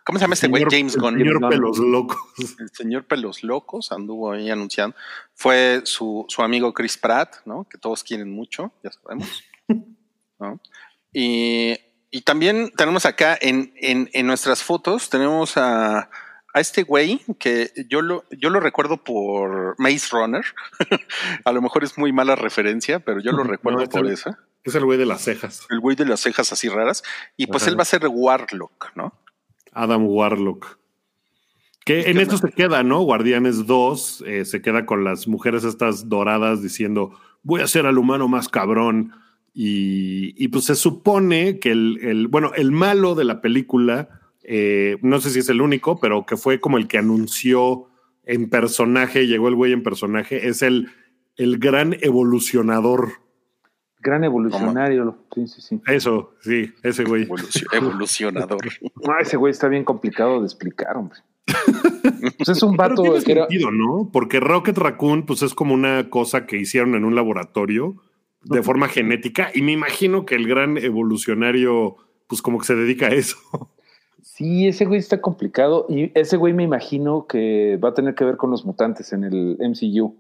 ¿Cómo 0.08 0.20
se 0.20 0.24
llama 0.24 0.34
este 0.36 0.48
güey? 0.48 0.64
James 0.70 0.96
Gunn. 0.96 1.20
El 1.20 1.28
señor 1.28 1.50
Pelos 1.50 1.78
Locos. 1.80 2.18
El 2.60 2.70
señor 2.72 3.04
Pelos 3.06 3.44
Locos 3.44 3.92
anduvo 3.92 4.32
ahí 4.32 4.50
anunciando. 4.50 4.96
Fue 5.36 5.82
su, 5.84 6.26
amigo 6.38 6.74
Chris 6.74 6.98
Pratt, 6.98 7.36
¿no? 7.46 7.68
Que 7.70 7.78
todos 7.78 8.04
quieren 8.04 8.32
mucho, 8.32 8.72
ya 8.84 8.92
sabemos. 8.92 9.44
Y, 11.12 11.78
también 12.24 12.72
tenemos 12.76 13.06
acá 13.06 13.38
en, 13.40 13.74
en 13.76 14.26
nuestras 14.26 14.64
fotos, 14.64 15.10
tenemos 15.10 15.56
a, 15.58 16.10
a 16.58 16.60
este 16.60 16.84
güey 16.84 17.22
que 17.40 17.72
yo 17.90 18.02
lo, 18.02 18.24
yo 18.32 18.50
lo 18.50 18.60
recuerdo 18.60 18.98
por 18.98 19.76
Maze 19.78 20.08
Runner. 20.12 20.46
a 21.46 21.52
lo 21.52 21.62
mejor 21.62 21.84
es 21.84 21.98
muy 21.98 22.12
mala 22.12 22.36
referencia, 22.36 23.00
pero 23.00 23.20
yo 23.20 23.32
lo 23.32 23.44
recuerdo 23.44 23.88
por 23.88 24.08
eso. 24.08 24.36
Es 24.64 24.76
el 24.76 24.84
güey 24.84 24.98
de 24.98 25.06
las 25.06 25.22
cejas. 25.22 25.66
El 25.70 25.80
güey 25.80 25.96
de 25.96 26.06
las 26.06 26.20
cejas 26.20 26.52
así 26.52 26.68
raras. 26.68 27.04
Y 27.38 27.48
pues 27.48 27.68
él 27.68 27.78
va 27.78 27.84
a 27.84 27.86
ser 27.86 28.08
Warlock, 28.08 28.96
¿no? 28.96 29.14
Adam 29.82 30.06
Warlock. 30.06 30.78
Que 31.86 32.10
en 32.10 32.20
esto 32.20 32.38
se 32.38 32.52
queda, 32.52 32.84
¿no? 32.84 33.02
Guardianes 33.02 33.66
2 33.66 34.24
eh, 34.28 34.46
se 34.46 34.62
queda 34.62 34.86
con 34.86 35.06
las 35.06 35.28
mujeres 35.28 35.64
estas 35.64 36.10
doradas 36.10 36.62
diciendo, 36.62 37.14
voy 37.44 37.62
a 37.62 37.68
ser 37.68 37.86
al 37.86 37.98
humano 37.98 38.28
más 38.28 38.50
cabrón. 38.50 39.14
Y, 39.60 40.48
pues 40.50 40.66
se 40.66 40.76
supone 40.76 41.58
que 41.58 41.72
el, 41.72 41.98
el, 42.04 42.28
bueno, 42.28 42.52
el 42.56 42.72
malo 42.72 43.16
de 43.16 43.24
la 43.24 43.42
película 43.42 44.18
eh, 44.50 44.98
no 45.02 45.20
sé 45.20 45.30
si 45.30 45.40
es 45.40 45.50
el 45.50 45.62
único, 45.62 46.00
pero 46.00 46.26
que 46.26 46.38
fue 46.38 46.62
como 46.62 46.78
el 46.78 46.88
que 46.88 46.98
anunció 46.98 47.88
en 48.24 48.50
personaje, 48.50 49.28
llegó 49.28 49.50
el 49.50 49.56
güey 49.56 49.74
en 49.74 49.84
personaje, 49.84 50.48
es 50.48 50.62
el, 50.62 50.90
el 51.36 51.58
gran 51.60 51.98
evolucionador. 52.00 53.12
Gran 54.00 54.24
evolucionario, 54.24 55.18
sí, 55.34 55.48
sí, 55.48 55.62
sí. 55.62 55.82
Eso, 55.88 56.34
sí, 56.42 56.72
ese 56.84 57.04
güey. 57.04 57.28
evolucionador. 57.74 58.60
Ah, 59.08 59.18
ese 59.22 59.38
güey 59.38 59.52
está 59.52 59.68
bien 59.68 59.84
complicado 59.84 60.40
de 60.40 60.46
explicar, 60.46 60.96
hombre. 60.96 61.20
pues 62.38 62.50
es 62.50 62.62
un 62.62 62.76
vato 62.76 63.04
que 63.04 63.22
sentido, 63.22 63.72
¿no? 63.72 64.10
Porque 64.12 64.40
Rocket 64.40 64.78
Raccoon, 64.78 65.26
pues 65.26 65.42
es 65.42 65.54
como 65.54 65.74
una 65.74 66.10
cosa 66.10 66.46
que 66.46 66.58
hicieron 66.58 66.96
en 66.96 67.06
un 67.06 67.16
laboratorio 67.16 67.96
de 68.44 68.64
forma 68.64 68.88
genética, 68.88 69.50
y 69.54 69.62
me 69.62 69.74
imagino 69.74 70.26
que 70.26 70.36
el 70.36 70.48
gran 70.48 70.78
evolucionario, 70.78 71.98
pues 72.28 72.42
como 72.42 72.60
que 72.60 72.66
se 72.66 72.76
dedica 72.76 73.08
a 73.08 73.10
eso. 73.10 73.38
Sí, 74.22 74.68
ese 74.68 74.86
güey 74.86 75.00
está 75.00 75.20
complicado 75.20 75.86
y 75.90 76.12
ese 76.14 76.38
güey 76.38 76.54
me 76.54 76.64
imagino 76.64 77.26
que 77.28 77.78
va 77.84 77.90
a 77.90 77.94
tener 77.94 78.14
que 78.14 78.24
ver 78.24 78.38
con 78.38 78.52
los 78.52 78.66
mutantes 78.66 79.12
en 79.12 79.24
el 79.24 79.58
MCU, 79.60 80.16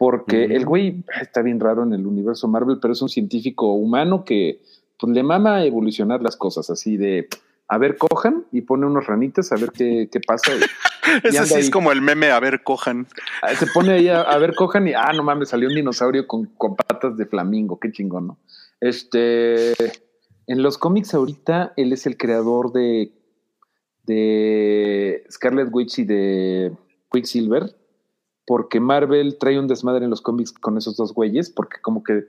porque 0.00 0.44
el 0.44 0.64
güey 0.64 1.04
está 1.20 1.42
bien 1.42 1.60
raro 1.60 1.82
en 1.82 1.92
el 1.92 2.06
universo 2.06 2.48
Marvel, 2.48 2.78
pero 2.80 2.94
es 2.94 3.02
un 3.02 3.10
científico 3.10 3.74
humano 3.74 4.24
que 4.24 4.62
pues, 4.98 5.12
le 5.12 5.22
mama 5.22 5.62
evolucionar 5.62 6.22
las 6.22 6.38
cosas, 6.38 6.70
así 6.70 6.96
de, 6.96 7.28
a 7.68 7.76
ver, 7.76 7.98
cojan 7.98 8.46
y 8.50 8.62
pone 8.62 8.86
unos 8.86 9.06
ranitas 9.06 9.52
a 9.52 9.56
ver 9.56 9.72
qué, 9.72 10.08
qué 10.10 10.18
pasa. 10.26 10.52
Ese 11.22 11.44
sí 11.44 11.54
es 11.58 11.68
como 11.70 11.92
el 11.92 12.00
meme, 12.00 12.30
a 12.30 12.40
ver, 12.40 12.62
cojan. 12.62 13.08
Ah, 13.42 13.54
se 13.54 13.66
pone 13.66 13.92
ahí 13.92 14.08
a, 14.08 14.38
ver, 14.38 14.54
cojan 14.54 14.88
y, 14.88 14.94
ah, 14.94 15.12
no 15.14 15.22
mames, 15.22 15.50
salió 15.50 15.68
un 15.68 15.74
dinosaurio 15.74 16.26
con, 16.26 16.46
con 16.46 16.76
patas 16.76 17.18
de 17.18 17.26
flamingo, 17.26 17.78
qué 17.78 17.92
chingón, 17.92 18.28
¿no? 18.28 18.38
Este, 18.80 19.74
en 20.46 20.62
los 20.62 20.78
cómics 20.78 21.12
ahorita 21.12 21.74
él 21.76 21.92
es 21.92 22.06
el 22.06 22.16
creador 22.16 22.72
de 22.72 23.12
de 24.04 25.24
Scarlet 25.30 25.68
Witch 25.70 25.98
y 25.98 26.04
de 26.04 26.72
Quicksilver, 27.12 27.76
porque 28.50 28.80
Marvel 28.80 29.38
trae 29.38 29.60
un 29.60 29.68
desmadre 29.68 30.02
en 30.02 30.10
los 30.10 30.22
cómics 30.22 30.50
con 30.50 30.76
esos 30.76 30.96
dos 30.96 31.14
güeyes, 31.14 31.50
porque 31.50 31.80
como 31.80 32.02
que 32.02 32.24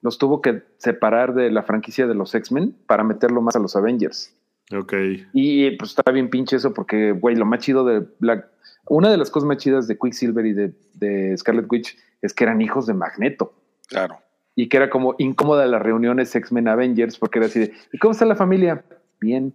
los 0.00 0.16
tuvo 0.16 0.40
que 0.40 0.62
separar 0.78 1.34
de 1.34 1.50
la 1.50 1.64
franquicia 1.64 2.06
de 2.06 2.14
los 2.14 2.34
X-Men 2.34 2.74
para 2.86 3.04
meterlo 3.04 3.42
más 3.42 3.56
a 3.56 3.58
los 3.58 3.76
Avengers. 3.76 4.34
Ok. 4.74 4.94
Y 5.34 5.72
pues 5.72 5.90
está 5.90 6.10
bien 6.12 6.30
pinche 6.30 6.56
eso, 6.56 6.72
porque, 6.72 7.12
güey, 7.12 7.36
lo 7.36 7.44
más 7.44 7.58
chido 7.58 7.84
de 7.84 8.06
Black. 8.20 8.48
Una 8.88 9.10
de 9.10 9.18
las 9.18 9.30
cosas 9.30 9.46
más 9.46 9.58
chidas 9.58 9.86
de 9.86 9.98
Quicksilver 9.98 10.46
y 10.46 10.54
de, 10.54 10.72
de 10.94 11.36
Scarlet 11.36 11.70
Witch 11.70 11.94
es 12.22 12.32
que 12.32 12.44
eran 12.44 12.62
hijos 12.62 12.86
de 12.86 12.94
Magneto. 12.94 13.52
Claro. 13.88 14.16
Y 14.54 14.70
que 14.70 14.78
era 14.78 14.88
como 14.88 15.14
incómoda 15.18 15.66
las 15.66 15.82
reuniones 15.82 16.34
X-Men 16.34 16.68
Avengers, 16.68 17.18
porque 17.18 17.40
era 17.40 17.48
así 17.48 17.60
de, 17.60 17.74
¿y 17.92 17.98
cómo 17.98 18.12
está 18.12 18.24
la 18.24 18.36
familia? 18.36 18.82
Bien. 19.20 19.52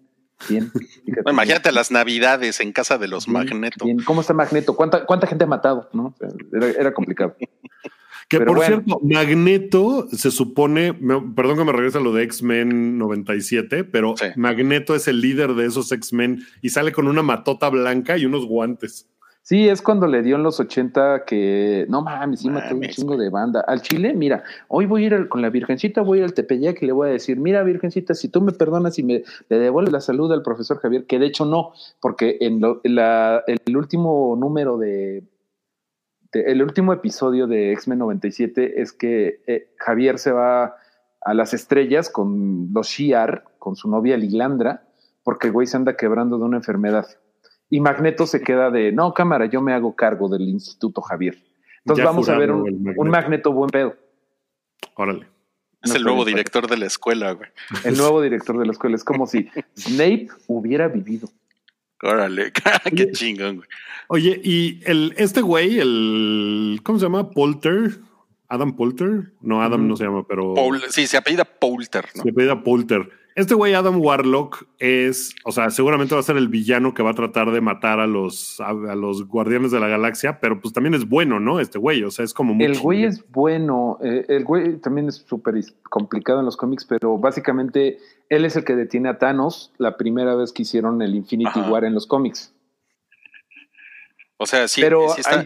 Bien. 0.50 0.72
imagínate 1.30 1.72
las 1.72 1.92
navidades 1.92 2.60
en 2.60 2.72
casa 2.72 2.98
de 2.98 3.08
los 3.08 3.28
Magneto. 3.28 3.86
¿Cómo 4.06 4.22
está 4.22 4.34
Magneto? 4.34 4.76
¿Cuánta, 4.76 5.06
cuánta 5.06 5.28
gente 5.28 5.44
ha 5.44 5.48
matado? 5.48 5.90
¿No? 5.94 6.16
Era, 6.78 6.94
complicado. 6.94 7.36
Que 8.28 8.40
por 8.40 8.64
cierto, 8.64 9.00
Magneto 9.04 10.08
se 10.12 10.32
supone, 10.32 10.94
perdón 10.94 11.58
que 11.58 11.66
me 11.66 11.74
regrese 11.74 11.98
a 11.98 12.02
lo 12.02 12.14
de 12.14 12.24
X-Men 12.24 12.98
97, 12.98 13.84
pero 13.84 14.16
Magneto 14.36 14.96
es 14.96 15.08
el 15.08 15.20
líder 15.20 15.54
de 15.54 15.66
esos 15.66 15.92
X-Men 15.92 16.46
y 16.62 16.70
sale 16.70 16.94
con 16.94 17.08
una 17.08 17.24
matota 17.24 17.70
blanca 17.70 18.18
y 18.18 18.26
unos 18.26 18.46
guantes. 18.46 19.10
Sí, 19.52 19.68
es 19.68 19.82
cuando 19.82 20.08
le 20.08 20.22
dio 20.22 20.38
en 20.38 20.44
los 20.44 20.62
80 20.62 21.26
que, 21.26 21.86
no 21.90 22.02
mames, 22.02 22.40
sí 22.40 22.50
mató 22.50 22.74
un 22.74 22.84
chingo 22.84 23.18
de 23.18 23.30
banda. 23.30 23.60
Al 23.68 23.82
Chile, 23.82 24.14
mira, 24.14 24.46
hoy 24.70 24.86
voy 24.86 25.04
a 25.04 25.08
ir 25.08 25.28
con 25.28 25.42
la 25.42 25.50
Virgencita, 25.50 26.00
voy 26.04 26.20
a 26.20 26.22
ir 26.22 26.24
al 26.24 26.34
Tepeyac 26.34 26.82
y 26.82 26.86
le 26.86 26.94
voy 26.94 27.10
a 27.10 27.12
decir, 27.12 27.38
mira, 27.38 27.62
Virgencita, 27.62 28.14
si 28.14 28.30
tú 28.30 28.40
me 28.40 28.54
perdonas 28.54 28.98
y 28.98 29.04
me 29.04 29.26
le 29.50 29.60
devuelves 29.60 29.92
la 29.92 30.00
salud 30.00 30.32
al 30.32 30.42
profesor 30.42 30.80
Javier, 30.80 31.06
que 31.06 31.20
de 31.20 31.26
hecho 31.26 31.44
no, 31.44 31.74
porque 32.00 32.38
en, 32.40 32.62
el 32.86 33.76
último 33.76 34.38
número 34.40 34.78
de 34.78 35.26
el 36.32 36.64
último 36.64 36.94
episodio 36.94 37.46
de 37.46 37.74
X-Men 37.74 38.00
97 38.00 38.82
es 38.82 38.94
que 38.94 39.42
eh, 39.48 39.74
Javier 39.80 40.18
se 40.18 40.32
va 40.32 40.78
a 41.20 41.34
las 41.34 41.54
estrellas 41.54 42.10
con 42.10 42.70
los 42.72 42.88
Shiar, 42.88 43.44
con 43.60 43.76
su 43.76 43.90
novia 43.90 44.16
Lilandra, 44.16 44.86
porque 45.24 45.48
el 45.48 45.54
güey 45.54 45.68
se 45.68 45.76
anda 45.76 45.98
quebrando 45.98 46.38
de 46.38 46.46
una 46.46 46.56
enfermedad. 46.56 47.06
Y 47.72 47.80
Magneto 47.80 48.28
se 48.28 48.42
queda 48.42 48.70
de, 48.70 48.92
no, 48.92 49.14
cámara, 49.14 49.46
yo 49.46 49.62
me 49.62 49.74
hago 49.74 49.96
cargo 49.96 50.28
del 50.28 50.42
Instituto 50.42 51.02
Javier. 51.02 51.38
Entonces 51.86 52.06
vamos 52.06 52.28
a 52.28 52.38
ver 52.38 52.52
un 52.52 53.10
magneto. 53.10 53.54
buen 53.54 53.70
pedo. 53.70 53.96
Órale. 54.96 55.26
Es 55.82 55.96
el 55.96 56.04
nuevo 56.04 56.26
director 56.26 56.68
de 56.68 56.78
la 56.78 56.86
escuela, 56.86 57.32
güey. 57.32 57.50
El 57.86 57.98
nuevo 57.98 58.22
director 58.22 58.60
de 58.60 58.66
la 58.66 58.74
escuela. 58.74 58.98
Es 58.98 59.06
como 59.06 59.26
si 59.26 59.50
Snape 59.78 60.28
hubiera 60.48 60.90
vivido. 60.90 61.30
Órale, 62.04 62.52
qué 62.96 63.12
chingón, 63.12 63.58
güey. 63.58 63.70
Oye, 64.10 64.42
y 64.44 64.82
el, 64.86 65.14
este 65.16 65.40
güey, 65.40 65.80
el. 65.80 66.82
¿Cómo 66.84 67.00
se 67.00 67.06
llama? 67.06 67.32
Polter. 67.32 68.00
Adam 68.50 68.76
Polter. 68.76 69.32
No, 69.40 69.62
Adam 69.62 69.88
no 69.88 69.96
se 69.96 70.04
llama, 70.04 70.28
pero. 70.28 70.54
sí, 70.90 71.08
se 71.08 71.16
apellida 71.16 71.46
Polter, 71.46 72.10
¿no? 72.16 72.24
Se 72.24 72.30
apellida 72.32 72.62
Polter. 72.62 73.10
Este 73.36 73.54
güey, 73.54 73.74
Adam 73.74 74.02
Warlock, 74.02 74.66
es. 74.78 75.34
O 75.46 75.52
sea, 75.52 75.70
seguramente 75.70 76.14
va 76.14 76.20
a 76.20 76.24
ser 76.24 76.36
el 76.36 76.50
villano 76.50 76.94
que 76.94 77.02
va 77.02 77.12
a 77.12 77.14
tratar 77.14 77.52
de 77.52 77.62
matar 77.62 78.00
a 78.00 78.08
los, 78.08 78.60
a, 78.60 78.74
los 78.74 79.26
guardianes 79.28 79.72
de 79.72 79.80
la 79.80 79.88
galaxia, 79.88 80.40
pero 80.42 80.60
pues 80.60 80.74
también 80.74 80.96
es 80.96 81.08
bueno, 81.08 81.40
¿no? 81.40 81.60
Este 81.62 81.80
güey. 81.80 82.04
O 82.04 82.12
sea, 82.12 82.26
es 82.26 82.34
como. 82.34 82.62
el 82.62 82.78
güey 82.80 83.06
es 83.06 83.24
bueno. 83.32 84.00
Eh, 84.04 84.26
el 84.28 84.44
güey 84.44 84.78
también 84.78 85.08
es 85.08 85.24
súper 85.28 85.56
complicado 85.84 86.40
en 86.40 86.46
los 86.46 86.58
cómics, 86.58 86.84
pero 86.86 87.18
básicamente 87.18 88.00
él 88.30 88.44
es 88.44 88.56
el 88.58 88.66
que 88.66 88.76
detiene 88.76 89.10
a 89.10 89.18
Thanos 89.18 89.72
la 89.78 89.96
primera 89.96 90.36
vez 90.36 90.52
que 90.52 90.64
hicieron 90.64 91.02
el 91.02 91.16
Infinity 91.16 91.62
War 91.62 91.86
en 91.86 91.94
los 91.94 92.08
cómics. 92.08 92.54
O 94.38 94.46
sea, 94.46 94.68
sí, 94.68 94.82
sí, 94.82 95.22
está, 95.22 95.46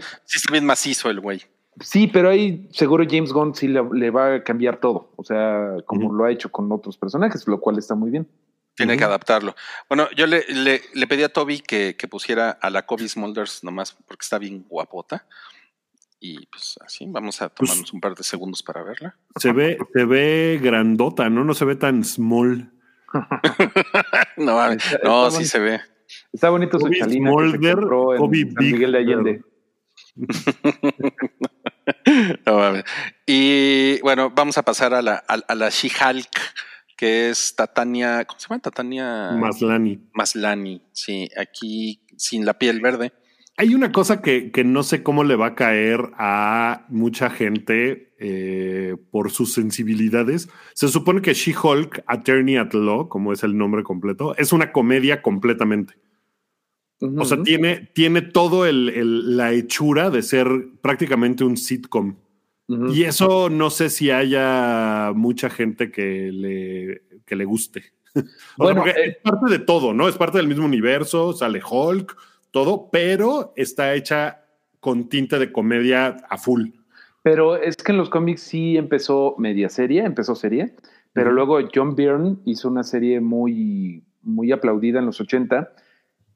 bien 0.51 0.65
macizo 0.65 1.09
el 1.09 1.19
güey. 1.19 1.41
Sí, 1.81 2.07
pero 2.07 2.29
ahí 2.29 2.67
seguro 2.71 3.05
James 3.09 3.33
Gunn 3.33 3.53
sí 3.53 3.67
le, 3.67 4.09
va 4.09 4.35
a 4.35 4.43
cambiar 4.43 4.77
todo. 4.77 5.11
O 5.17 5.23
sea, 5.23 5.75
como 5.85 6.13
lo 6.13 6.25
ha 6.25 6.31
hecho 6.31 6.49
con 6.49 6.71
otros 6.71 6.97
personajes, 6.97 7.47
lo 7.47 7.59
cual 7.59 7.77
está 7.77 7.95
muy 7.95 8.11
bien. 8.11 8.27
Tiene 8.75 8.97
que 8.97 9.03
adaptarlo. 9.03 9.55
Bueno, 9.87 10.09
yo 10.15 10.27
le, 10.27 10.43
le, 10.49 11.07
pedí 11.07 11.23
a 11.23 11.29
Toby 11.29 11.59
que, 11.59 11.95
pusiera 12.09 12.51
a 12.51 12.69
la 12.69 12.85
Kobe 12.85 13.07
Smulders 13.07 13.63
nomás 13.63 13.93
porque 14.07 14.23
está 14.23 14.37
bien 14.37 14.65
guapota. 14.67 15.25
Y 16.19 16.45
pues 16.47 16.77
así, 16.83 17.05
vamos 17.07 17.41
a 17.41 17.49
pues 17.49 17.69
tomarnos 17.69 17.93
un 17.93 18.01
par 18.01 18.15
de 18.15 18.23
segundos 18.23 18.63
para 18.63 18.83
verla. 18.83 19.15
Se 19.37 19.51
ve, 19.51 19.77
se 19.93 20.05
ve 20.05 20.59
grandota, 20.61 21.29
¿no? 21.29 21.43
No 21.43 21.53
se 21.53 21.65
ve 21.65 21.75
tan 21.75 22.03
small. 22.03 22.71
no, 24.37 24.59
no, 25.03 25.31
sí 25.31 25.45
se 25.45 25.59
ve. 25.59 25.81
Está 26.31 26.49
bonito 26.49 26.79
su 26.79 26.89
chalina 26.89 27.29
Molder, 27.29 27.79
Kobe 27.79 28.45
Miguel 28.59 28.91
de 28.91 28.97
Allende. 28.97 29.43
y 33.25 33.99
bueno, 34.01 34.31
vamos 34.35 34.57
a 34.57 34.63
pasar 34.63 34.93
a 34.93 35.01
la, 35.01 35.15
a, 35.15 35.55
la 35.55 35.69
She-Hulk, 35.69 36.29
que 36.97 37.29
es 37.29 37.55
Tatania, 37.55 38.25
¿cómo 38.25 38.39
se 38.39 38.47
llama? 38.47 38.61
Tatania 38.61 39.31
Maslani. 39.31 39.99
Maslani, 40.13 40.81
sí, 40.91 41.29
aquí 41.37 42.01
sin 42.17 42.45
la 42.45 42.57
piel 42.57 42.81
verde. 42.81 43.13
Hay 43.57 43.73
una 43.73 43.93
cosa 43.93 44.21
que, 44.21 44.51
que, 44.51 44.65
no 44.65 44.83
sé 44.83 45.01
cómo 45.01 45.23
le 45.23 45.37
va 45.37 45.47
a 45.47 45.55
caer 45.55 46.11
a 46.17 46.85
mucha 46.89 47.29
gente 47.29 48.13
eh, 48.17 48.95
por 49.11 49.31
sus 49.31 49.53
sensibilidades. 49.53 50.49
Se 50.73 50.87
supone 50.87 51.21
que 51.21 51.33
She-Hulk, 51.33 52.03
Attorney 52.07 52.57
at 52.57 52.73
Law, 52.73 53.07
como 53.07 53.31
es 53.31 53.43
el 53.43 53.57
nombre 53.57 53.83
completo, 53.83 54.35
es 54.37 54.53
una 54.53 54.71
comedia 54.71 55.21
completamente. 55.21 55.95
O 57.01 57.25
sea, 57.25 57.41
tiene, 57.43 57.89
tiene 57.93 58.21
todo 58.21 58.65
el, 58.65 59.35
la 59.35 59.51
hechura 59.51 60.09
de 60.09 60.21
ser 60.21 60.47
prácticamente 60.81 61.43
un 61.43 61.57
sitcom. 61.57 62.15
Y 62.67 63.03
eso 63.03 63.49
no 63.49 63.69
sé 63.69 63.91
si 63.91 64.09
haya 64.09 65.11
mucha 65.13 65.51
gente 65.51 65.91
que 65.91 66.31
le, 66.31 67.03
que 67.23 67.35
le 67.35 67.45
guste. 67.45 67.83
bueno, 68.57 68.87
eh, 68.87 68.93
es 69.07 69.17
parte 69.17 69.51
de 69.51 69.59
todo, 69.59 69.93
¿no? 69.93 70.07
Es 70.07 70.17
parte 70.17 70.39
del 70.39 70.47
mismo 70.47 70.65
universo, 70.65 71.33
sale 71.33 71.61
Hulk 71.63 72.15
todo, 72.49 72.89
pero 72.89 73.53
está 73.55 73.93
hecha 73.95 74.45
con 74.79 75.09
tinte 75.09 75.37
de 75.37 75.51
comedia 75.51 76.17
a 76.29 76.37
full. 76.37 76.69
Pero 77.21 77.57
es 77.57 77.75
que 77.75 77.91
en 77.91 77.97
los 77.97 78.09
cómics 78.09 78.41
sí 78.41 78.77
empezó 78.77 79.35
media 79.37 79.67
serie, 79.67 80.05
empezó 80.05 80.35
serie, 80.35 80.73
pero 81.11 81.31
luego 81.31 81.59
John 81.73 81.95
Byrne 81.95 82.37
hizo 82.45 82.69
una 82.69 82.83
serie 82.83 83.19
muy, 83.19 84.03
muy 84.21 84.51
aplaudida 84.51 84.99
en 84.99 85.07
los 85.07 85.19
80 85.19 85.69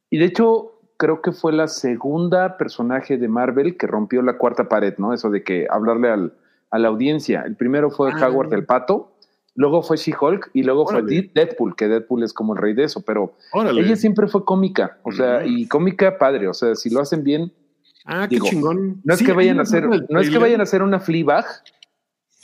y 0.10 0.18
de 0.18 0.26
hecho 0.26 0.80
creo 0.98 1.22
que 1.22 1.32
fue 1.32 1.54
la 1.54 1.68
segunda 1.68 2.58
personaje 2.58 3.18
de 3.18 3.28
Marvel 3.28 3.78
que 3.78 3.88
rompió 3.88 4.22
la 4.22 4.38
cuarta 4.38 4.68
pared, 4.68 4.96
¿no? 4.98 5.14
Eso 5.14 5.30
de 5.30 5.44
que 5.44 5.68
hablarle 5.70 6.10
al, 6.10 6.34
a 6.72 6.80
la 6.80 6.90
audiencia. 6.90 7.44
El 7.46 7.56
primero 7.56 7.90
fue 7.90 8.12
ah. 8.12 8.28
Howard 8.28 8.54
el 8.54 8.66
Pato, 8.66 9.14
Luego 9.60 9.82
fue 9.82 9.98
She-Hulk 9.98 10.52
y 10.54 10.64
luego 10.64 10.88
fue 10.88 11.02
Deadpool, 11.02 11.76
que 11.76 11.90
Deadpool 11.90 12.24
es 12.24 12.32
como 12.32 12.54
el 12.54 12.62
rey 12.62 12.74
de 12.74 12.86
eso, 12.86 13.02
pero 13.02 13.34
ella 13.54 13.98
siempre 13.98 14.30
fue 14.30 14.46
cómica, 14.46 15.00
o 15.04 15.12
sea, 15.12 15.46
y 15.46 15.68
cómica 15.68 16.18
padre, 16.18 16.48
o 16.48 16.54
sea, 16.54 16.76
si 16.76 16.90
lo 16.90 17.02
hacen 17.02 17.26
bien. 17.26 17.52
Ah, 18.06 18.28
qué 18.30 18.40
chingón. 18.40 19.02
No 19.04 19.14
es 19.14 19.22
que 19.22 19.34
vayan 19.34 19.60
a 19.60 19.64
hacer, 19.64 19.90
no 20.10 20.20
es 20.22 20.30
que 20.30 20.38
vayan 20.38 20.62
a 20.62 20.64
hacer 20.64 20.82
una 20.82 21.02
Fleabag 21.02 21.46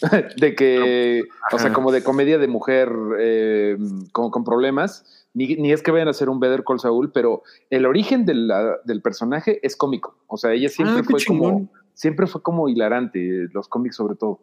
de 0.38 0.56
que, 0.56 1.24
o 1.54 1.58
sea, 1.58 1.72
como 1.72 1.94
de 1.94 2.04
comedia 2.04 2.38
de 2.38 2.50
mujer 2.50 2.92
eh, 3.18 3.78
con, 4.12 4.44
problemas, 4.44 5.25
ni, 5.36 5.72
es 5.72 5.84
que 5.84 5.92
vayan 5.92 6.08
a 6.08 6.12
hacer 6.12 6.30
un 6.30 6.40
Better 6.40 6.64
Call 6.64 6.80
Saul, 6.80 7.12
pero 7.12 7.44
el 7.70 7.86
origen 7.86 8.26
del 8.26 9.02
personaje 9.04 9.60
es 9.62 9.76
cómico, 9.76 10.18
o 10.28 10.38
sea, 10.38 10.54
ella 10.54 10.70
siempre 10.70 11.02
ah, 11.02 11.04
fue 11.04 11.24
como, 11.26 11.70
siempre 11.94 12.26
fue 12.26 12.42
como 12.42 12.70
hilarante, 12.70 13.48
los 13.52 13.68
cómics 13.68 13.98
sobre 13.98 14.16
todo. 14.16 14.40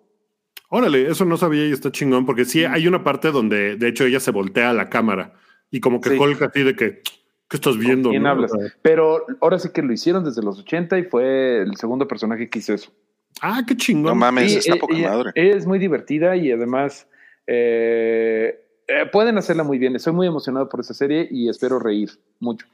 Órale, 0.69 1.11
eso 1.11 1.25
no 1.25 1.37
sabía 1.37 1.67
y 1.67 1.73
está 1.73 1.91
chingón, 1.91 2.27
porque 2.27 2.45
sí 2.45 2.65
hay 2.65 2.87
una 2.87 3.03
parte 3.03 3.31
donde 3.31 3.77
de 3.77 3.89
hecho 3.89 4.05
ella 4.05 4.21
se 4.21 4.31
voltea 4.31 4.71
a 4.71 4.75
la 4.75 4.89
cámara 4.89 5.35
y 5.71 5.81
como 5.81 6.01
que 6.01 6.17
colga 6.17 6.47
así 6.47 6.63
de 6.63 6.77
que, 6.77 7.03
¿qué 7.49 7.57
estás 7.57 7.79
viendo? 7.79 8.11
¿Quién 8.11 8.27
hablas? 8.27 8.53
Pero 8.83 9.25
ahora 9.41 9.59
sí 9.59 9.71
que 9.73 9.83
lo 9.83 9.93
hicieron 9.93 10.25
desde 10.25 10.43
los 10.43 10.59
80 10.61 10.99
y 10.99 11.05
fue 11.05 11.63
el 11.63 11.77
segundo 11.77 12.07
personaje 12.07 12.49
que 12.49 12.59
hizo 12.59 12.75
eso. 12.75 12.93
Ah, 13.41 13.63
qué 13.67 13.77
chingón. 13.77 14.13
No 14.13 14.15
mames, 14.15 14.57
está 14.57 14.77
poca 14.77 14.95
madre. 14.95 15.33
Es 15.35 15.67
muy 15.67 15.79
divertida 15.79 16.37
y 16.37 16.53
además 16.53 17.07
eh, 17.47 18.62
eh, 18.93 19.07
pueden 19.07 19.39
hacerla 19.39 19.63
muy 19.63 19.79
bien. 19.79 19.97
Estoy 19.97 20.13
muy 20.13 20.27
emocionado 20.27 20.69
por 20.69 20.81
esa 20.81 20.95
serie 20.95 21.27
y 21.31 21.49
espero 21.49 21.79
reír 21.79 22.11
mucho. 22.41 22.67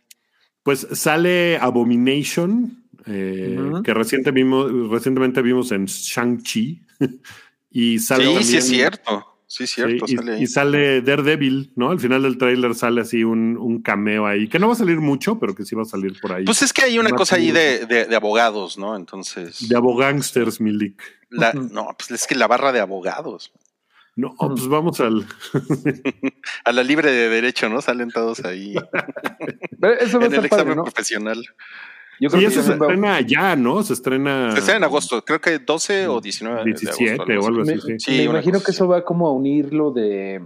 Pues 0.63 0.87
sale 0.93 1.57
Abomination, 1.59 2.85
eh, 3.07 3.59
que 3.85 3.95
reciente 3.95 4.31
vimos, 4.31 4.91
recientemente 4.91 5.43
vimos 5.43 5.73
en 5.73 5.87
Shang-Chi. 5.87 6.83
Y 7.71 7.99
sale 7.99 8.25
sí, 8.39 8.45
sí 8.45 8.57
es 8.57 8.67
cierto. 8.67 9.27
Sí, 9.47 9.65
es 9.65 9.71
cierto. 9.71 10.07
y, 10.09 10.17
sale, 10.17 10.41
y, 10.41 10.47
sale 10.47 11.03
Daredevil, 11.03 11.73
¿no? 11.77 11.91
Al 11.91 12.01
final 12.01 12.23
del 12.23 12.39
tráiler 12.39 12.75
sale 12.75 13.03
así 13.03 13.25
un, 13.25 13.57
un, 13.57 13.83
cameo 13.83 14.27
ahí, 14.27 14.49
que 14.49 14.59
no 14.59 14.69
va 14.69 14.73
a 14.73 14.77
salir 14.77 14.99
mucho, 14.99 15.39
pero 15.39 15.55
que 15.55 15.65
sí 15.65 15.75
va 15.75 15.83
a 15.83 15.85
salir 15.85 16.19
por 16.21 16.33
ahí. 16.33 16.45
Pues 16.45 16.63
es 16.63 16.73
que 16.73 16.83
hay 16.83 16.99
una 16.99 17.11
cosa 17.11 17.37
ahí 17.37 17.51
de, 17.51 17.87
de, 17.87 18.17
abogados, 18.17 18.79
¿no? 18.79 18.97
Entonces. 18.97 19.69
De 19.69 19.77
abogánsters, 19.77 20.61
Milik. 20.61 21.03
no, 21.31 21.95
pues 21.97 22.11
es 22.11 22.27
que 22.27 22.35
la 22.35 22.47
barra 22.47 22.73
de 22.73 22.81
abogados. 22.81 23.53
No, 24.19 24.35
pues 24.37 24.67
vamos 24.67 24.99
al. 24.99 25.25
a 26.65 26.73
la 26.73 26.83
libre 26.83 27.13
de 27.13 27.29
derecho, 27.29 27.69
¿no? 27.69 27.81
Salen 27.81 28.11
todos 28.11 28.45
ahí. 28.45 28.75
Eso 30.01 30.19
va 30.19 30.27
en 30.27 30.35
el 30.35 30.45
examen 30.45 30.75
profesional. 30.75 31.41
Yo 32.21 32.29
creo 32.29 32.43
y 32.43 32.47
eso 32.47 32.65
se 32.65 32.73
estrena 32.73 33.21
ya, 33.21 33.55
¿no? 33.55 33.81
Se 33.85 33.93
estrena. 33.93 34.51
Se 34.51 34.59
estrena 34.59 34.79
en 34.79 34.85
agosto, 34.85 35.25
creo 35.25 35.41
que 35.41 35.61
12 35.61 36.09
o 36.09 36.21
19. 36.21 36.65
17 36.65 37.39
o 37.39 37.47
algo 37.47 37.63
así. 37.63 37.79
Sí, 38.01 38.11
me 38.11 38.23
imagino 38.25 38.61
que 38.61 38.73
eso 38.73 38.89
va 38.89 39.05
como 39.05 39.29
a 39.29 39.33
unirlo 39.33 39.93
de. 39.93 40.43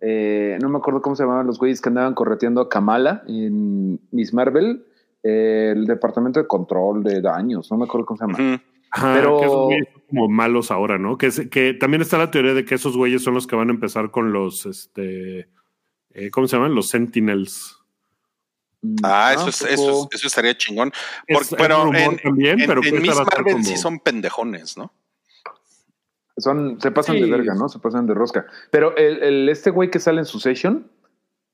Eh, 0.00 0.58
no 0.60 0.68
me 0.68 0.76
acuerdo 0.76 1.00
cómo 1.00 1.16
se 1.16 1.22
llamaban 1.22 1.46
los 1.46 1.58
güeyes 1.58 1.80
que 1.80 1.88
andaban 1.88 2.12
correteando 2.12 2.60
a 2.60 2.68
Kamala 2.68 3.22
en 3.26 3.98
Miss 4.10 4.34
Marvel, 4.34 4.84
eh, 5.22 5.72
el 5.74 5.86
departamento 5.86 6.40
de 6.40 6.46
control 6.46 7.02
de 7.02 7.22
daños, 7.22 7.70
no 7.70 7.78
me 7.78 7.84
acuerdo 7.84 8.04
cómo 8.04 8.18
se 8.18 8.26
llama. 8.26 8.62
Pero 8.94 9.40
que 9.40 9.46
son 9.46 9.98
como 10.08 10.28
malos 10.28 10.70
ahora, 10.70 10.98
¿no? 10.98 11.18
Que, 11.18 11.30
que 11.50 11.74
también 11.74 12.02
está 12.02 12.18
la 12.18 12.30
teoría 12.30 12.54
de 12.54 12.64
que 12.64 12.74
esos 12.74 12.96
güeyes 12.96 13.22
son 13.22 13.34
los 13.34 13.46
que 13.46 13.56
van 13.56 13.68
a 13.68 13.72
empezar 13.72 14.10
con 14.10 14.32
los, 14.32 14.66
este, 14.66 15.48
eh, 16.10 16.30
¿cómo 16.30 16.46
se 16.46 16.56
llaman? 16.56 16.74
Los 16.74 16.88
Sentinels. 16.88 17.78
Mm, 18.80 18.96
ah, 19.02 19.34
eso, 19.34 19.48
es, 19.48 19.62
eso, 19.62 20.08
eso, 20.10 20.26
estaría 20.26 20.56
chingón. 20.56 20.92
Porque, 21.26 21.56
pero 21.56 21.94
en, 21.94 22.16
también, 22.18 22.58
pero 22.66 22.80
Miss 22.80 23.16
Marvel 23.16 23.64
sí 23.64 23.76
son 23.76 23.98
pendejones, 23.98 24.76
¿no? 24.76 24.92
Son, 26.38 26.80
se 26.80 26.92
pasan 26.92 27.20
de 27.20 27.28
verga, 27.28 27.54
¿no? 27.54 27.68
Se 27.68 27.80
pasan 27.80 28.06
de 28.06 28.14
rosca. 28.14 28.46
Pero 28.70 28.96
el, 28.96 29.22
el 29.22 29.48
este 29.48 29.70
güey 29.70 29.90
que 29.90 29.98
sale 29.98 30.20
en 30.20 30.24
su 30.24 30.38
session, 30.38 30.88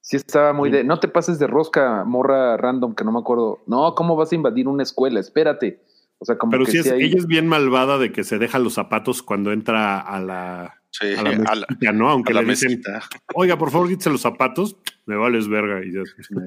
sí 0.02 0.16
estaba 0.16 0.52
muy 0.52 0.70
de, 0.70 0.84
no 0.84 1.00
te 1.00 1.08
pases 1.08 1.38
de 1.38 1.46
rosca, 1.46 2.04
morra 2.04 2.58
random, 2.58 2.94
que 2.94 3.04
no 3.04 3.12
me 3.12 3.18
acuerdo. 3.18 3.62
No, 3.66 3.94
¿cómo 3.94 4.14
vas 4.14 4.30
a 4.30 4.34
invadir 4.34 4.68
una 4.68 4.82
escuela? 4.82 5.18
Espérate. 5.18 5.80
O 6.18 6.24
sea, 6.24 6.36
como 6.38 6.52
Pero 6.52 6.64
que 6.64 6.72
sí, 6.72 6.78
es, 6.78 6.90
hay- 6.90 7.02
ella 7.02 7.18
es 7.18 7.26
bien 7.26 7.46
malvada 7.46 7.98
de 7.98 8.12
que 8.12 8.24
se 8.24 8.38
deja 8.38 8.58
los 8.58 8.74
zapatos 8.74 9.22
cuando 9.22 9.52
entra 9.52 9.98
a 10.00 10.20
la, 10.20 10.80
Sí, 10.90 11.12
a 11.12 11.22
la 11.22 11.30
a 11.30 11.54
la- 11.56 11.66
mesita, 11.68 11.92
¿no? 11.92 12.08
Aunque 12.08 12.32
a 12.32 12.36
la 12.36 12.42
le 12.42 12.50
dicen, 12.50 12.70
mesita. 12.70 13.02
oiga, 13.34 13.58
por 13.58 13.70
favor, 13.70 13.88
quítese 13.88 14.10
los 14.10 14.20
zapatos, 14.22 14.76
me 15.06 15.16
vales 15.16 15.48
verga. 15.48 15.84
Y 15.84 15.92
ya. 15.92 16.00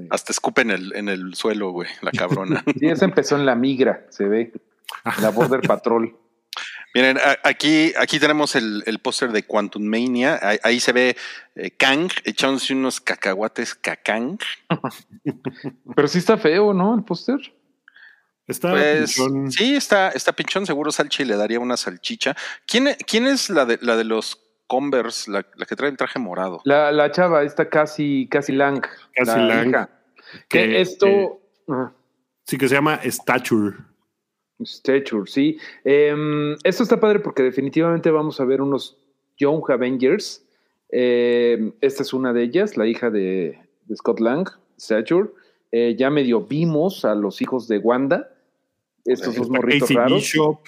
Hasta 0.10 0.32
escupe 0.32 0.62
en 0.62 0.72
el, 0.72 0.96
en 0.96 1.10
el 1.10 1.34
suelo, 1.36 1.72
güey, 1.72 1.90
la 2.02 2.12
cabrona. 2.12 2.64
Sí, 2.80 2.88
esa 2.88 3.06
empezó 3.06 3.36
en 3.36 3.46
la 3.46 3.56
migra, 3.56 4.06
se 4.10 4.26
ve. 4.28 4.54
La 5.22 5.30
Border 5.32 5.62
Patrol. 5.62 6.16
Miren, 6.96 7.18
a- 7.18 7.38
aquí, 7.48 7.92
aquí 8.00 8.18
tenemos 8.20 8.56
el, 8.56 8.82
el 8.88 9.00
póster 9.00 9.32
de 9.34 9.44
Quantum 9.44 9.84
Mania. 9.84 10.40
Ahí, 10.42 10.58
ahí 10.64 10.80
se 10.80 10.94
ve 10.94 11.16
eh, 11.56 11.72
Kang 11.72 12.10
echándose 12.24 12.74
unos 12.74 13.02
cacahuates 13.02 13.76
cacang. 13.76 14.40
Pero 15.96 16.08
sí 16.08 16.18
está 16.20 16.38
feo, 16.38 16.74
¿no? 16.74 16.96
El 16.96 17.04
póster. 17.04 17.54
Está 18.48 18.72
Pues 18.72 19.16
pinchón. 19.16 19.52
sí, 19.52 19.76
está, 19.76 20.10
está 20.10 20.32
pinchón. 20.32 20.66
Seguro 20.66 20.92
Salchi 20.92 21.26
le 21.26 21.36
daría 21.36 21.60
una 21.60 21.76
salchicha. 21.78 22.36
¿Quién, 22.66 22.88
e- 22.88 22.98
quién 23.06 23.28
es 23.28 23.50
la 23.50 23.66
de, 23.66 23.78
la 23.82 23.96
de 23.98 24.04
los 24.06 24.42
Converse, 24.68 25.30
la, 25.32 25.46
la 25.56 25.66
que 25.66 25.76
trae 25.76 25.90
el 25.90 25.98
traje 25.98 26.20
morado? 26.20 26.62
La, 26.66 26.92
la 26.92 27.12
chava, 27.12 27.44
esta 27.44 27.70
casi, 27.70 28.28
casi 28.32 28.54
Lang. 28.54 28.86
Casi 29.14 29.32
la 29.32 29.46
Lang. 29.48 29.70
hija. 29.70 29.90
Que, 30.50 30.60
Que- 30.70 30.82
esto. 30.82 31.06
que- 31.06 31.40
ah, 31.70 31.92
Sí, 32.46 32.58
que 32.58 32.70
se 32.70 32.76
llama 32.76 33.00
Stature. 33.04 33.76
Stature, 34.64 35.30
sí. 35.30 35.58
Em, 35.84 36.54
esto 36.64 36.84
está 36.84 37.00
padre 37.00 37.20
porque 37.20 37.44
definitivamente 37.44 38.10
vamos 38.10 38.40
a 38.40 38.46
ver 38.46 38.62
unos 38.62 38.98
Young 39.38 39.62
Avengers. 39.70 40.44
Em, 40.90 41.74
esta 41.82 42.04
es 42.04 42.14
una 42.14 42.32
de 42.34 42.44
ellas, 42.44 42.78
la 42.78 42.88
hija 42.88 43.10
de, 43.10 43.60
de 43.86 43.96
Scott 43.98 44.20
Lang, 44.22 44.48
Stature. 44.80 45.30
Eh, 45.72 45.96
ya 46.00 46.10
medio 46.10 46.42
vimos 46.42 47.04
a 47.04 47.14
los 47.16 47.42
hijos 47.42 47.68
de 47.68 47.78
Wanda. 47.80 48.32
Estos 49.08 49.36
dos 49.36 49.50
morritos 49.50 49.82
Casey 49.88 49.96
raros. 49.98 50.22
Bishop, 50.22 50.60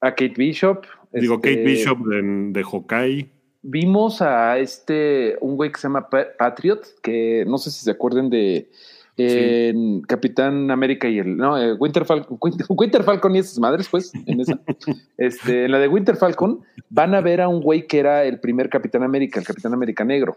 A 0.00 0.10
Kate 0.10 0.34
Bishop. 0.36 0.84
digo, 1.12 1.34
este, 1.36 1.50
Kate 1.50 1.64
Bishop 1.64 1.98
de, 2.06 2.22
de 2.52 2.62
Hawkeye. 2.64 3.28
Vimos 3.62 4.22
a 4.22 4.58
este, 4.58 5.36
un 5.40 5.56
güey 5.56 5.70
que 5.72 5.78
se 5.80 5.88
llama 5.88 6.08
Pa- 6.08 6.28
Patriot, 6.38 6.80
que 7.02 7.44
no 7.46 7.58
sé 7.58 7.70
si 7.70 7.84
se 7.84 7.90
acuerden 7.90 8.30
de 8.30 8.70
eh, 9.16 9.74
Capitán 10.06 10.70
América 10.70 11.08
y 11.08 11.18
el, 11.18 11.36
no, 11.36 11.58
eh, 11.60 11.74
Winter, 11.74 12.04
Falcon, 12.04 12.38
Winter, 12.40 12.66
Winter 12.68 13.02
Falcon 13.02 13.34
y 13.34 13.40
esas 13.40 13.58
madres, 13.58 13.88
pues, 13.90 14.12
en 14.26 14.40
esa. 14.40 14.58
este, 15.18 15.64
en 15.64 15.72
la 15.72 15.80
de 15.80 15.88
Winter 15.88 16.16
Falcon 16.16 16.60
van 16.88 17.14
a 17.14 17.20
ver 17.20 17.40
a 17.40 17.48
un 17.48 17.60
güey 17.60 17.86
que 17.86 17.98
era 17.98 18.24
el 18.24 18.38
primer 18.40 18.68
Capitán 18.68 19.02
América, 19.02 19.40
el 19.40 19.46
Capitán 19.46 19.74
América 19.74 20.04
negro. 20.04 20.36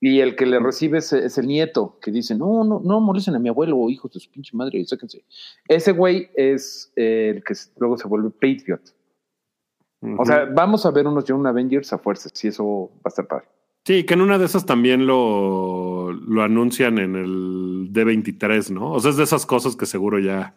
Y 0.00 0.20
el 0.20 0.34
que 0.34 0.46
le 0.46 0.58
recibe 0.58 0.98
es, 0.98 1.12
es 1.12 1.36
el 1.36 1.46
nieto, 1.46 1.98
que 2.00 2.10
dice, 2.10 2.34
no, 2.34 2.64
no, 2.64 2.80
no 2.82 3.00
molesten 3.00 3.34
a 3.34 3.38
mi 3.38 3.50
abuelo, 3.50 3.90
hijos 3.90 4.10
de 4.12 4.20
su 4.20 4.30
pinche 4.30 4.56
madre, 4.56 4.82
sáquense. 4.86 5.22
Ese 5.68 5.92
güey 5.92 6.30
es 6.34 6.90
eh, 6.96 7.34
el 7.36 7.44
que 7.44 7.54
luego 7.78 7.98
se 7.98 8.08
vuelve 8.08 8.30
Patriot. 8.30 8.80
O 10.18 10.24
sea, 10.24 10.46
vamos 10.46 10.86
a 10.86 10.90
ver 10.90 11.06
unos 11.06 11.26
Young 11.26 11.46
Avengers 11.46 11.92
a 11.92 11.98
fuerzas, 11.98 12.32
y 12.42 12.48
eso 12.48 12.90
va 12.96 13.02
a 13.04 13.08
estar 13.10 13.26
padre. 13.26 13.44
Sí, 13.84 14.04
que 14.04 14.14
en 14.14 14.22
una 14.22 14.38
de 14.38 14.46
esas 14.46 14.64
también 14.64 15.06
lo, 15.06 16.12
lo 16.12 16.42
anuncian 16.42 16.98
en 16.98 17.16
el 17.16 17.92
D23, 17.92 18.70
¿no? 18.70 18.92
O 18.92 19.00
sea, 19.00 19.10
es 19.10 19.18
de 19.18 19.24
esas 19.24 19.44
cosas 19.44 19.76
que 19.76 19.84
seguro 19.84 20.18
ya, 20.18 20.54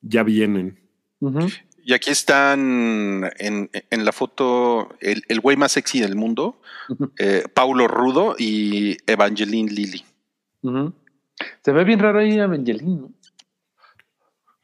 ya 0.00 0.24
vienen. 0.24 0.80
Ujú. 1.20 1.46
Y 1.84 1.94
aquí 1.94 2.10
están 2.10 3.30
en, 3.38 3.70
en 3.90 4.04
la 4.04 4.12
foto 4.12 4.88
el, 5.00 5.22
el 5.28 5.40
güey 5.40 5.56
más 5.56 5.72
sexy 5.72 6.00
del 6.00 6.14
mundo, 6.16 6.60
eh, 7.18 7.44
Paulo 7.52 7.88
Rudo 7.88 8.36
y 8.38 8.96
Evangeline 9.06 9.68
Lilly. 9.68 10.04
Se 11.64 11.72
ve 11.72 11.84
bien 11.84 11.98
raro 11.98 12.20
ahí 12.20 12.38
Evangeline, 12.38 13.00
¿no? 13.00 13.10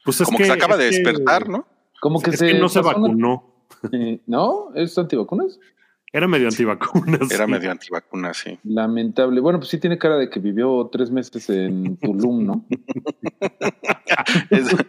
Pues 0.05 0.21
es 0.21 0.25
Como 0.25 0.37
que, 0.37 0.45
se 0.45 0.51
acaba 0.53 0.77
de 0.77 0.89
que- 0.89 0.95
despertar, 0.95 1.49
¿no? 1.49 1.67
Como 2.01 2.21
que 2.21 2.29
es 2.29 2.39
se 2.39 2.47
que 2.47 2.53
no 2.59 2.69
se 2.69 2.79
vacunó. 2.81 3.65
Eh, 3.91 4.21
¿No? 4.25 4.73
¿Es 4.75 4.97
antivacunas? 4.97 5.59
Era 6.11 6.27
medio 6.27 6.47
antivacunas. 6.47 7.29
Era 7.31 7.45
sí. 7.45 7.51
medio 7.51 7.69
antivacuna, 7.71 8.33
sí. 8.33 8.57
Lamentable. 8.63 9.41
Bueno, 9.41 9.59
pues 9.59 9.69
sí 9.69 9.77
tiene 9.77 9.97
cara 9.97 10.17
de 10.17 10.29
que 10.29 10.39
vivió 10.39 10.89
tres 10.91 11.11
meses 11.11 11.49
en 11.49 11.97
Tulum, 11.97 12.45
¿no? 12.45 12.65
Es-. 14.49 14.67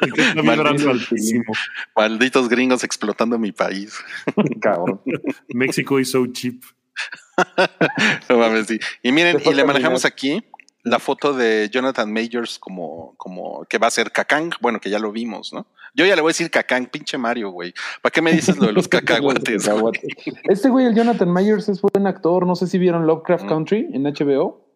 Malditos 1.96 2.48
gringos 2.48 2.84
explotando 2.84 3.38
mi 3.38 3.52
país. 3.52 3.94
Cabrón. 4.60 5.00
México 5.48 5.98
is 6.00 6.10
so 6.10 6.26
cheap. 6.26 6.62
No 8.28 8.38
mames, 8.38 8.66
sí. 8.66 8.78
Y 9.02 9.12
miren, 9.12 9.38
y 9.44 9.54
le 9.54 9.64
manejamos 9.64 10.04
aquí 10.04 10.42
la 10.82 10.98
foto 10.98 11.34
de 11.34 11.68
Jonathan 11.70 12.10
Majors 12.12 12.58
como, 12.58 13.14
como 13.16 13.64
que 13.66 13.78
va 13.78 13.86
a 13.86 13.90
ser 13.90 14.10
Cacang. 14.12 14.50
Bueno, 14.60 14.80
que 14.80 14.90
ya 14.90 14.98
lo 14.98 15.12
vimos, 15.12 15.52
¿no? 15.52 15.66
Yo 15.94 16.06
ya 16.06 16.14
le 16.14 16.22
voy 16.22 16.30
a 16.30 16.32
decir 16.32 16.50
Cacang, 16.50 16.86
pinche 16.86 17.18
Mario, 17.18 17.50
güey. 17.50 17.74
¿Para 18.00 18.12
qué 18.12 18.22
me 18.22 18.32
dices 18.32 18.56
lo 18.58 18.66
de 18.66 18.72
los 18.72 18.88
cacahuates? 18.88 19.68
güey? 19.68 19.92
Este 20.44 20.68
güey, 20.68 20.86
el 20.86 20.94
Jonathan 20.94 21.32
Myers, 21.32 21.68
es 21.68 21.80
buen 21.80 22.06
actor. 22.06 22.46
No 22.46 22.54
sé 22.54 22.66
si 22.66 22.78
vieron 22.78 23.06
Lovecraft 23.06 23.44
Mm. 23.44 23.48
Country 23.48 23.88
en 23.92 24.04
HBO. 24.04 24.66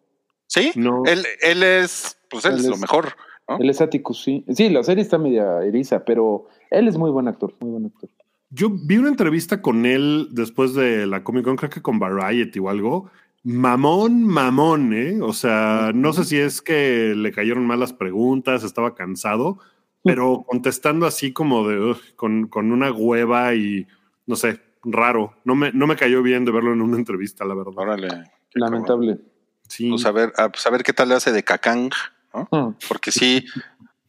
Sí, 0.47 0.71
No. 0.75 1.03
él, 1.05 1.25
él 1.41 1.63
es, 1.63 2.17
pues 2.41 2.45
él, 2.45 2.53
Él 2.53 2.59
es, 2.59 2.67
lo 2.67 2.77
mejor, 2.77 3.13
¿no? 3.49 3.57
Él 3.59 3.69
es 3.69 3.81
Atticus, 3.81 4.23
sí. 4.23 4.45
Sí, 4.53 4.69
la 4.69 4.83
serie 4.83 5.01
está 5.01 5.17
media 5.17 5.63
eriza, 5.63 6.03
pero 6.05 6.47
él 6.71 6.87
es 6.87 6.97
muy 6.97 7.11
buen 7.11 7.27
actor, 7.27 7.53
muy 7.59 7.71
buen 7.71 7.85
actor. 7.85 8.09
Yo 8.49 8.69
vi 8.69 8.97
una 8.97 9.09
entrevista 9.09 9.61
con 9.61 9.85
él 9.85 10.29
después 10.31 10.73
de 10.73 11.05
la 11.07 11.23
Comic 11.23 11.43
Con, 11.43 11.55
creo 11.57 11.69
que 11.69 11.81
con 11.81 11.99
Variety 11.99 12.59
o 12.59 12.69
algo. 12.69 13.09
Mamón, 13.43 14.23
mamón, 14.23 14.93
¿eh? 14.93 15.19
O 15.21 15.33
sea, 15.33 15.91
no 15.93 16.13
sé 16.13 16.23
si 16.23 16.37
es 16.37 16.61
que 16.61 17.13
le 17.15 17.31
cayeron 17.31 17.65
mal 17.65 17.79
las 17.79 17.93
preguntas, 17.93 18.63
estaba 18.63 18.95
cansado, 18.95 19.59
pero 20.03 20.45
contestando 20.47 21.05
así 21.05 21.33
como 21.33 21.67
de 21.67 21.95
con, 22.15 22.47
con 22.47 22.71
una 22.71 22.91
hueva 22.91 23.53
y 23.55 23.87
no 24.25 24.35
sé, 24.35 24.61
raro. 24.83 25.33
No 25.43 25.55
me, 25.55 25.71
no 25.73 25.87
me 25.87 25.95
cayó 25.95 26.23
bien 26.23 26.45
de 26.45 26.51
verlo 26.51 26.73
en 26.73 26.81
una 26.81 26.97
entrevista, 26.97 27.45
la 27.45 27.55
verdad. 27.55 27.73
Órale. 27.75 28.07
qué 28.49 28.59
Lamentable. 28.59 29.19
Sí. 29.67 29.89
Pues 29.89 30.05
a 30.05 30.11
ver, 30.11 30.31
a, 30.37 30.49
pues 30.49 30.65
a 30.65 30.69
ver 30.69 30.83
qué 30.83 30.93
tal 30.93 31.09
le 31.09 31.15
hace 31.15 31.31
de 31.31 31.43
Cacang, 31.43 31.91
¿no? 32.35 32.47
Mm. 32.51 32.75
Porque 32.87 33.11
sí, 33.11 33.45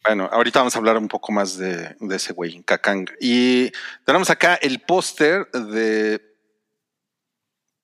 bueno, 0.05 0.29
ahorita 0.31 0.61
vamos 0.61 0.75
a 0.75 0.79
hablar 0.79 0.99
un 0.99 1.09
poco 1.09 1.33
más 1.33 1.57
de, 1.57 1.97
de 1.99 2.17
ese 2.17 2.33
güey, 2.33 2.63
Cacang. 2.63 3.07
Y 3.21 3.71
tenemos 4.05 4.31
acá 4.31 4.55
el 4.55 4.81
póster 4.81 5.51
de 5.51 6.21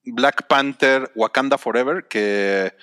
Black 0.05 0.47
Panther 0.47 1.11
Wakanda 1.15 1.57
Forever, 1.57 2.07
que 2.07 2.73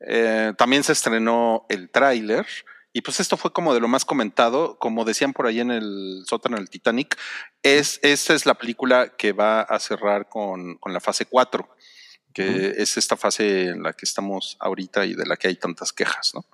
eh, 0.00 0.52
también 0.56 0.82
se 0.82 0.92
estrenó 0.92 1.66
el 1.68 1.90
tráiler. 1.90 2.46
Y 2.92 3.00
pues 3.00 3.18
esto 3.18 3.36
fue 3.36 3.52
como 3.52 3.74
de 3.74 3.80
lo 3.80 3.88
más 3.88 4.04
comentado, 4.04 4.78
como 4.78 5.04
decían 5.04 5.32
por 5.32 5.46
ahí 5.46 5.60
en 5.60 5.72
el 5.72 6.22
sótano 6.26 6.56
del 6.56 6.70
Titanic, 6.70 7.18
es, 7.62 7.98
esta 8.02 8.34
es 8.34 8.46
la 8.46 8.54
película 8.54 9.08
que 9.16 9.32
va 9.32 9.62
a 9.62 9.80
cerrar 9.80 10.28
con, 10.28 10.76
con 10.76 10.92
la 10.92 11.00
fase 11.00 11.26
4, 11.26 11.68
que 12.32 12.74
es 12.76 12.96
esta 12.96 13.16
fase 13.16 13.68
en 13.70 13.82
la 13.82 13.94
que 13.94 14.04
estamos 14.04 14.56
ahorita 14.60 15.06
y 15.06 15.14
de 15.14 15.26
la 15.26 15.36
que 15.36 15.48
hay 15.48 15.56
tantas 15.56 15.92
quejas, 15.92 16.34
¿no? 16.34 16.44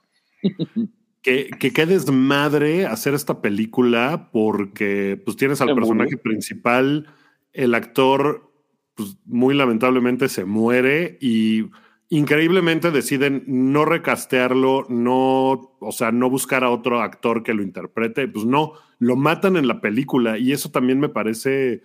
Que, 1.23 1.51
que 1.51 1.73
qué 1.75 1.85
desmadre 1.85 2.87
hacer 2.87 3.13
esta 3.13 3.43
película 3.43 4.31
porque 4.33 5.21
pues 5.23 5.37
tienes 5.37 5.61
al 5.61 5.69
Se 5.69 5.75
personaje 5.75 6.13
murió. 6.13 6.23
principal, 6.23 7.09
el 7.53 7.75
actor 7.75 8.51
pues 8.95 9.19
muy 9.27 9.55
lamentablemente 9.55 10.29
se 10.29 10.45
muere 10.47 11.19
y 11.21 11.71
increíblemente 12.11 12.91
deciden 12.91 13.45
no 13.47 13.85
recastearlo, 13.85 14.85
no, 14.89 15.77
o 15.81 15.93
sea, 15.93 16.11
no 16.11 16.29
buscar 16.29 16.65
a 16.65 16.71
otro 16.71 17.01
actor 17.01 17.43
que 17.43 17.55
lo 17.55 17.63
interprete, 17.63 18.27
pues 18.29 18.45
no, 18.45 18.73
lo 18.99 19.17
matan 19.17 19.57
en 19.57 19.69
la 19.69 19.81
película 19.81 20.37
y 20.37 20.53
eso 20.53 20.71
también 20.71 20.99
me 20.99 21.09
parece, 21.09 21.83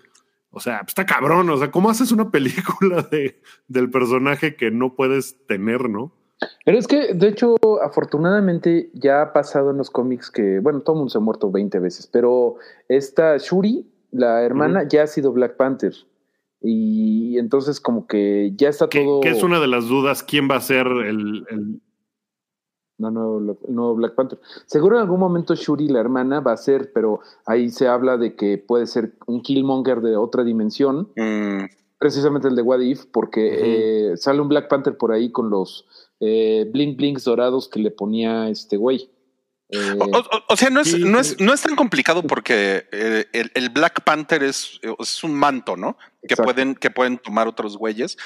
o 0.50 0.60
sea, 0.60 0.80
pues, 0.80 0.90
está 0.90 1.06
cabrón, 1.06 1.50
o 1.52 1.58
sea, 1.58 1.70
¿cómo 1.70 1.90
haces 1.90 2.12
una 2.12 2.32
película 2.32 3.04
de, 3.04 3.40
del 3.68 3.90
personaje 3.92 4.56
que 4.56 4.72
no 4.72 4.96
puedes 4.96 5.46
tener, 5.46 5.90
no? 5.90 6.14
Pero 6.66 6.78
es 6.78 6.88
que, 6.88 7.14
de 7.14 7.28
hecho, 7.30 7.56
afortunadamente 7.82 8.90
ya 8.94 9.22
ha 9.22 9.34
pasado 9.34 9.72
en 9.72 9.78
los 9.78 9.90
cómics 9.90 10.30
que, 10.30 10.60
bueno, 10.60 10.82
todo 10.82 10.96
el 10.96 10.98
mundo 11.00 11.10
se 11.12 11.18
ha 11.18 11.22
muerto 11.22 11.50
20 11.52 11.80
veces, 11.80 12.08
pero 12.08 12.56
esta 12.90 13.38
Shuri, 13.38 13.86
la 14.12 14.42
hermana, 14.44 14.88
ya 14.88 15.04
ha 15.04 15.08
sido 15.08 15.32
Black 15.32 15.56
Panther. 15.56 15.94
Y 16.62 17.38
entonces 17.38 17.80
como 17.80 18.08
que 18.08 18.54
ya 18.56 18.70
está 18.70 18.90
todo... 18.90 19.22
que 19.22 19.30
es 19.30 19.44
una 19.44 19.60
de 19.60 19.68
las 19.68 19.88
dudas, 19.88 20.24
¿quién 20.24 20.50
va 20.50 20.56
a 20.56 20.62
ser 20.62 20.88
el, 20.88 21.46
el- 21.50 21.82
No, 22.98 23.12
no, 23.12 23.40
nuevo 23.68 23.96
Black 23.96 24.16
Panther. 24.16 24.40
Seguro 24.66 24.96
en 24.98 25.04
algún 25.04 25.20
momento 25.20 25.54
Shuri, 25.54 25.88
la 25.90 26.00
hermana, 26.00 26.40
va 26.40 26.54
a 26.54 26.58
ser, 26.58 26.92
pero 26.94 27.20
ahí 27.46 27.70
se 27.70 27.88
habla 27.88 28.18
de 28.18 28.36
que 28.36 28.58
puede 28.58 28.88
ser 28.88 29.14
un 29.28 29.42
Killmonger 29.42 30.02
de 30.02 30.18
otra 30.18 30.44
dimensión, 30.44 31.10
Mm, 31.16 31.66
precisamente 32.00 32.48
el 32.48 32.56
de 32.56 32.62
What 32.62 32.80
If, 32.80 33.06
porque 33.12 34.12
eh, 34.12 34.18
sale 34.18 34.42
un 34.42 34.50
Black 34.50 34.68
Panther 34.68 34.98
por 34.98 35.12
ahí 35.12 35.32
con 35.32 35.50
los 35.50 35.86
eh, 36.26 36.66
blink 36.72 36.98
blinks 36.98 37.24
dorados 37.24 37.68
que 37.70 37.80
le 37.80 37.92
ponía 37.92 38.50
este 38.50 38.78
güey. 38.78 39.10
Eh, 39.70 39.98
o, 40.48 40.58
sea, 40.58 40.70
no 40.70 40.82
es, 40.82 40.98
no, 41.00 41.20
es, 41.20 41.40
no 41.40 41.54
es 41.54 41.62
tan 41.62 41.76
complicado 41.76 42.22
porque 42.24 42.86
eh, 42.92 43.26
el, 43.32 43.70
Black 43.70 44.04
Panther 44.04 44.44
es, 44.44 44.80
es, 45.00 45.24
un 45.24 45.34
manto, 45.34 45.76
¿no? 45.76 45.98
Que 46.28 46.36
pueden, 46.36 46.76
que 46.76 46.92
pueden 46.92 47.18
tomar 47.18 47.48
otros 47.48 47.78
güeyes, 47.78 48.18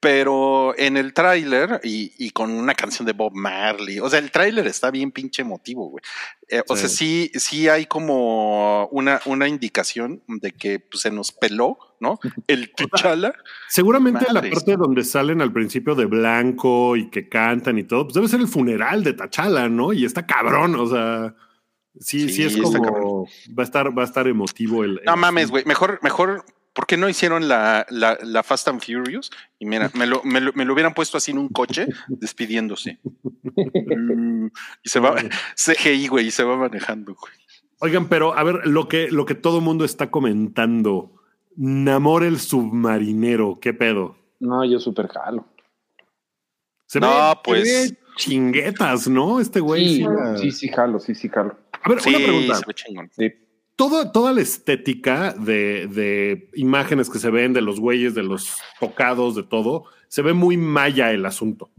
pero 0.00 0.78
en 0.78 0.96
el 0.96 1.12
tráiler 1.12 1.80
y, 1.82 2.30
con 2.30 2.50
una 2.50 2.74
canción 2.74 3.04
de 3.04 3.12
Bob 3.12 3.32
Marley, 3.34 3.98
o 3.98 4.08
sea, 4.08 4.20
el 4.20 4.30
tráiler 4.30 4.66
está 4.66 4.90
bien 4.90 5.10
pinche 5.10 5.42
emotivo, 5.42 5.88
güey. 5.90 6.02
Eh, 6.48 6.62
o 6.68 6.76
sea, 6.76 6.88
sí, 6.88 7.30
sí 7.34 7.68
hay 7.68 7.86
como 7.86 8.86
una, 8.88 9.20
una 9.26 9.48
indicación 9.48 10.22
de 10.28 10.52
que 10.52 10.78
pues, 10.78 11.02
se 11.02 11.10
nos 11.10 11.32
peló, 11.32 11.78
¿no? 12.00 12.20
El 12.46 12.72
T'Challa. 12.72 13.34
Seguramente 13.68 14.26
la 14.32 14.40
parte 14.40 14.76
donde 14.76 15.02
salen 15.02 15.42
al 15.42 15.52
principio 15.52 15.94
de 15.96 16.06
blanco 16.06 16.96
y 16.96 17.10
que 17.10 17.28
cantan 17.28 17.78
y 17.78 17.84
todo, 17.84 18.04
pues 18.04 18.14
debe 18.14 18.28
ser 18.28 18.40
el 18.40 18.48
funeral 18.48 19.02
de 19.02 19.14
T'Challa, 19.14 19.68
¿no? 19.68 19.92
Y 19.92 20.04
está 20.04 20.26
cabrón, 20.26 20.76
o 20.76 20.86
sea. 20.86 21.34
Sí, 22.00 22.28
sí, 22.28 22.44
es 22.44 22.56
como 22.56 23.26
va 23.58 23.62
a 23.62 23.66
estar, 23.66 23.98
va 23.98 24.02
a 24.02 24.06
estar 24.06 24.28
emotivo 24.28 24.84
el. 24.84 25.00
No 25.04 25.16
mames, 25.16 25.50
güey. 25.50 25.64
Mejor, 25.64 25.98
mejor 26.00 26.44
¿por 26.78 26.86
qué 26.86 26.96
no 26.96 27.08
hicieron 27.08 27.48
la, 27.48 27.84
la, 27.90 28.42
Fast 28.44 28.68
and 28.68 28.80
Furious? 28.80 29.32
Y 29.58 29.66
mira, 29.66 29.90
me 29.94 30.06
lo, 30.06 30.22
me, 30.22 30.40
lo, 30.40 30.52
me 30.52 30.64
lo, 30.64 30.74
hubieran 30.74 30.94
puesto 30.94 31.18
así 31.18 31.32
en 31.32 31.38
un 31.38 31.48
coche, 31.48 31.88
despidiéndose. 32.06 33.00
Mm, 33.42 34.46
y 34.84 34.88
se 34.88 35.00
va, 35.00 35.16
CGI, 35.56 36.06
güey, 36.06 36.28
y 36.28 36.30
se 36.30 36.44
va 36.44 36.56
manejando, 36.56 37.16
güey. 37.16 37.32
Oigan, 37.80 38.08
pero 38.08 38.38
a 38.38 38.44
ver, 38.44 38.64
lo 38.68 38.86
que, 38.86 39.10
lo 39.10 39.26
que 39.26 39.34
todo 39.34 39.60
mundo 39.60 39.84
está 39.84 40.12
comentando. 40.12 41.16
Namor 41.56 42.22
el 42.22 42.38
submarinero, 42.38 43.58
¿qué 43.60 43.74
pedo? 43.74 44.16
No, 44.38 44.64
yo 44.64 44.78
súper 44.78 45.08
jalo. 45.08 45.48
Se 46.86 47.00
no, 47.00 47.40
pues. 47.42 47.92
chinguetas, 48.16 49.08
¿no? 49.08 49.40
Este 49.40 49.58
güey. 49.58 49.96
Sí, 49.96 50.04
sí, 50.36 50.52
sí, 50.52 50.68
jalo, 50.68 51.00
sí, 51.00 51.16
sí, 51.16 51.28
jalo. 51.28 51.58
A 51.72 51.88
ver, 51.88 51.98
una 52.06 52.18
pregunta. 52.18 52.60
Sí 53.16 53.47
toda 53.78 54.32
la 54.32 54.40
estética 54.40 55.32
de, 55.32 56.50
imágenes 56.54 57.08
que 57.08 57.18
se 57.18 57.30
ven 57.30 57.52
de 57.52 57.62
los 57.62 57.78
güeyes, 57.78 58.14
de 58.14 58.24
los 58.24 58.56
tocados, 58.80 59.36
de 59.36 59.44
todo, 59.44 59.84
se 60.08 60.22
ve 60.22 60.32
muy 60.32 60.56
maya 60.56 61.12
el 61.12 61.24
asunto. 61.24 61.70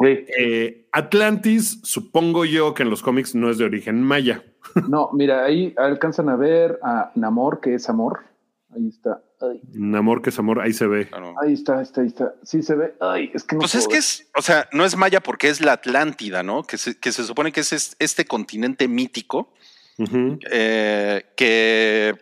Eh, 0.00 0.88
Atlantis, 0.90 1.78
supongo 1.84 2.44
yo 2.44 2.74
que 2.74 2.82
en 2.82 2.90
los 2.90 3.02
cómics 3.02 3.36
no 3.36 3.48
es 3.50 3.58
de 3.58 3.64
origen 3.64 4.02
maya. 4.02 4.44
No, 4.88 5.10
mira, 5.12 5.44
ahí 5.44 5.72
alcanzan 5.76 6.28
a 6.28 6.36
ver 6.36 6.80
a 6.82 7.12
Namor, 7.14 7.60
que 7.60 7.74
es 7.74 7.88
amor. 7.88 8.24
Ahí 8.74 8.88
está. 8.88 9.22
Namor, 9.72 10.20
que 10.22 10.30
es 10.30 10.38
amor, 10.38 10.58
ahí 10.58 10.72
se 10.72 10.88
ve. 10.88 11.08
Ahí 11.40 11.52
está, 11.52 11.76
ahí 11.76 11.82
está, 11.82 12.00
ahí 12.00 12.06
está. 12.08 12.34
Sí 12.42 12.62
se 12.62 12.74
ve. 12.74 12.94
Ay, 12.98 13.30
es 13.34 13.44
que 13.44 13.54
no. 13.54 13.60
Pues 13.60 13.76
es 13.76 13.86
que 13.86 13.98
es, 13.98 14.28
o 14.36 14.42
sea, 14.42 14.68
no 14.72 14.84
es 14.84 14.96
maya 14.96 15.20
porque 15.20 15.48
es 15.48 15.60
la 15.60 15.74
Atlántida, 15.74 16.42
¿no? 16.42 16.64
Que 16.64 16.78
se, 16.78 16.98
que 16.98 17.12
se 17.12 17.22
supone 17.22 17.52
que 17.52 17.60
es 17.60 17.94
este 17.98 18.24
continente 18.24 18.88
mítico 18.88 19.52
eh, 19.98 21.24
que 21.36 22.14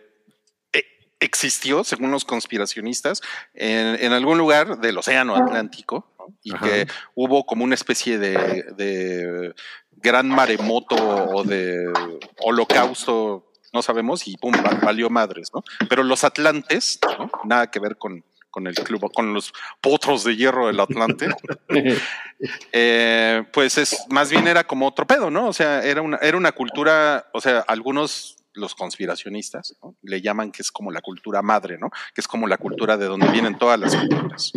e, 0.71 0.85
existió, 1.19 1.83
según 1.83 2.11
los 2.11 2.25
conspiracionistas, 2.25 3.21
en, 3.53 4.13
algún 4.13 4.37
lugar 4.37 4.79
del 4.79 4.97
Océano 4.97 5.35
Atlántico 5.35 6.07
y 6.41 6.53
que 6.53 6.87
hubo 7.15 7.45
como 7.45 7.63
una 7.63 7.75
especie 7.75 8.17
de, 8.17 9.53
gran 9.91 10.27
maremoto 10.27 10.95
o 10.95 11.43
de 11.43 11.91
holocausto, 12.39 13.51
no 13.71 13.81
sabemos, 13.81 14.27
y 14.27 14.37
pum, 14.37 14.53
valió 14.83 15.09
madres, 15.09 15.49
¿no? 15.53 15.63
Pero 15.89 16.03
los 16.03 16.23
atlantes, 16.23 16.99
nada 17.45 17.71
que 17.71 17.79
ver 17.79 17.97
con, 17.97 18.23
con 18.53 18.67
el 18.67 18.75
club, 18.75 19.11
con 19.11 19.33
los 19.33 19.51
potros 19.81 20.23
de 20.23 20.35
hierro 20.35 20.67
del 20.67 20.79
Atlante, 20.79 21.27
eh, 22.71 23.43
pues 23.51 23.79
es 23.79 24.05
más 24.09 24.29
bien 24.29 24.47
era 24.47 24.63
como 24.63 24.87
otro 24.87 25.07
pedo, 25.07 25.31
¿no? 25.31 25.47
O 25.47 25.53
sea, 25.53 25.83
era 25.83 26.03
una, 26.03 26.17
era 26.17 26.37
una 26.37 26.51
cultura, 26.51 27.25
o 27.33 27.41
sea, 27.41 27.65
algunos 27.67 28.37
los 28.53 28.75
conspiracionistas 28.75 29.75
le 30.03 30.21
llaman 30.21 30.51
que 30.51 30.61
es 30.61 30.71
como 30.71 30.91
la 30.91 31.01
cultura 31.01 31.41
madre, 31.41 31.79
¿no? 31.79 31.89
Que 32.13 32.21
es 32.21 32.27
como 32.27 32.47
la 32.47 32.57
cultura 32.57 32.95
de 32.95 33.07
donde 33.07 33.27
vienen 33.29 33.57
todas 33.57 33.79
las 33.79 33.95
culturas. 33.95 34.53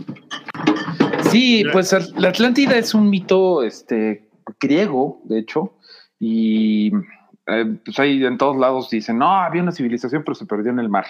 Sí, 1.30 1.64
pues 1.72 1.94
la 2.16 2.28
Atlántida 2.28 2.76
es 2.76 2.92
un 2.92 3.08
mito 3.08 3.62
este, 3.62 4.28
griego, 4.60 5.22
de 5.24 5.38
hecho, 5.38 5.78
y 6.20 6.92
eh, 7.46 7.78
pues 7.82 7.98
ahí 7.98 8.22
en 8.22 8.36
todos 8.36 8.58
lados 8.58 8.90
dicen, 8.90 9.16
no, 9.16 9.34
había 9.34 9.62
una 9.62 9.72
civilización, 9.72 10.22
pero 10.22 10.34
se 10.34 10.44
perdió 10.44 10.70
en 10.70 10.80
el 10.80 10.90
mar. 10.90 11.06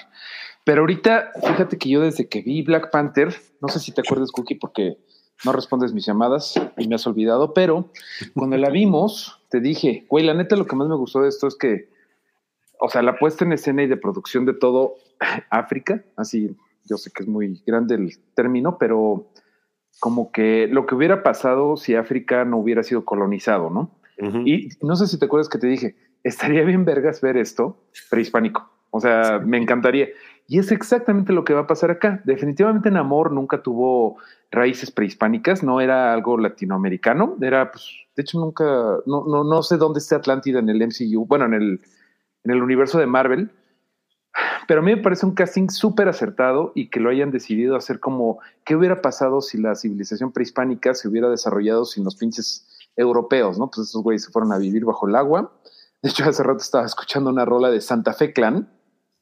Pero 0.67 0.81
ahorita, 0.81 1.31
fíjate 1.47 1.79
que 1.79 1.89
yo 1.89 2.01
desde 2.01 2.29
que 2.29 2.43
vi 2.43 2.63
Black 2.63 2.91
Panther, 2.91 3.33
no 3.61 3.69
sé 3.69 3.79
si 3.79 3.93
te 3.93 4.01
acuerdas, 4.01 4.33
Cookie, 4.33 4.57
porque 4.57 4.99
no 5.45 5.53
respondes 5.53 5.93
mis 5.93 6.05
llamadas 6.05 6.55
y 6.77 6.89
me 6.89 6.97
has 6.97 7.07
olvidado, 7.07 7.55
pero 7.55 7.93
cuando 8.35 8.57
la 8.57 8.69
vimos, 8.69 9.41
te 9.49 9.61
dije, 9.61 10.07
güey, 10.11 10.25
la 10.25 10.35
neta 10.35 10.57
lo 10.57 10.67
que 10.67 10.75
más 10.75 10.89
me 10.89 10.97
gustó 10.97 11.23
de 11.23 11.29
esto 11.29 11.47
es 11.47 11.55
que, 11.55 11.89
o 12.81 12.89
sea, 12.89 13.03
la 13.03 13.17
puesta 13.17 13.45
en 13.45 13.53
escena 13.53 13.85
y 13.85 13.87
de 13.87 13.97
producción 13.97 14.45
de 14.45 14.55
todo 14.55 14.97
África, 15.51 16.03
así, 16.17 16.57
yo 16.85 16.97
sé 16.97 17.13
que 17.15 17.23
es 17.23 17.29
muy 17.29 17.63
grande 17.65 17.95
el 17.95 18.11
término, 18.35 18.77
pero 18.77 19.31
como 20.01 20.33
que 20.33 20.67
lo 20.67 20.85
que 20.85 20.97
hubiera 20.97 21.23
pasado 21.23 21.77
si 21.77 21.95
África 21.95 22.45
no 22.45 22.57
hubiera 22.57 22.83
sido 22.83 23.05
colonizado, 23.05 23.71
¿no? 23.71 23.93
Y 24.45 24.71
no 24.83 24.97
sé 24.97 25.07
si 25.07 25.17
te 25.17 25.27
acuerdas 25.27 25.49
que 25.49 25.59
te 25.59 25.69
dije, 25.69 25.95
estaría 26.25 26.65
bien 26.65 26.85
vergas 26.85 27.21
ver 27.21 27.37
esto 27.37 27.85
prehispánico. 28.11 28.69
O 28.91 29.01
sea, 29.01 29.41
me 29.45 29.59
encantaría. 29.59 30.09
Y 30.49 30.59
es 30.59 30.71
exactamente 30.71 31.33
lo 31.33 31.45
que 31.45 31.55
va 31.55 31.63
a 31.63 31.67
pasar 31.67 31.91
acá. 31.91 32.23
Definitivamente 32.25 32.91
Namor 32.91 33.33
nunca 33.33 33.63
tuvo 33.63 34.17
raíces 34.51 34.91
prehispánicas, 34.91 35.63
no 35.63 35.81
era 35.81 36.13
algo 36.13 36.39
latinoamericano, 36.39 37.37
era, 37.41 37.73
pues, 37.73 37.91
de 38.15 38.23
hecho 38.23 38.39
nunca, 38.39 38.65
no, 39.07 39.25
no, 39.27 39.45
no 39.45 39.63
sé 39.63 39.77
dónde 39.77 39.99
está 39.99 40.17
Atlántida 40.17 40.61
en 40.61 40.69
el 40.69 40.81
MCU, 40.81 41.27
bueno, 41.27 41.47
en 41.47 41.55
el, 41.55 41.81
en 42.45 42.51
el 42.53 42.63
universo 42.63 42.99
de 42.99 43.07
Marvel, 43.07 43.51
pero 44.69 44.81
a 44.81 44.83
mí 44.83 44.95
me 44.95 45.03
parece 45.03 45.27
un 45.27 45.35
casting 45.35 45.69
súper 45.69 46.09
acertado 46.09 46.73
y 46.75 46.91
que 46.91 47.01
lo 47.01 47.11
hayan 47.11 47.31
decidido 47.31 47.77
hacer 47.77 48.01
como, 48.01 48.39
¿qué 48.65 48.77
hubiera 48.77 49.01
pasado 49.01 49.41
si 49.41 49.59
la 49.59 49.75
civilización 49.75 50.33
prehispánica 50.33 50.95
se 50.95 51.09
hubiera 51.09 51.29
desarrollado 51.29 51.85
sin 51.85 52.05
los 52.05 52.17
pinches 52.17 52.67
europeos, 52.97 53.59
¿no? 53.59 53.71
Pues 53.71 53.89
esos 53.89 54.03
güeyes 54.03 54.25
se 54.25 54.31
fueron 54.31 54.53
a 54.53 54.59
vivir 54.59 54.85
bajo 54.85 55.07
el 55.09 55.17
agua. 55.17 55.53
De 56.03 56.11
hecho, 56.11 56.25
hace 56.25 56.43
rato 56.43 56.59
estaba 56.59 56.87
escuchando 56.87 57.31
una 57.31 57.45
rola 57.45 57.71
de 57.71 57.81
Santa 57.81 58.13
Fe 58.13 58.33
Clan, 58.33 58.69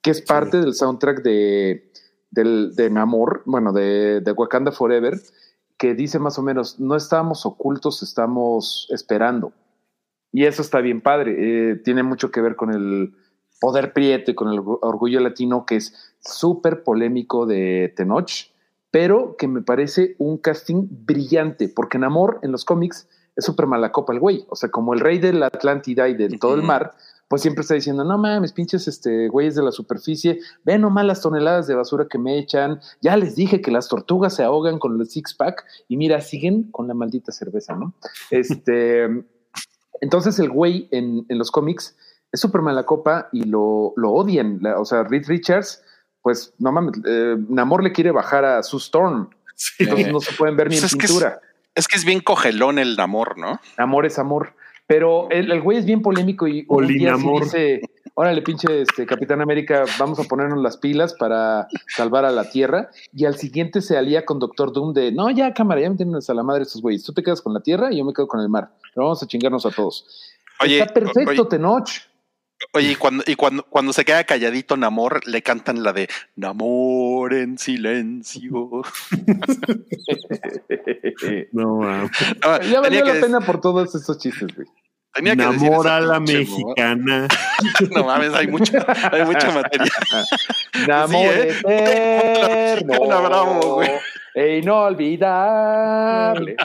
que 0.04 0.10
es 0.10 0.20
parte 0.20 0.60
del 0.60 0.74
soundtrack 0.74 1.22
de, 1.22 1.90
del, 2.30 2.76
de 2.76 2.90
Namor, 2.90 3.42
bueno, 3.46 3.72
de, 3.72 4.20
de 4.20 4.32
Wakanda 4.32 4.70
Forever, 4.70 5.18
que 5.78 5.94
dice 5.94 6.18
más 6.18 6.38
o 6.38 6.42
menos, 6.42 6.78
no 6.78 6.94
estamos 6.94 7.46
ocultos, 7.46 8.02
estamos 8.02 8.86
esperando. 8.90 9.54
Y 10.30 10.44
eso 10.44 10.60
está 10.60 10.82
bien 10.82 11.00
padre. 11.00 11.36
Eh, 11.38 11.76
tiene 11.76 12.02
mucho 12.02 12.30
que 12.30 12.42
ver 12.42 12.54
con 12.54 12.70
el 12.70 13.14
poder 13.58 13.94
prieto 13.94 14.30
y 14.30 14.34
con 14.34 14.52
el 14.52 14.60
orgullo 14.82 15.20
latino, 15.20 15.64
que 15.64 15.76
es 15.76 16.14
súper 16.20 16.82
polémico 16.82 17.46
de 17.46 17.90
Tenoch, 17.96 18.52
pero 18.90 19.36
que 19.38 19.48
me 19.48 19.62
parece 19.62 20.16
un 20.18 20.36
casting 20.36 20.86
brillante, 20.90 21.70
porque 21.70 21.98
Namor 21.98 22.40
en 22.42 22.52
los 22.52 22.66
cómics 22.66 23.08
es 23.36 23.44
súper 23.46 23.66
mala 23.66 23.90
copa 23.90 24.12
el 24.12 24.20
güey. 24.20 24.44
O 24.50 24.54
sea, 24.54 24.70
como 24.70 24.92
el 24.92 25.00
rey 25.00 25.18
de 25.18 25.32
la 25.32 25.46
Atlántida 25.46 26.10
y 26.10 26.14
de 26.14 26.28
todo 26.36 26.56
el 26.56 26.62
mar, 26.62 26.94
pues 27.28 27.42
siempre 27.42 27.62
está 27.62 27.74
diciendo, 27.74 28.04
no 28.04 28.18
mames, 28.18 28.52
pinches 28.52 28.86
este, 28.88 29.28
güeyes 29.28 29.54
de 29.54 29.62
la 29.62 29.72
superficie, 29.72 30.40
ven 30.64 30.82
nomás 30.82 31.06
las 31.06 31.20
toneladas 31.20 31.66
de 31.66 31.74
basura 31.74 32.06
que 32.08 32.18
me 32.18 32.38
echan, 32.38 32.80
ya 33.00 33.16
les 33.16 33.34
dije 33.34 33.60
que 33.60 33.70
las 33.70 33.88
tortugas 33.88 34.34
se 34.34 34.44
ahogan 34.44 34.78
con 34.78 35.00
el 35.00 35.06
six 35.06 35.34
pack 35.34 35.64
y 35.88 35.96
mira, 35.96 36.20
siguen 36.20 36.70
con 36.70 36.88
la 36.88 36.94
maldita 36.94 37.32
cerveza, 37.32 37.74
¿no? 37.74 37.94
Este, 38.30 39.04
entonces 40.00 40.38
el 40.38 40.50
güey 40.50 40.88
en, 40.90 41.24
los 41.28 41.50
cómics 41.50 41.96
es 42.32 42.40
súper 42.40 42.62
mala 42.62 42.84
copa 42.84 43.28
y 43.32 43.44
lo, 43.44 43.92
lo 43.96 44.10
odian, 44.10 44.60
o 44.76 44.84
sea, 44.84 45.04
Reed 45.04 45.26
Richards, 45.26 45.82
pues 46.20 46.54
no 46.58 46.72
mames, 46.72 47.00
eh, 47.06 47.36
Namor 47.48 47.82
le 47.82 47.92
quiere 47.92 48.10
bajar 48.10 48.44
a 48.44 48.62
su 48.62 48.78
Storm, 48.78 49.30
entonces 49.78 50.12
no 50.12 50.20
se 50.20 50.32
pueden 50.34 50.56
ver 50.56 50.68
ni 50.68 50.78
pues 50.78 50.92
en 50.92 50.98
pintura. 50.98 51.40
es, 51.74 51.86
que 51.88 51.96
es 51.96 52.04
bien 52.04 52.20
cogelón 52.20 52.78
el 52.78 52.96
Namor, 52.96 53.38
¿no? 53.38 53.60
Amor 53.76 54.06
es 54.06 54.18
amor. 54.18 54.54
Pero 54.86 55.30
el, 55.30 55.60
güey 55.62 55.78
es 55.78 55.86
bien 55.86 56.02
polémico 56.02 56.46
y 56.46 56.66
un 56.68 56.86
día 56.86 57.16
dice, 57.16 57.80
órale, 58.14 58.42
pinche 58.42 58.82
este, 58.82 59.06
Capitán 59.06 59.40
América, 59.40 59.84
vamos 59.98 60.18
a 60.18 60.24
ponernos 60.24 60.62
las 60.62 60.76
pilas 60.76 61.14
para 61.14 61.68
salvar 61.88 62.24
a 62.24 62.30
la 62.30 62.50
Tierra. 62.50 62.90
Y 63.12 63.24
al 63.24 63.36
siguiente 63.36 63.80
se 63.80 63.96
alía 63.96 64.24
con 64.24 64.38
Doctor 64.38 64.72
Doom 64.72 64.92
de, 64.92 65.10
no, 65.10 65.30
ya 65.30 65.54
cámara, 65.54 65.80
ya 65.80 65.90
me 65.90 65.96
tienen 65.96 66.16
a 66.16 66.34
la 66.34 66.42
madre 66.42 66.62
estos 66.62 66.82
güeyes. 66.82 67.02
Tú 67.02 67.12
te 67.12 67.22
quedas 67.22 67.40
con 67.40 67.54
la 67.54 67.60
Tierra 67.60 67.92
y 67.92 67.98
yo 67.98 68.04
me 68.04 68.12
quedo 68.12 68.28
con 68.28 68.40
el 68.40 68.48
mar. 68.48 68.70
Pero 68.94 69.06
vamos 69.06 69.22
a 69.22 69.26
chingarnos 69.26 69.64
a 69.64 69.70
todos. 69.70 70.06
Está 70.60 70.92
perfecto, 70.92 71.48
Tenoch. 71.48 71.88
Oye, 72.72 72.92
y 72.92 72.94
cuando, 72.96 73.24
y 73.26 73.34
cuando, 73.36 73.64
cuando 73.64 73.92
se 73.92 74.04
queda 74.04 74.24
calladito 74.24 74.76
Namor, 74.76 75.26
le 75.26 75.42
cantan 75.42 75.82
la 75.82 75.92
de 75.92 76.08
Namor 76.36 77.34
en 77.34 77.58
silencio. 77.58 78.82
no, 81.52 82.10
ya 82.62 82.80
valió 82.80 83.04
la 83.04 83.20
pena 83.20 83.40
por 83.40 83.60
todos 83.60 83.94
esos 83.94 84.18
chistes, 84.18 84.54
güey. 84.54 84.66
Tenía 85.14 85.36
que 85.36 85.42
Namor 85.42 85.86
a 85.86 86.00
la 86.00 86.18
mexicana. 86.18 87.28
no 87.94 88.04
mames, 88.04 88.34
hay 88.34 88.48
mucho, 88.48 88.72
hay 89.12 89.24
mucho 89.24 89.52
material. 89.52 89.90
Namor 90.88 91.34
¿eh? 91.34 91.54
eterno. 91.64 93.06
bravo, 93.06 93.74
güey. 93.74 93.90
E 94.34 94.58
inolvidable. 94.58 96.56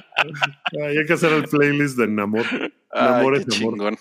hay 0.82 1.06
que 1.06 1.14
hacer 1.14 1.32
el 1.32 1.44
playlist 1.44 2.00
de 2.00 2.08
Namor. 2.08 2.46
Namor 2.92 3.36
es 3.36 3.46
amor. 3.62 3.96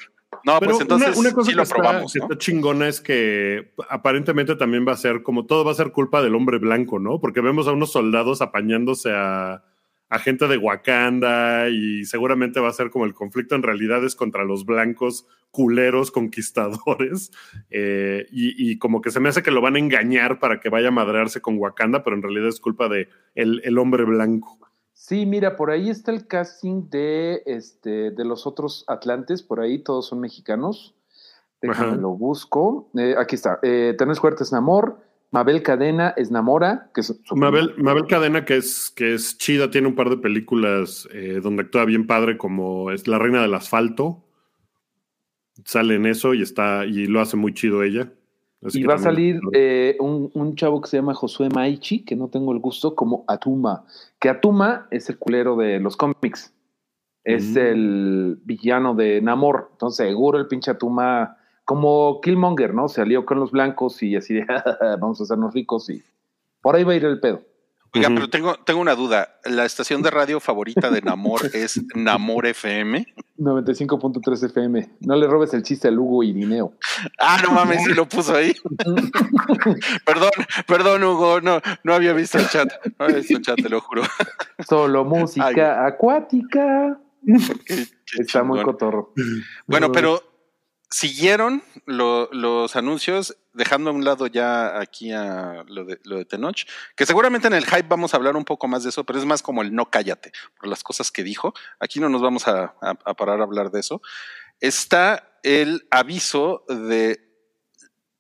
No, 0.45 0.59
pues 0.61 0.81
entonces 0.81 1.17
una, 1.17 1.33
cosa 1.33 1.53
que, 1.53 1.63
está, 1.63 2.03
está, 2.03 2.39
chingona 2.39 2.89
es 2.89 3.01
que 3.01 3.73
aparentemente 3.89 4.57
también 4.57 4.87
va 4.87 4.93
a 4.93 4.97
ser 4.97 5.23
como 5.23 5.47
todo 5.47 5.65
va 5.65 5.73
a 5.73 5.75
ser 5.75 5.93
culpa 5.93 6.23
del 6.23 6.35
hombre 6.35 6.59
blanco, 6.59 6.99
¿no? 6.99 7.21
Porque 7.21 7.41
vemos 7.41 7.69
a 7.69 7.73
unos 7.73 7.93
soldados 7.93 8.43
apañándose 8.43 9.13
a, 9.15 9.63
a 10.09 10.19
gente 10.19 10.49
de 10.49 10.57
Wakanda 10.57 11.69
y 11.69 12.05
seguramente 12.05 12.61
va 12.61 12.69
a 12.69 12.73
ser 12.73 12.91
como 12.91 13.05
el 13.05 13.15
conflicto 13.15 13.55
en 13.55 13.63
realidad 13.63 14.05
es 14.05 14.15
contra 14.15 14.45
los 14.45 14.65
blancos 14.65 15.27
culeros 15.51 16.11
conquistadores 16.11 17.31
eh, 17.71 18.27
y, 18.31 18.79
como 18.79 19.01
que 19.01 19.11
se 19.11 19.21
me 19.21 19.29
hace 19.29 19.43
que 19.43 19.51
lo 19.51 19.61
van 19.61 19.77
a 19.77 19.79
engañar 19.79 20.39
para 20.39 20.61
que 20.61 20.69
vaya 20.69 20.89
a 20.89 20.93
madrearse 20.93 21.41
con 21.41 21.59
Wakanda, 21.59 22.03
pero 22.03 22.17
en 22.17 22.23
realidad 22.23 22.49
es 22.49 22.61
culpa 22.61 22.89
de 22.89 23.09
el, 23.35 23.61
el 23.65 23.79
hombre 23.79 24.05
blanco. 24.05 24.59
Sí, 25.01 25.27
mira, 25.27 25.55
por 25.55 25.71
ahí 25.71 25.91
está 25.91 26.11
el 26.11 26.27
casting 26.27 26.91
de, 26.91 27.45
este, 27.47 28.11
de 28.11 28.25
los 28.25 28.49
otros 28.49 28.85
Atlantes, 28.89 29.45
por 29.45 29.61
ahí 29.61 29.79
todos 29.79 30.09
son 30.09 30.19
mexicanos. 30.19 30.97
Déjame 31.63 31.99
lo 31.99 32.11
busco. 32.11 32.91
Eh, 32.99 33.15
aquí 33.17 33.37
está. 33.37 33.61
Eh, 33.63 33.95
Tenés 33.97 34.19
Fuertes 34.19 34.53
Namor, 34.53 34.99
Mabel 35.31 35.63
Cadena 35.63 36.15
es 36.17 36.33
Namora, 36.33 36.91
que 36.93 37.03
es 37.03 37.15
Mabel, 37.31 37.75
Mabel 37.79 38.09
Cadena, 38.09 38.45
que 38.45 38.57
es, 38.57 38.91
que 38.91 39.15
es 39.15 39.39
chida, 39.39 39.71
tiene 39.71 39.87
un 39.87 39.95
par 39.95 40.11
de 40.11 40.17
películas 40.17 41.09
eh, 41.13 41.39
donde 41.41 41.63
actúa 41.63 41.85
bien 41.85 42.09
padre, 42.09 42.37
como 42.37 42.91
es 42.91 43.07
La 43.07 43.21
Reina 43.21 43.41
del 43.41 43.55
Asfalto. 43.55 44.25
Sale 45.65 45.95
en 45.95 46.07
eso 46.07 46.35
y 46.35 46.43
está, 46.43 46.85
y 46.85 47.07
lo 47.07 47.21
hace 47.21 47.37
muy 47.37 47.55
chido 47.55 47.85
ella 47.85 48.13
y 48.61 48.83
va 48.83 48.95
a 48.95 48.99
salir 48.99 49.41
eh, 49.53 49.97
un, 50.01 50.55
chavo 50.57 50.81
que 50.81 50.89
se 50.89 50.97
llama 50.97 51.15
Josué 51.15 51.49
Maichi, 51.49 52.05
que 52.05 52.17
no 52.17 52.29
tengo 52.29 52.53
el 52.53 52.59
gusto, 52.59 52.95
como 52.95 53.25
Atuma. 53.29 53.85
Que 54.19 54.29
Atuma 54.29 54.89
es 54.91 55.09
el 55.09 55.19
culero 55.19 55.57
de 55.57 55.79
los 55.79 55.97
cómics. 55.97 56.53
Es 57.23 57.55
mm. 57.55 57.59
el 57.59 58.41
villano 58.45 58.95
de 58.95 59.21
Namor. 59.21 59.69
Entonces, 59.73 60.09
seguro 60.09 60.39
el 60.39 60.49
pinche 60.49 60.73
Atuma, 60.73 61.37
como 61.65 62.21
Killmonger, 62.21 62.75
¿no? 62.75 62.89
Se 62.89 63.01
alió 63.01 63.25
con 63.25 63.39
los 63.39 63.53
blancos 63.53 64.03
y 64.03 64.17
así 64.17 64.35
de, 64.35 64.47
vamos 65.01 65.21
a 65.21 65.25
hacernos 65.25 65.55
ricos 65.55 65.89
y 65.91 66.03
por 66.61 66.75
ahí 66.75 66.83
va 66.83 66.93
a 66.93 66.97
ir 66.97 67.05
el 67.05 67.21
pedo. 67.21 67.43
Oiga, 67.95 68.09
pero 68.09 68.29
tengo, 68.29 68.57
tengo 68.57 68.81
una 68.81 68.95
duda. 68.95 69.39
¿La 69.45 69.65
estación 69.65 70.03
de 70.03 70.11
radio 70.11 70.41
favorita 70.41 70.91
de 70.91 71.01
Namor 71.01 71.41
es 71.55 71.81
Namor 71.95 72.47
FM? 72.47 73.07
95.3 73.39 74.47
FM. 74.47 74.91
No 75.01 75.17
le 75.17 75.27
robes 75.27 75.55
el 75.55 75.63
chiste 75.63 75.89
a 75.89 75.93
Hugo 75.93 76.23
y 76.23 76.33
Dineo. 76.33 76.75
Ah, 77.19 77.41
no 77.43 77.53
mames, 77.53 77.85
si 77.85 77.95
lo 77.95 78.09
puso 78.09 78.35
ahí. 78.35 78.55
perdón, 80.05 80.31
perdón, 80.67 81.05
Hugo. 81.05 81.41
No, 81.41 81.61
no 81.85 81.95
había 81.95 82.13
visto 82.13 82.39
el 82.39 82.49
chat. 82.49 82.69
No 82.99 83.07
había 83.07 83.19
visto 83.19 83.37
el 83.37 83.43
chat, 83.43 83.57
te 83.57 83.69
lo 83.69 83.81
juro. 83.81 84.03
Solo 84.69 85.05
música 85.05 85.87
acuática. 85.87 86.99
Está 88.19 88.43
muy 88.43 88.63
cotorro. 88.63 89.13
Bueno, 89.67 89.93
pero 89.93 90.23
siguieron 90.91 91.63
los 91.87 92.77
anuncios, 92.77 93.37
dejando 93.53 93.91
a 93.91 93.93
un 93.93 94.05
lado 94.05 94.27
ya 94.27 94.79
aquí 94.81 95.13
a 95.13 95.65
lo 95.67 95.85
de, 95.85 96.01
lo 96.05 96.17
de 96.17 96.25
Tenoch, 96.25 96.65
que 96.97 97.07
seguramente 97.07 97.47
en 97.47 97.55
el 97.55 97.67
hype 97.67 97.89
vamos 97.89 98.15
a 98.15 98.17
hablar 98.17 98.37
un 98.37 98.45
poco 98.45 98.69
más 98.69 98.83
de 98.85 98.91
eso, 98.91 99.05
pero 99.05 99.19
es 99.19 99.25
más 99.25 99.43
como 99.43 99.63
el 99.63 99.75
no 99.75 99.91
cállate 99.91 100.33
por 100.59 100.69
las 100.69 100.83
cosas 100.83 101.11
que 101.11 101.23
dijo. 101.23 101.55
Aquí 101.81 102.01
no 102.01 102.09
nos 102.09 102.23
vamos 102.23 102.49
a, 102.49 102.75
parar 103.17 103.41
a 103.41 103.45
hablar 103.45 103.71
de 103.71 103.81
eso. 103.81 104.01
Está 104.61 105.39
el 105.43 105.87
aviso 105.91 106.65
de 106.69 107.27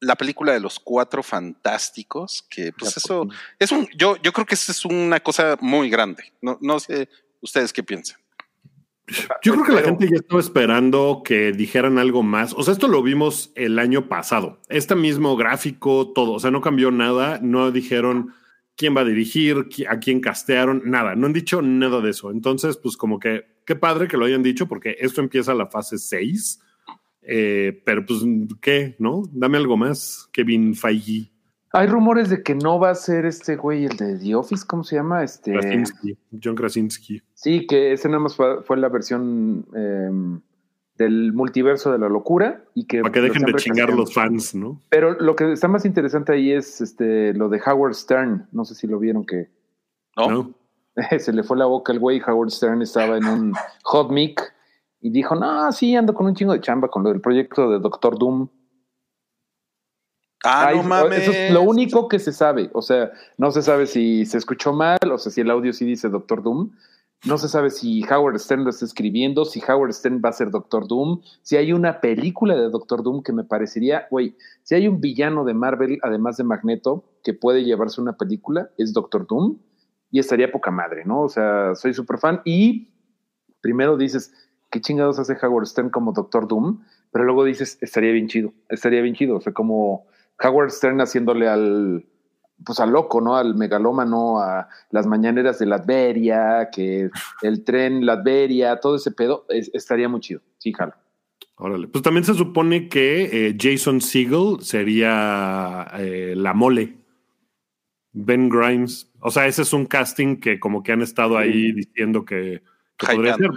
la 0.00 0.14
película 0.14 0.52
de 0.52 0.60
los 0.60 0.78
cuatro 0.78 1.22
fantásticos, 1.22 2.42
que 2.48 2.72
pues 2.72 2.96
eso 2.96 3.26
es 3.58 3.72
un, 3.72 3.88
yo, 3.96 4.16
yo 4.22 4.32
creo 4.32 4.46
que 4.46 4.54
eso 4.54 4.70
es 4.70 4.84
una 4.84 5.20
cosa 5.20 5.56
muy 5.60 5.90
grande. 5.90 6.32
No, 6.40 6.58
no 6.60 6.78
sé 6.78 7.08
ustedes 7.40 7.72
qué 7.72 7.82
piensan. 7.82 8.18
Yo 9.42 9.52
creo 9.52 9.64
que 9.64 9.72
la 9.72 9.82
gente 9.82 10.08
ya 10.08 10.16
estaba 10.16 10.40
esperando 10.40 11.22
que 11.24 11.52
dijeran 11.52 11.98
algo 11.98 12.22
más. 12.22 12.54
O 12.54 12.62
sea, 12.62 12.72
esto 12.72 12.88
lo 12.88 13.02
vimos 13.02 13.52
el 13.54 13.78
año 13.78 14.08
pasado. 14.08 14.60
Este 14.68 14.94
mismo 14.94 15.36
gráfico, 15.36 16.12
todo. 16.12 16.32
O 16.32 16.40
sea, 16.40 16.50
no 16.50 16.60
cambió 16.60 16.90
nada. 16.90 17.40
No 17.42 17.70
dijeron 17.70 18.34
quién 18.76 18.96
va 18.96 19.00
a 19.00 19.04
dirigir, 19.04 19.68
a 19.88 19.98
quién 19.98 20.20
castearon, 20.20 20.82
nada. 20.84 21.14
No 21.16 21.26
han 21.26 21.32
dicho 21.32 21.60
nada 21.62 22.00
de 22.00 22.10
eso. 22.10 22.30
Entonces, 22.30 22.76
pues 22.76 22.96
como 22.96 23.18
que 23.18 23.44
qué 23.66 23.76
padre 23.76 24.08
que 24.08 24.16
lo 24.16 24.24
hayan 24.24 24.42
dicho 24.42 24.66
porque 24.66 24.96
esto 25.00 25.20
empieza 25.20 25.52
la 25.52 25.66
fase 25.66 25.98
6. 25.98 26.60
Eh, 27.22 27.82
pero 27.84 28.06
pues, 28.06 28.20
¿qué? 28.60 28.96
¿No? 28.98 29.24
Dame 29.32 29.58
algo 29.58 29.76
más, 29.76 30.28
Kevin 30.32 30.74
Feige. 30.74 31.30
Hay 31.72 31.86
rumores 31.86 32.30
de 32.30 32.42
que 32.42 32.54
no 32.54 32.78
va 32.78 32.90
a 32.90 32.94
ser 32.94 33.26
este 33.26 33.56
güey, 33.56 33.84
el 33.84 33.96
de 33.96 34.18
The 34.18 34.34
Office, 34.34 34.64
¿cómo 34.66 34.84
se 34.84 34.96
llama? 34.96 35.22
Este... 35.22 35.52
Krasinski, 35.52 36.18
John 36.42 36.54
Krasinski. 36.54 37.22
Sí, 37.34 37.66
que 37.66 37.92
ese 37.92 38.08
nada 38.08 38.20
más 38.20 38.36
fue, 38.36 38.76
la 38.76 38.88
versión 38.88 39.66
em, 39.74 40.40
del 40.96 41.32
multiverso 41.34 41.92
de 41.92 41.98
la 41.98 42.08
locura 42.08 42.64
y 42.74 42.86
que... 42.86 43.02
Para 43.02 43.12
que 43.12 43.20
dejen 43.20 43.44
de 43.44 43.54
chingar 43.54 43.92
los 43.92 44.14
fans, 44.14 44.54
¿no? 44.54 44.80
Pero 44.88 45.12
lo 45.20 45.36
que 45.36 45.52
está 45.52 45.68
más 45.68 45.84
interesante 45.84 46.32
ahí 46.32 46.52
es 46.52 46.80
este 46.80 47.34
lo 47.34 47.48
de 47.48 47.60
Howard 47.64 47.94
Stern. 47.94 48.48
No 48.52 48.64
sé 48.64 48.74
si 48.74 48.86
lo 48.86 48.98
vieron 48.98 49.26
que... 49.26 49.50
No. 50.16 50.54
Se 51.18 51.32
le 51.32 51.42
fue 51.42 51.56
la 51.56 51.66
boca 51.66 51.92
al 51.92 51.98
güey. 51.98 52.20
Howard 52.26 52.50
Stern 52.50 52.82
estaba 52.82 53.18
en 53.18 53.26
un 53.26 53.52
hot 53.84 54.10
mic 54.10 54.54
y 55.00 55.10
dijo, 55.10 55.34
no, 55.34 55.70
sí, 55.72 55.94
ando 55.94 56.14
con 56.14 56.26
un 56.26 56.34
chingo 56.34 56.52
de 56.52 56.60
chamba 56.60 56.88
con 56.88 57.02
lo 57.02 57.10
del 57.10 57.20
proyecto 57.20 57.70
de 57.70 57.78
Doctor 57.78 58.18
Doom. 58.18 58.48
Ah, 60.44 60.72
no 60.74 60.82
mames. 60.82 61.20
Eso 61.20 61.32
es 61.32 61.52
lo 61.52 61.62
único 61.62 62.08
que 62.08 62.18
se 62.18 62.32
sabe. 62.32 62.70
O 62.72 62.82
sea, 62.82 63.10
no 63.36 63.50
se 63.50 63.62
sabe 63.62 63.86
si 63.86 64.24
se 64.24 64.38
escuchó 64.38 64.72
mal, 64.72 64.98
o 65.10 65.18
sea, 65.18 65.32
si 65.32 65.40
el 65.40 65.50
audio 65.50 65.72
sí 65.72 65.84
dice 65.84 66.08
Doctor 66.08 66.42
Doom. 66.42 66.70
No 67.24 67.36
se 67.36 67.48
sabe 67.48 67.70
si 67.70 68.04
Howard 68.04 68.38
Stern 68.38 68.62
lo 68.62 68.70
está 68.70 68.84
escribiendo, 68.84 69.44
si 69.44 69.60
Howard 69.68 69.92
Stern 69.92 70.22
va 70.24 70.28
a 70.28 70.32
ser 70.32 70.52
Doctor 70.52 70.86
Doom, 70.86 71.20
si 71.42 71.56
hay 71.56 71.72
una 71.72 72.00
película 72.00 72.54
de 72.54 72.70
Doctor 72.70 73.02
Doom 73.02 73.24
que 73.24 73.32
me 73.32 73.42
parecería, 73.42 74.06
güey, 74.08 74.36
si 74.62 74.76
hay 74.76 74.86
un 74.86 75.00
villano 75.00 75.44
de 75.44 75.52
Marvel, 75.52 75.98
además 76.02 76.36
de 76.36 76.44
Magneto, 76.44 77.02
que 77.24 77.34
puede 77.34 77.64
llevarse 77.64 78.00
una 78.00 78.16
película, 78.16 78.70
es 78.78 78.92
Doctor 78.92 79.26
Doom, 79.26 79.58
y 80.12 80.20
estaría 80.20 80.52
poca 80.52 80.70
madre, 80.70 81.04
¿no? 81.04 81.22
O 81.22 81.28
sea, 81.28 81.74
soy 81.74 81.92
súper 81.92 82.18
fan. 82.18 82.40
Y 82.44 82.88
primero 83.60 83.96
dices, 83.96 84.32
¿qué 84.70 84.80
chingados 84.80 85.18
hace 85.18 85.36
Howard 85.42 85.66
Stern 85.66 85.90
como 85.90 86.12
Doctor 86.12 86.46
Doom? 86.46 86.84
Pero 87.10 87.24
luego 87.24 87.44
dices, 87.44 87.78
estaría 87.80 88.12
bien 88.12 88.28
chido, 88.28 88.52
estaría 88.68 89.02
bien 89.02 89.16
chido, 89.16 89.36
o 89.36 89.40
sea, 89.40 89.52
como 89.52 90.06
Howard 90.42 90.70
Stern 90.70 91.00
haciéndole 91.00 91.48
al, 91.48 92.06
pues 92.64 92.80
al 92.80 92.90
loco, 92.90 93.20
¿no? 93.20 93.36
Al 93.36 93.54
megalómano, 93.54 94.40
a 94.40 94.68
las 94.90 95.06
mañaneras 95.06 95.58
de 95.58 95.66
Latveria, 95.66 96.68
que 96.72 97.10
el 97.42 97.64
tren 97.64 98.04
Latveria, 98.04 98.80
todo 98.80 98.96
ese 98.96 99.12
pedo, 99.12 99.46
estaría 99.48 100.08
muy 100.08 100.20
chido. 100.20 100.40
Sí, 100.58 100.72
jalo. 100.72 100.94
Órale. 101.56 101.88
Pues 101.88 102.02
también 102.02 102.24
se 102.24 102.34
supone 102.34 102.88
que 102.88 103.48
eh, 103.48 103.56
Jason 103.58 104.00
Segel 104.00 104.58
sería 104.60 105.88
eh, 105.98 106.34
la 106.36 106.54
mole. 106.54 106.98
Ben 108.12 108.48
Grimes. 108.48 109.10
O 109.20 109.30
sea, 109.30 109.46
ese 109.46 109.62
es 109.62 109.72
un 109.72 109.86
casting 109.86 110.36
que 110.36 110.60
como 110.60 110.82
que 110.82 110.92
han 110.92 111.02
estado 111.02 111.36
ahí 111.36 111.72
diciendo 111.72 112.24
que, 112.24 112.62
que 112.96 113.06
podría 113.06 113.34
ser. 113.34 113.50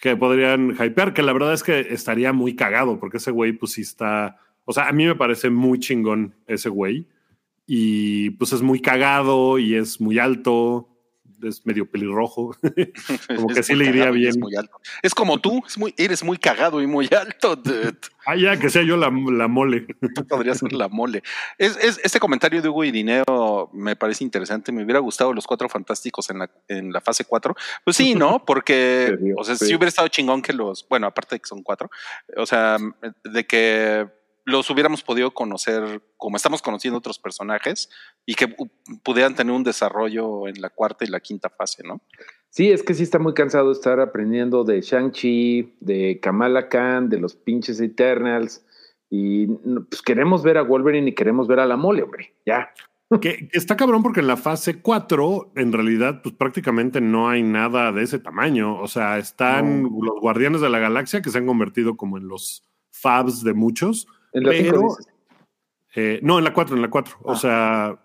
Que 0.00 0.16
podrían 0.16 0.70
hypear, 0.70 1.12
que 1.12 1.22
la 1.22 1.34
verdad 1.34 1.52
es 1.52 1.62
que 1.62 1.80
estaría 1.80 2.32
muy 2.32 2.56
cagado, 2.56 2.98
porque 2.98 3.18
ese 3.18 3.30
güey, 3.30 3.52
pues 3.52 3.72
sí 3.72 3.82
está 3.82 4.38
o 4.70 4.72
sea, 4.72 4.86
a 4.86 4.92
mí 4.92 5.04
me 5.04 5.16
parece 5.16 5.50
muy 5.50 5.80
chingón 5.80 6.36
ese 6.46 6.68
güey. 6.68 7.08
Y 7.66 8.30
pues 8.30 8.52
es 8.52 8.62
muy 8.62 8.80
cagado 8.80 9.58
y 9.58 9.74
es 9.74 10.00
muy 10.00 10.20
alto, 10.20 10.88
es 11.42 11.66
medio 11.66 11.90
pelirrojo. 11.90 12.54
como 13.36 13.48
que 13.48 13.64
sí 13.64 13.74
le 13.74 13.86
iría 13.86 14.12
bien. 14.12 14.28
Es, 14.28 14.38
muy 14.38 14.54
alto. 14.54 14.80
es 15.02 15.12
como 15.12 15.38
tú, 15.38 15.60
es 15.66 15.76
muy, 15.76 15.92
eres 15.96 16.22
muy 16.22 16.38
cagado 16.38 16.80
y 16.80 16.86
muy 16.86 17.08
alto. 17.10 17.60
ah, 18.26 18.36
ya, 18.36 18.60
que 18.60 18.70
sea 18.70 18.82
yo 18.82 18.96
la, 18.96 19.10
mole. 19.10 19.86
Tú 20.14 20.24
podrías 20.24 20.58
ser 20.58 20.72
la 20.72 20.88
mole. 20.88 21.24
Es, 21.58 21.76
este 22.04 22.20
comentario 22.20 22.62
de 22.62 22.68
Hugo 22.68 22.84
y 22.84 22.92
Dineo 22.92 23.70
me 23.72 23.96
parece 23.96 24.22
interesante. 24.22 24.70
Me 24.70 24.84
hubiera 24.84 25.00
gustado 25.00 25.32
los 25.32 25.48
cuatro 25.48 25.68
fantásticos 25.68 26.30
en 26.30 26.38
la, 26.38 26.50
en 26.68 26.92
la 26.92 27.00
fase 27.00 27.24
cuatro. 27.24 27.56
Pues 27.84 27.96
sí, 27.96 28.14
¿no? 28.14 28.44
Porque, 28.46 29.18
o 29.36 29.42
sea, 29.42 29.56
si 29.56 29.74
hubiera 29.74 29.88
estado 29.88 30.06
chingón 30.06 30.42
que 30.42 30.52
los, 30.52 30.86
bueno, 30.88 31.08
aparte 31.08 31.34
de 31.34 31.40
que 31.40 31.48
son 31.48 31.64
cuatro, 31.64 31.90
o 32.36 32.46
sea, 32.46 32.76
de 33.24 33.46
que 33.46 34.19
los 34.50 34.68
hubiéramos 34.70 35.02
podido 35.02 35.32
conocer 35.32 36.02
como 36.16 36.36
estamos 36.36 36.60
conociendo 36.60 36.98
otros 36.98 37.18
personajes 37.18 37.88
y 38.26 38.34
que 38.34 38.54
pudieran 39.02 39.34
tener 39.34 39.54
un 39.54 39.64
desarrollo 39.64 40.48
en 40.48 40.60
la 40.60 40.70
cuarta 40.70 41.04
y 41.04 41.08
la 41.08 41.20
quinta 41.20 41.48
fase, 41.48 41.82
¿no? 41.84 42.00
Sí, 42.50 42.70
es 42.72 42.82
que 42.82 42.94
sí 42.94 43.04
está 43.04 43.18
muy 43.18 43.32
cansado 43.32 43.70
estar 43.70 44.00
aprendiendo 44.00 44.64
de 44.64 44.80
Shang-Chi, 44.80 45.76
de 45.80 46.18
Kamala 46.20 46.68
Khan, 46.68 47.08
de 47.08 47.20
los 47.20 47.36
pinches 47.36 47.80
Eternals. 47.80 48.66
Y 49.08 49.46
pues 49.46 50.02
queremos 50.02 50.42
ver 50.42 50.58
a 50.58 50.62
Wolverine 50.62 51.10
y 51.10 51.14
queremos 51.14 51.46
ver 51.46 51.60
a 51.60 51.66
la 51.66 51.76
mole, 51.76 52.02
hombre. 52.02 52.34
Ya. 52.44 52.72
Que, 53.20 53.48
está 53.52 53.76
cabrón 53.76 54.04
porque 54.04 54.20
en 54.20 54.28
la 54.28 54.36
fase 54.36 54.80
4, 54.80 55.54
en 55.56 55.72
realidad, 55.72 56.22
pues 56.22 56.32
prácticamente 56.32 57.00
no 57.00 57.28
hay 57.28 57.42
nada 57.42 57.90
de 57.90 58.04
ese 58.04 58.20
tamaño. 58.20 58.80
O 58.80 58.86
sea, 58.86 59.18
están 59.18 59.82
los 59.82 60.20
guardianes 60.20 60.60
de 60.60 60.70
la 60.70 60.78
galaxia 60.78 61.20
que 61.20 61.30
se 61.30 61.38
han 61.38 61.46
convertido 61.46 61.96
como 61.96 62.18
en 62.18 62.28
los 62.28 62.62
fabs 62.92 63.42
de 63.42 63.52
muchos 63.52 64.06
en 64.32 64.44
la 64.44 64.50
pero, 64.50 64.96
eh, 65.94 66.20
no, 66.22 66.38
en 66.38 66.44
la 66.44 66.52
4, 66.52 66.76
en 66.76 66.82
la 66.82 66.90
4. 66.90 67.16
O 67.22 67.32
ah. 67.32 67.36
sea, 67.36 67.98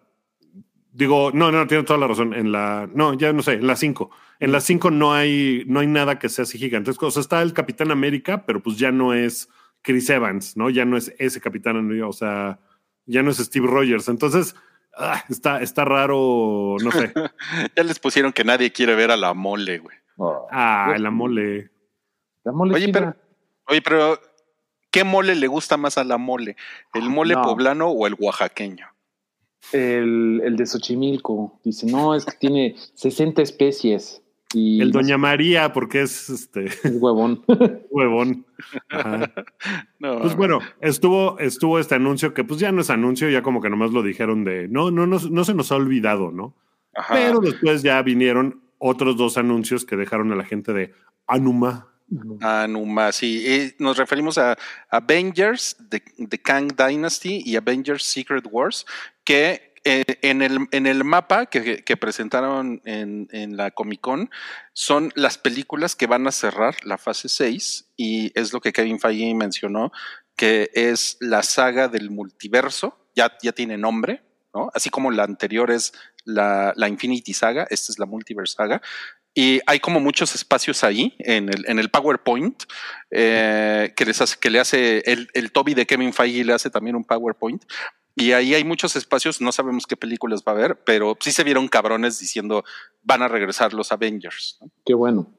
digo, 0.92 1.32
no, 1.34 1.52
no, 1.52 1.68
tiene 1.68 1.84
toda 1.84 2.00
la 2.00 2.08
razón. 2.08 2.34
En 2.34 2.52
la, 2.52 2.90
no, 2.94 3.14
ya 3.14 3.32
no 3.34 3.44
sé, 3.44 3.54
en 3.54 3.68
la 3.68 3.76
5. 3.76 4.10
En 4.40 4.52
la 4.52 4.60
5 4.60 4.92
no 4.92 5.14
hay, 5.14 5.64
no 5.68 5.80
hay 5.80 5.88
nada 5.88 6.20
que 6.20 6.30
sea 6.30 6.44
así 6.44 6.58
gigantesco. 6.58 7.08
O 7.08 7.12
sea, 7.12 7.22
está 7.22 7.42
el 7.42 7.54
Capitán 7.54 7.92
América, 7.92 8.46
pero 8.46 8.62
pues 8.62 8.78
ya 8.78 8.92
no 8.92 9.14
es 9.14 9.50
Chris 9.82 10.10
Evans, 10.10 10.58
¿no? 10.58 10.70
Ya 10.70 10.84
no 10.84 10.98
es 10.98 11.14
ese 11.20 11.40
capitán, 11.40 12.02
o 12.02 12.12
sea, 12.12 12.60
ya 13.06 13.22
no 13.22 13.32
es 13.32 13.38
Steve 13.38 13.68
Rogers. 13.68 14.10
Entonces, 14.10 14.56
ah, 14.98 15.24
está, 15.30 15.62
está 15.62 15.86
raro, 15.86 16.76
no 16.84 16.92
sé. 16.92 17.14
ya 17.76 17.84
les 17.84 18.00
pusieron 18.00 18.34
que 18.34 18.44
nadie 18.44 18.72
quiere 18.72 18.96
ver 18.96 19.12
a 19.12 19.18
la 19.18 19.34
mole, 19.34 19.78
güey. 19.78 19.96
ah, 20.52 20.96
la 20.98 21.12
mole. 21.12 21.70
La 22.44 22.52
mole. 22.52 22.76
Oye, 22.76 22.90
pero, 22.92 23.16
oye, 23.68 23.82
pero, 23.82 24.20
¿qué 24.96 25.04
mole 25.04 25.36
le 25.36 25.48
gusta 25.48 25.78
más 25.78 25.98
a 25.98 26.04
la 26.04 26.18
mole? 26.18 26.56
¿El 26.94 27.10
mole 27.10 27.36
poblano 27.36 27.90
o 27.90 28.08
el 28.08 28.16
oaxaqueño? 28.18 28.88
El, 29.72 30.42
el 30.44 30.56
de 30.56 30.66
Xochimilco. 30.66 31.60
Dice, 31.64 31.86
no, 31.86 32.16
es 32.16 32.26
que 32.26 32.38
tiene 32.38 32.76
60 32.96 33.42
especies 33.42 34.22
el 34.56 34.92
Doña 34.92 35.18
María, 35.18 35.74
porque 35.74 36.02
es 36.02 36.30
este. 36.30 36.70
huevón. 37.00 37.44
huevón. 37.92 38.46
pues 40.00 40.36
bueno, 40.36 40.60
estuvo, 40.82 41.38
estuvo 41.40 41.80
este 41.80 41.96
anuncio 41.96 42.34
que 42.34 42.44
pues 42.44 42.60
ya 42.60 42.72
no 42.72 42.82
es 42.82 42.90
anuncio, 42.90 43.30
ya 43.30 43.42
como 43.42 43.62
que 43.62 43.70
nomás 43.70 43.92
lo 43.92 44.02
dijeron 44.02 44.44
de 44.44 44.68
no, 44.68 44.92
no, 44.92 45.06
no, 45.08 45.20
no 45.20 45.44
se 45.44 45.54
nos 45.54 45.72
ha 45.72 45.76
olvidado, 45.76 46.32
¿no? 46.32 46.56
Pero 47.10 47.42
después 47.42 47.84
ya 47.84 48.02
vinieron 48.02 48.62
otros 48.78 49.18
dos 49.18 49.38
anuncios 49.38 49.84
que 49.84 49.98
dejaron 49.98 50.32
a 50.32 50.36
la 50.36 50.46
gente 50.46 50.72
de 50.72 50.94
Anuma. 51.28 51.90
Anuma, 52.42 53.12
sí. 53.12 53.74
nos 53.80 53.98
referimos 53.98 54.38
a 54.38 54.58
Avengers, 54.90 55.76
The, 55.90 56.02
Kang 56.42 56.76
Dynasty 56.76 57.42
y 57.46 57.56
Avengers 57.56 58.04
Secret 58.04 58.46
Wars, 58.50 58.86
que 59.24 59.74
eh, 59.84 60.04
en, 60.22 60.42
el, 60.42 60.68
en 60.72 60.88
el 60.88 61.04
mapa 61.04 61.48
que, 61.48 61.98
presentaron 61.98 62.82
en, 62.86 63.58
la 63.58 63.72
Comic 63.72 64.02
Con 64.02 64.30
son 64.74 65.12
las 65.16 65.38
películas 65.38 65.96
que 65.96 66.08
van 66.08 66.28
a 66.28 66.32
cerrar 66.32 66.76
la 66.84 66.98
fase 66.98 67.30
6 67.30 67.92
y 67.96 68.32
es 68.40 68.52
lo 68.52 68.62
que 68.62 68.74
Kevin 68.74 69.00
Feige 69.00 69.34
mencionó, 69.36 69.92
que 70.36 70.70
es 70.74 71.18
la 71.20 71.44
saga 71.44 71.88
del 71.88 72.10
multiverso, 72.10 73.10
ya, 73.16 73.38
ya 73.42 73.52
tiene 73.52 73.78
nombre, 73.78 74.24
¿no? 74.54 74.70
Así 74.74 74.90
como 74.90 75.12
la 75.12 75.24
anterior 75.24 75.70
es 75.70 75.94
la, 76.26 76.74
Infinity 76.88 77.34
Saga, 77.34 77.68
esta 77.70 77.92
es 77.92 78.00
la 78.00 78.06
Multiverse 78.06 78.56
Saga. 78.56 78.82
Y 79.36 79.60
hay 79.68 79.80
como 79.80 80.00
muchos 80.00 80.34
espacios 80.34 80.84
ahí 80.84 81.14
en 81.20 81.50
el, 81.50 81.66
en 81.68 81.78
el 81.78 81.90
PowerPoint 81.90 82.64
eh, 83.12 83.94
que, 83.96 84.06
les 84.06 84.22
hace, 84.22 84.38
que 84.40 84.50
le 84.50 84.60
hace 84.60 85.04
el, 85.06 85.28
el 85.34 85.52
Toby 85.52 85.74
de 85.74 85.86
Kevin 85.86 86.14
Feige 86.14 86.46
le 86.46 86.54
hace 86.54 86.70
también 86.70 86.96
un 86.96 87.04
PowerPoint 87.04 87.62
y 88.16 88.32
ahí 88.32 88.54
hay 88.54 88.64
muchos 88.64 88.96
espacios, 88.96 89.42
no 89.42 89.52
sabemos 89.52 89.86
qué 89.86 89.98
películas 89.98 90.42
va 90.48 90.54
a 90.54 90.56
haber, 90.56 90.80
pero 90.86 91.18
sí 91.20 91.32
se 91.32 91.44
vieron 91.44 91.68
cabrones 91.68 92.18
diciendo 92.18 92.64
van 93.04 93.22
a 93.22 93.28
regresar 93.28 93.74
los 93.74 93.92
Avengers. 93.92 94.58
Qué 94.86 94.94
bueno. 94.94 95.34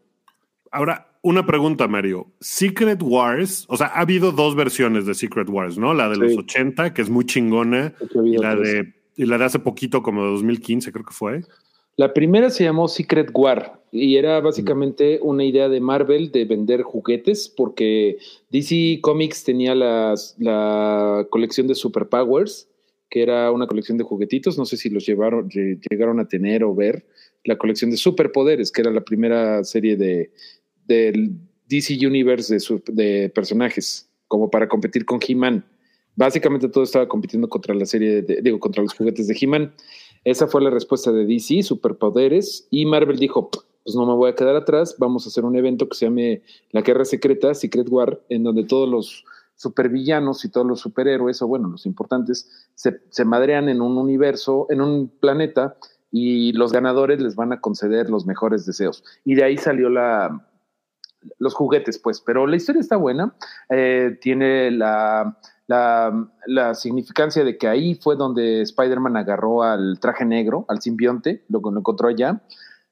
Ahora, 0.71 1.09
una 1.23 1.47
pregunta, 1.47 1.89
Mario. 1.89 2.27
Secret 2.39 3.01
Wars, 3.03 3.65
o 3.69 3.79
sea, 3.79 3.87
ha 3.87 4.01
habido 4.01 4.31
dos 4.31 4.55
versiones 4.55 5.07
de 5.07 5.15
Secret 5.15 5.49
Wars, 5.49 5.79
¿no? 5.79 5.95
La 5.95 6.11
de 6.11 6.19
los 6.19 6.37
80, 6.37 6.93
que 6.93 7.01
es 7.01 7.09
muy 7.09 7.25
chingona, 7.25 7.95
y 8.25 8.37
la, 8.37 8.55
de, 8.55 8.95
y 9.17 9.25
la 9.25 9.39
de 9.39 9.45
hace 9.47 9.59
poquito, 9.59 10.03
como 10.03 10.25
de 10.25 10.33
2015, 10.33 10.93
creo 10.93 11.05
que 11.07 11.15
fue. 11.15 11.45
La 11.97 12.13
primera 12.13 12.51
se 12.51 12.65
llamó 12.65 12.89
Secret 12.89 13.31
War 13.33 13.81
y 13.91 14.17
era 14.17 14.41
básicamente 14.41 15.19
una 15.23 15.45
idea 15.45 15.71
de 15.71 15.81
Marvel 15.81 16.31
de 16.31 16.45
vender 16.45 16.83
juguetes 16.83 17.49
porque 17.49 18.19
DC 18.51 18.99
Comics 19.01 19.45
tenía 19.45 19.75
las, 19.75 20.37
la 20.39 21.27
colección 21.31 21.67
de 21.67 21.75
Superpowers, 21.75 22.69
que 23.09 23.23
era 23.23 23.51
una 23.51 23.67
colección 23.67 23.97
de 23.97 24.05
juguetitos, 24.05 24.59
no 24.59 24.67
sé 24.67 24.77
si 24.77 24.91
los 24.91 25.07
llevaron, 25.07 25.49
llegaron 25.49 26.21
a 26.21 26.29
tener 26.29 26.65
o 26.65 26.75
ver, 26.75 27.07
la 27.45 27.57
colección 27.57 27.91
de 27.91 27.97
Superpoderes, 27.97 28.71
que 28.73 28.83
era 28.83 28.91
la 28.91 29.03
primera 29.03 29.65
serie 29.65 29.97
de 29.97 30.31
del 30.87 31.33
DC 31.69 32.07
Universe 32.07 32.55
de, 32.55 32.83
de 32.93 33.29
personajes, 33.31 34.09
como 34.29 34.51
para 34.51 34.69
competir 34.69 35.05
con 35.05 35.19
He-Man. 35.27 35.65
Básicamente 36.15 36.69
todo 36.69 36.85
estaba 36.85 37.09
compitiendo 37.09 37.49
contra 37.49 37.75
la 37.75 37.87
serie, 37.87 38.23
de, 38.23 38.41
digo, 38.41 38.61
contra 38.61 38.83
los 38.83 38.95
juguetes 38.95 39.27
de 39.27 39.37
He-Man. 39.39 39.73
Esa 40.27 40.49
fue 40.49 40.61
la 40.61 40.71
respuesta 40.71 41.13
de 41.13 41.25
DC, 41.25 41.63
superpoderes, 41.63 42.67
y 42.73 42.85
Marvel 42.85 43.17
dijo, 43.17 43.49
pues 43.49 43.95
no 43.95 44.07
me 44.07 44.15
voy 44.15 44.29
a 44.29 44.35
quedar 44.35 44.57
atrás, 44.57 44.97
vamos 44.99 45.25
a 45.25 45.29
hacer 45.29 45.45
un 45.45 45.55
evento 45.55 45.89
que 45.89 45.97
se 45.97 46.07
llame 46.07 46.43
La 46.73 46.81
Guerra 46.81 47.05
Secreta, 47.05 47.55
Secret 47.55 47.87
War, 47.89 48.21
en 48.29 48.43
donde 48.43 48.65
todos 48.65 48.89
los 48.89 49.25
supervillanos 49.55 50.45
y 50.45 50.51
todos 50.51 50.67
los 50.67 50.81
superhéroes, 50.81 51.41
o 51.43 51.47
bueno, 51.47 51.69
los 51.69 51.87
importantes, 51.87 52.69
se, 52.75 53.25
madrean 53.25 53.69
en 53.69 53.81
un 53.81 53.97
universo, 53.97 54.67
en 54.69 54.81
un 54.81 55.07
planeta, 55.07 55.77
y 56.11 56.53
los 56.55 56.73
ganadores 56.73 57.23
les 57.23 57.37
van 57.37 57.53
a 57.53 57.61
conceder 57.61 58.11
los 58.11 58.27
mejores 58.27 58.67
deseos. 58.67 59.05
Y 59.25 59.37
de 59.37 59.45
ahí 59.45 59.57
salió 59.57 59.89
la, 59.91 60.45
los 61.39 61.55
juguetes, 61.55 62.01
pues, 62.01 62.21
pero 62.21 62.49
la 62.49 62.57
historia 62.57 62.81
está 62.81 62.97
buena, 62.97 63.37
eh, 63.71 64.19
tiene 64.21 64.73
la 64.73 65.39
la, 65.67 66.29
la, 66.47 66.75
significancia 66.75 67.45
de 67.45 67.59
que 67.59 67.69
ahí 67.69 67.95
fue 67.97 68.17
donde 68.17 68.63
Spider-Man 68.63 69.17
agarró 69.17 69.63
al 69.63 69.99
traje 70.01 70.25
negro, 70.25 70.65
al 70.69 70.81
simbionte, 70.81 71.45
lo, 71.49 71.61
lo 71.61 71.79
encontró 71.79 72.09
allá. 72.09 72.41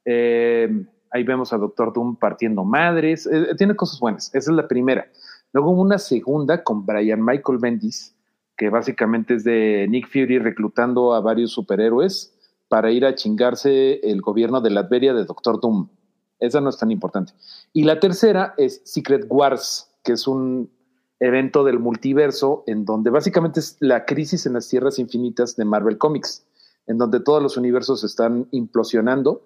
Eh, 0.05 0.85
ahí 1.11 1.23
vemos 1.23 1.53
a 1.53 1.59
Doctor 1.59 1.93
Doom 1.93 2.17
partiendo 2.17 2.65
madres. 2.65 3.27
Eh, 3.27 3.55
tiene 3.57 3.77
cosas 3.77 4.01
buenas. 4.01 4.35
Esa 4.35 4.51
es 4.51 4.57
la 4.57 4.69
primera. 4.69 5.07
Luego 5.53 5.71
una 5.71 5.99
segunda 5.99 6.65
con 6.65 6.85
Brian 6.85 7.25
Michael 7.25 7.59
Bendis, 7.59 8.17
que 8.57 8.71
básicamente 8.71 9.35
es 9.35 9.45
de 9.45 9.87
Nick 9.89 10.09
Fury 10.09 10.41
reclutando 10.41 11.15
a 11.15 11.21
varios 11.21 11.53
superhéroes 11.53 12.35
para 12.69 12.91
ir 12.91 13.07
a 13.07 13.15
chingarse 13.15 14.01
el 14.03 14.21
gobierno 14.21 14.61
de 14.61 14.71
Latveria 14.71 15.15
de 15.15 15.25
Doctor 15.25 15.61
Doom. 15.61 15.89
Esa 16.41 16.61
no 16.61 16.71
es 16.71 16.79
tan 16.79 16.91
importante. 16.91 17.33
Y 17.73 17.85
la 17.85 18.01
tercera 18.01 18.55
es 18.57 18.83
Secret 18.85 19.27
Wars, 19.29 19.89
que 20.03 20.13
es 20.15 20.27
un 20.27 20.69
evento 21.25 21.65
del 21.65 21.79
multiverso 21.79 22.65
en 22.67 22.85
donde 22.85 23.11
básicamente 23.11 23.61
es 23.61 23.77
la 23.81 24.05
crisis 24.05 24.47
en 24.47 24.53
las 24.53 24.69
tierras 24.69 24.99
infinitas 24.99 25.57
de 25.57 25.65
Marvel 25.65 25.97
Comics, 25.99 26.47
en 26.87 26.99
donde 26.99 27.21
todos 27.21 27.43
los 27.43 27.57
universos 27.57 28.05
están 28.05 28.47
implosionando 28.51 29.43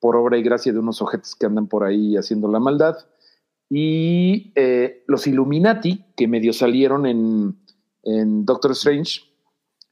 por 0.00 0.16
obra 0.16 0.38
y 0.38 0.42
gracia 0.42 0.72
de 0.72 0.78
unos 0.78 1.02
ojetes 1.02 1.34
que 1.34 1.46
andan 1.46 1.66
por 1.66 1.84
ahí 1.84 2.16
haciendo 2.16 2.48
la 2.48 2.60
maldad. 2.60 2.96
Y 3.68 4.52
eh, 4.54 5.04
los 5.06 5.26
Illuminati, 5.26 6.06
que 6.16 6.28
medio 6.28 6.52
salieron 6.52 7.04
en, 7.04 7.58
en 8.04 8.46
Doctor 8.46 8.72
Strange, 8.72 9.20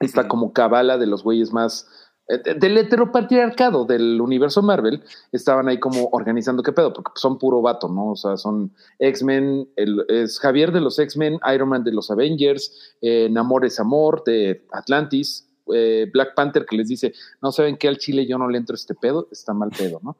está 0.00 0.28
como 0.28 0.52
cabala 0.52 0.96
de 0.96 1.06
los 1.06 1.22
güeyes 1.22 1.52
más 1.52 1.86
del 2.28 2.76
heteropatriarcado 2.76 3.84
del 3.84 4.20
universo 4.20 4.60
Marvel, 4.60 5.02
estaban 5.30 5.68
ahí 5.68 5.78
como 5.78 6.08
organizando 6.10 6.62
qué 6.62 6.72
pedo, 6.72 6.92
porque 6.92 7.12
son 7.14 7.38
puro 7.38 7.62
vato, 7.62 7.88
¿no? 7.88 8.12
O 8.12 8.16
sea, 8.16 8.36
son 8.36 8.72
X-Men, 8.98 9.68
es 10.08 10.40
Javier 10.40 10.72
de 10.72 10.80
los 10.80 10.98
X-Men, 10.98 11.38
Iron 11.54 11.68
Man 11.68 11.84
de 11.84 11.92
los 11.92 12.10
Avengers, 12.10 12.96
eh, 13.00 13.28
Namor 13.30 13.64
es 13.64 13.78
Amor 13.78 14.24
de 14.24 14.64
Atlantis, 14.72 15.48
eh, 15.72 16.10
Black 16.12 16.34
Panther 16.34 16.66
que 16.66 16.76
les 16.76 16.88
dice, 16.88 17.12
no 17.40 17.52
saben 17.52 17.76
qué 17.76 17.86
al 17.86 17.98
Chile 17.98 18.26
yo 18.26 18.38
no 18.38 18.48
le 18.48 18.58
entro 18.58 18.74
este 18.74 18.94
pedo, 18.94 19.28
está 19.30 19.54
mal 19.54 19.70
pedo, 19.70 20.00
¿no? 20.02 20.16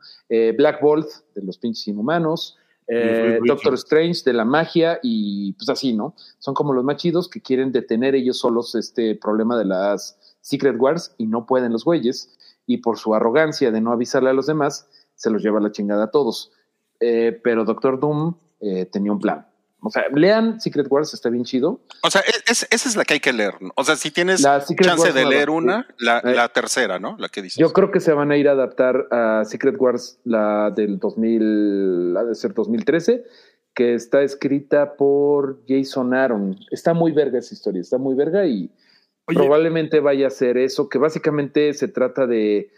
Black 0.57 0.81
Bolt 0.81 1.09
de 1.35 1.43
los 1.43 1.59
pinches 1.59 1.89
inhumanos, 1.89 2.57
Doctor 3.45 3.75
Strange 3.75 4.23
de 4.25 4.33
la 4.33 4.45
magia 4.45 5.01
y 5.03 5.55
pues 5.55 5.69
así, 5.69 5.93
¿no? 5.93 6.15
Son 6.39 6.55
como 6.55 6.73
los 6.73 6.85
más 6.85 6.99
chidos 6.99 7.29
que 7.29 7.41
quieren 7.41 7.73
detener 7.73 8.15
ellos 8.15 8.39
solos 8.39 8.77
este 8.77 9.17
problema 9.17 9.59
de 9.59 9.65
las 9.65 10.17
Secret 10.47 10.77
Wars 10.79 11.13
y 11.19 11.27
no 11.27 11.45
pueden 11.45 11.73
los 11.73 11.85
güeyes, 11.85 12.39
y 12.67 12.77
por 12.77 12.99
su 12.99 13.17
arrogancia 13.17 13.73
de 13.73 13.81
no 13.81 13.91
avisarle 13.91 14.31
a 14.31 14.33
los 14.33 14.47
demás, 14.47 14.89
se 15.17 15.29
los 15.29 15.43
lleva 15.43 15.59
la 15.59 15.73
chingada 15.73 16.05
a 16.05 16.11
todos. 16.13 16.53
Eh, 17.01 17.41
pero 17.43 17.65
Doctor 17.65 17.99
Doom 17.99 18.37
eh, 18.61 18.87
tenía 18.87 19.11
un 19.11 19.19
plan. 19.19 19.45
O 19.81 19.91
sea, 19.91 20.05
lean 20.15 20.61
Secret 20.61 20.87
Wars, 20.89 21.13
está 21.15 21.31
bien 21.31 21.45
chido. 21.45 21.81
O 22.05 22.11
sea, 22.11 22.23
esa 22.47 22.67
es 22.71 22.95
la 22.97 23.05
que 23.05 23.15
hay 23.15 23.21
que 23.21 23.33
leer. 23.33 23.55
O 23.75 23.83
sea, 23.83 23.97
si 23.97 24.13
tienes 24.13 24.41
chance 24.41 25.13
de 25.13 25.25
leer 25.27 25.51
una, 25.51 25.89
la, 25.99 26.21
eh, 26.21 26.35
la, 26.35 26.49
tercera, 26.49 27.01
¿no? 27.01 27.17
La 27.19 27.29
que 27.29 27.43
dices. 27.43 27.59
Yo 27.59 27.73
creo 27.73 27.91
que 27.91 27.99
se 27.99 28.13
van 28.13 28.31
a 28.31 28.37
ir 28.37 28.49
a 28.49 28.53
adaptar 28.53 29.09
a 29.11 29.45
Secret 29.45 29.77
Wars, 29.81 30.21
la 30.23 30.71
del 30.71 31.01
2000, 31.01 32.15
la 32.15 32.25
de 32.25 32.35
ser 32.37 32.55
2013, 32.55 33.25
que 33.75 33.95
está 33.95 34.23
escrita 34.23 34.95
por 34.95 35.61
Jason 35.67 36.15
Aaron. 36.15 36.57
Está 36.71 36.95
muy 36.95 37.11
verga 37.11 37.41
esa 37.41 37.53
historia, 37.53 37.81
está 37.81 37.99
muy 37.99 38.15
verga 38.15 38.47
y 38.47 38.71
Probablemente 39.27 40.01
vaya 40.01 40.29
a 40.29 40.31
ser 40.31 40.57
eso, 40.57 40.89
que 40.89 40.99
básicamente 40.99 41.75
se 41.75 41.89
trata 41.89 42.27
de 42.27 42.71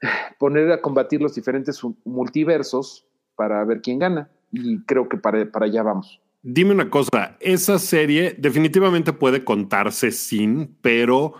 poner 0.38 0.70
a 0.72 0.80
combatir 0.80 1.20
los 1.20 1.34
diferentes 1.34 1.80
multiversos 2.04 3.06
para 3.34 3.64
ver 3.64 3.80
quién 3.80 3.98
gana. 3.98 4.30
Y 4.52 4.80
creo 4.84 5.08
que 5.08 5.16
para, 5.16 5.50
para 5.50 5.66
allá 5.66 5.82
vamos. 5.82 6.20
Dime 6.42 6.72
una 6.72 6.88
cosa, 6.88 7.36
esa 7.40 7.78
serie 7.78 8.34
definitivamente 8.38 9.12
puede 9.12 9.44
contarse 9.44 10.10
sin, 10.10 10.76
pero 10.80 11.34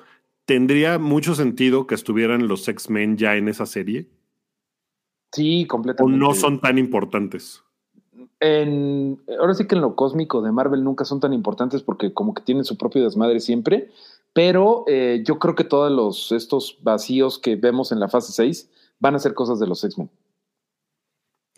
¿tendría 0.44 0.98
mucho 0.98 1.34
sentido 1.34 1.86
que 1.86 1.94
estuvieran 1.94 2.48
los 2.48 2.68
X-Men 2.68 3.16
ya 3.16 3.36
en 3.36 3.48
esa 3.48 3.64
serie? 3.64 4.10
Sí, 5.32 5.66
completamente. 5.66 6.14
¿O 6.14 6.18
no 6.18 6.34
son 6.34 6.60
tan 6.60 6.76
importantes? 6.76 7.62
En, 8.40 9.18
ahora 9.38 9.54
sí 9.54 9.66
que 9.66 9.74
en 9.74 9.80
lo 9.80 9.96
cósmico 9.96 10.42
de 10.42 10.52
Marvel 10.52 10.84
nunca 10.84 11.04
son 11.04 11.20
tan 11.20 11.32
importantes 11.32 11.82
porque 11.82 12.12
como 12.12 12.34
que 12.34 12.42
tienen 12.42 12.64
su 12.64 12.76
propio 12.76 13.02
desmadre 13.02 13.40
siempre, 13.40 13.90
pero 14.32 14.84
eh, 14.86 15.22
yo 15.26 15.38
creo 15.38 15.54
que 15.54 15.64
todos 15.64 15.90
los, 15.90 16.32
estos 16.32 16.78
vacíos 16.82 17.38
que 17.38 17.56
vemos 17.56 17.92
en 17.92 18.00
la 18.00 18.08
fase 18.08 18.32
6 18.32 18.70
van 18.98 19.14
a 19.14 19.18
ser 19.18 19.34
cosas 19.34 19.58
de 19.58 19.66
los 19.66 19.82
X-Men. 19.82 20.10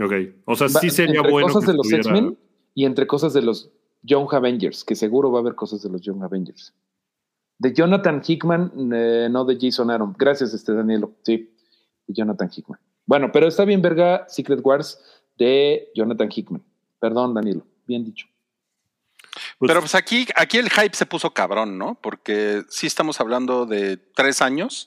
Ok. 0.01 0.13
O 0.47 0.55
sea, 0.55 0.69
sí 0.69 0.91
sería 0.91 1.17
entre 1.17 1.31
bueno. 1.31 1.49
Cosas 1.49 1.67
de 1.67 1.75
los 1.75 1.93
X-Men 1.93 2.39
y 2.75 2.85
entre 2.85 3.07
cosas 3.07 3.35
de 3.35 3.43
los 3.43 3.71
Young 4.03 4.33
Avengers, 4.33 4.85
que 4.85 4.95
seguro 4.95 5.31
va 5.31 5.39
a 5.39 5.43
haber 5.43 5.55
cosas 5.55 5.83
de 5.83 5.91
los 5.91 6.01
Young 6.01 6.23
Avengers. 6.23 6.75
De 7.59 7.73
Jonathan 7.73 8.23
Hickman, 8.27 8.73
eh, 8.93 9.29
no 9.31 9.45
de 9.45 9.59
Jason 9.61 9.91
Aaron. 9.91 10.15
Gracias, 10.19 10.55
este 10.55 10.73
Danielo. 10.73 11.13
Sí, 11.23 11.55
de 12.07 12.15
Jonathan 12.15 12.51
Hickman. 12.55 12.81
Bueno, 13.07 13.31
pero 13.33 13.47
está 13.47 13.65
bien, 13.65 13.83
verga, 13.83 14.25
Secret 14.29 14.61
Wars 14.65 15.01
de 15.37 15.91
Jonathan 15.95 16.31
Hickman. 16.35 16.63
Perdón, 16.99 17.35
Danielo, 17.35 17.67
bien 17.87 18.05
dicho. 18.05 18.27
Pues 19.63 19.71
pero 19.71 19.81
pues 19.81 19.95
aquí, 19.95 20.27
aquí 20.35 20.59
el 20.59 20.71
hype 20.71 20.97
se 20.97 21.07
puso 21.07 21.33
cabrón, 21.33 21.79
¿no? 21.79 21.97
Porque 22.03 22.65
sí 22.69 22.89
estamos 22.89 23.21
hablando 23.21 23.65
de 23.65 23.97
tres 23.97 24.43
años 24.43 24.85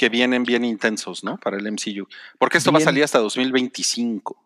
que 0.00 0.08
vienen 0.08 0.42
bien 0.42 0.64
intensos, 0.64 1.22
¿no? 1.22 1.38
Para 1.38 1.58
el 1.58 1.70
MCU. 1.70 2.08
Porque 2.40 2.58
esto 2.58 2.72
va 2.72 2.78
a 2.78 2.82
salir 2.82 3.04
hasta 3.04 3.20
2025. 3.20 4.36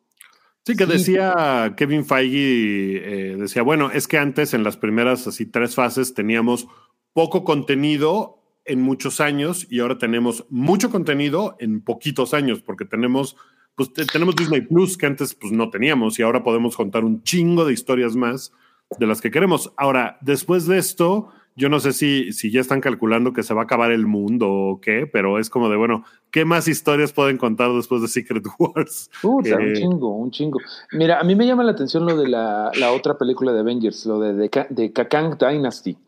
Sí, 0.66 0.76
que 0.76 0.84
decía 0.84 1.72
Kevin 1.78 2.04
Feige, 2.04 3.30
eh, 3.30 3.36
decía, 3.38 3.62
bueno, 3.62 3.90
es 3.90 4.06
que 4.06 4.18
antes 4.18 4.52
en 4.52 4.64
las 4.64 4.76
primeras 4.76 5.26
así 5.26 5.46
tres 5.46 5.74
fases 5.74 6.12
teníamos 6.12 6.68
poco 7.14 7.42
contenido 7.42 8.42
en 8.66 8.82
muchos 8.82 9.18
años 9.18 9.66
y 9.70 9.80
ahora 9.80 9.96
tenemos 9.96 10.44
mucho 10.50 10.90
contenido 10.90 11.56
en 11.58 11.80
poquitos 11.80 12.34
años, 12.34 12.60
porque 12.60 12.84
tenemos, 12.84 13.34
pues 13.76 13.94
tenemos 13.94 14.36
Disney 14.36 14.60
Plus 14.60 14.98
que 14.98 15.06
antes 15.06 15.34
pues 15.34 15.54
no 15.54 15.70
teníamos 15.70 16.18
y 16.18 16.22
ahora 16.22 16.42
podemos 16.42 16.76
contar 16.76 17.02
un 17.02 17.22
chingo 17.22 17.64
de 17.64 17.72
historias 17.72 18.14
más 18.14 18.52
de 18.98 19.06
las 19.06 19.20
que 19.20 19.30
queremos. 19.30 19.72
Ahora, 19.76 20.18
después 20.20 20.66
de 20.66 20.78
esto, 20.78 21.28
yo 21.56 21.68
no 21.68 21.80
sé 21.80 21.92
si, 21.92 22.32
si 22.32 22.50
ya 22.50 22.60
están 22.60 22.80
calculando 22.80 23.32
que 23.32 23.42
se 23.42 23.52
va 23.52 23.62
a 23.62 23.64
acabar 23.64 23.90
el 23.90 24.06
mundo 24.06 24.48
o 24.48 24.80
qué, 24.80 25.08
pero 25.12 25.38
es 25.38 25.50
como 25.50 25.68
de, 25.68 25.76
bueno, 25.76 26.04
¿qué 26.30 26.44
más 26.44 26.68
historias 26.68 27.12
pueden 27.12 27.36
contar 27.36 27.72
después 27.72 28.00
de 28.00 28.08
Secret 28.08 28.44
Wars? 28.58 29.10
un 29.22 29.44
eh, 29.44 29.72
chingo, 29.74 30.16
un 30.16 30.30
chingo. 30.30 30.60
Mira, 30.92 31.18
a 31.18 31.24
mí 31.24 31.34
me 31.34 31.46
llama 31.46 31.64
la 31.64 31.72
atención 31.72 32.06
lo 32.06 32.16
de 32.16 32.28
la, 32.28 32.70
otra 32.94 33.18
película 33.18 33.52
de 33.52 33.60
Avengers, 33.60 34.06
lo 34.06 34.20
de, 34.20 34.34
de, 34.34 34.66
de 34.70 34.92
Kakang 34.92 35.36
Dynasty. 35.36 35.98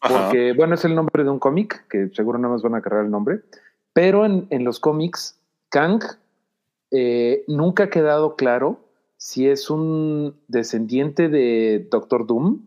Porque, 0.00 0.54
bueno, 0.54 0.76
es 0.76 0.84
el 0.86 0.94
nombre 0.94 1.24
de 1.24 1.30
un 1.30 1.38
cómic, 1.38 1.86
que 1.88 2.08
seguro 2.14 2.38
nada 2.38 2.54
más 2.54 2.62
van 2.62 2.74
a 2.74 2.80
cargar 2.80 3.04
el 3.04 3.10
nombre, 3.10 3.42
pero 3.92 4.24
en, 4.24 4.64
los 4.64 4.80
cómics, 4.80 5.38
Kang 5.68 6.02
eh, 6.90 7.44
nunca 7.48 7.84
ha 7.84 7.90
quedado 7.90 8.36
claro 8.36 8.78
si 9.20 9.46
es 9.46 9.68
un 9.68 10.34
descendiente 10.48 11.28
de 11.28 11.86
Doctor 11.90 12.26
Doom 12.26 12.62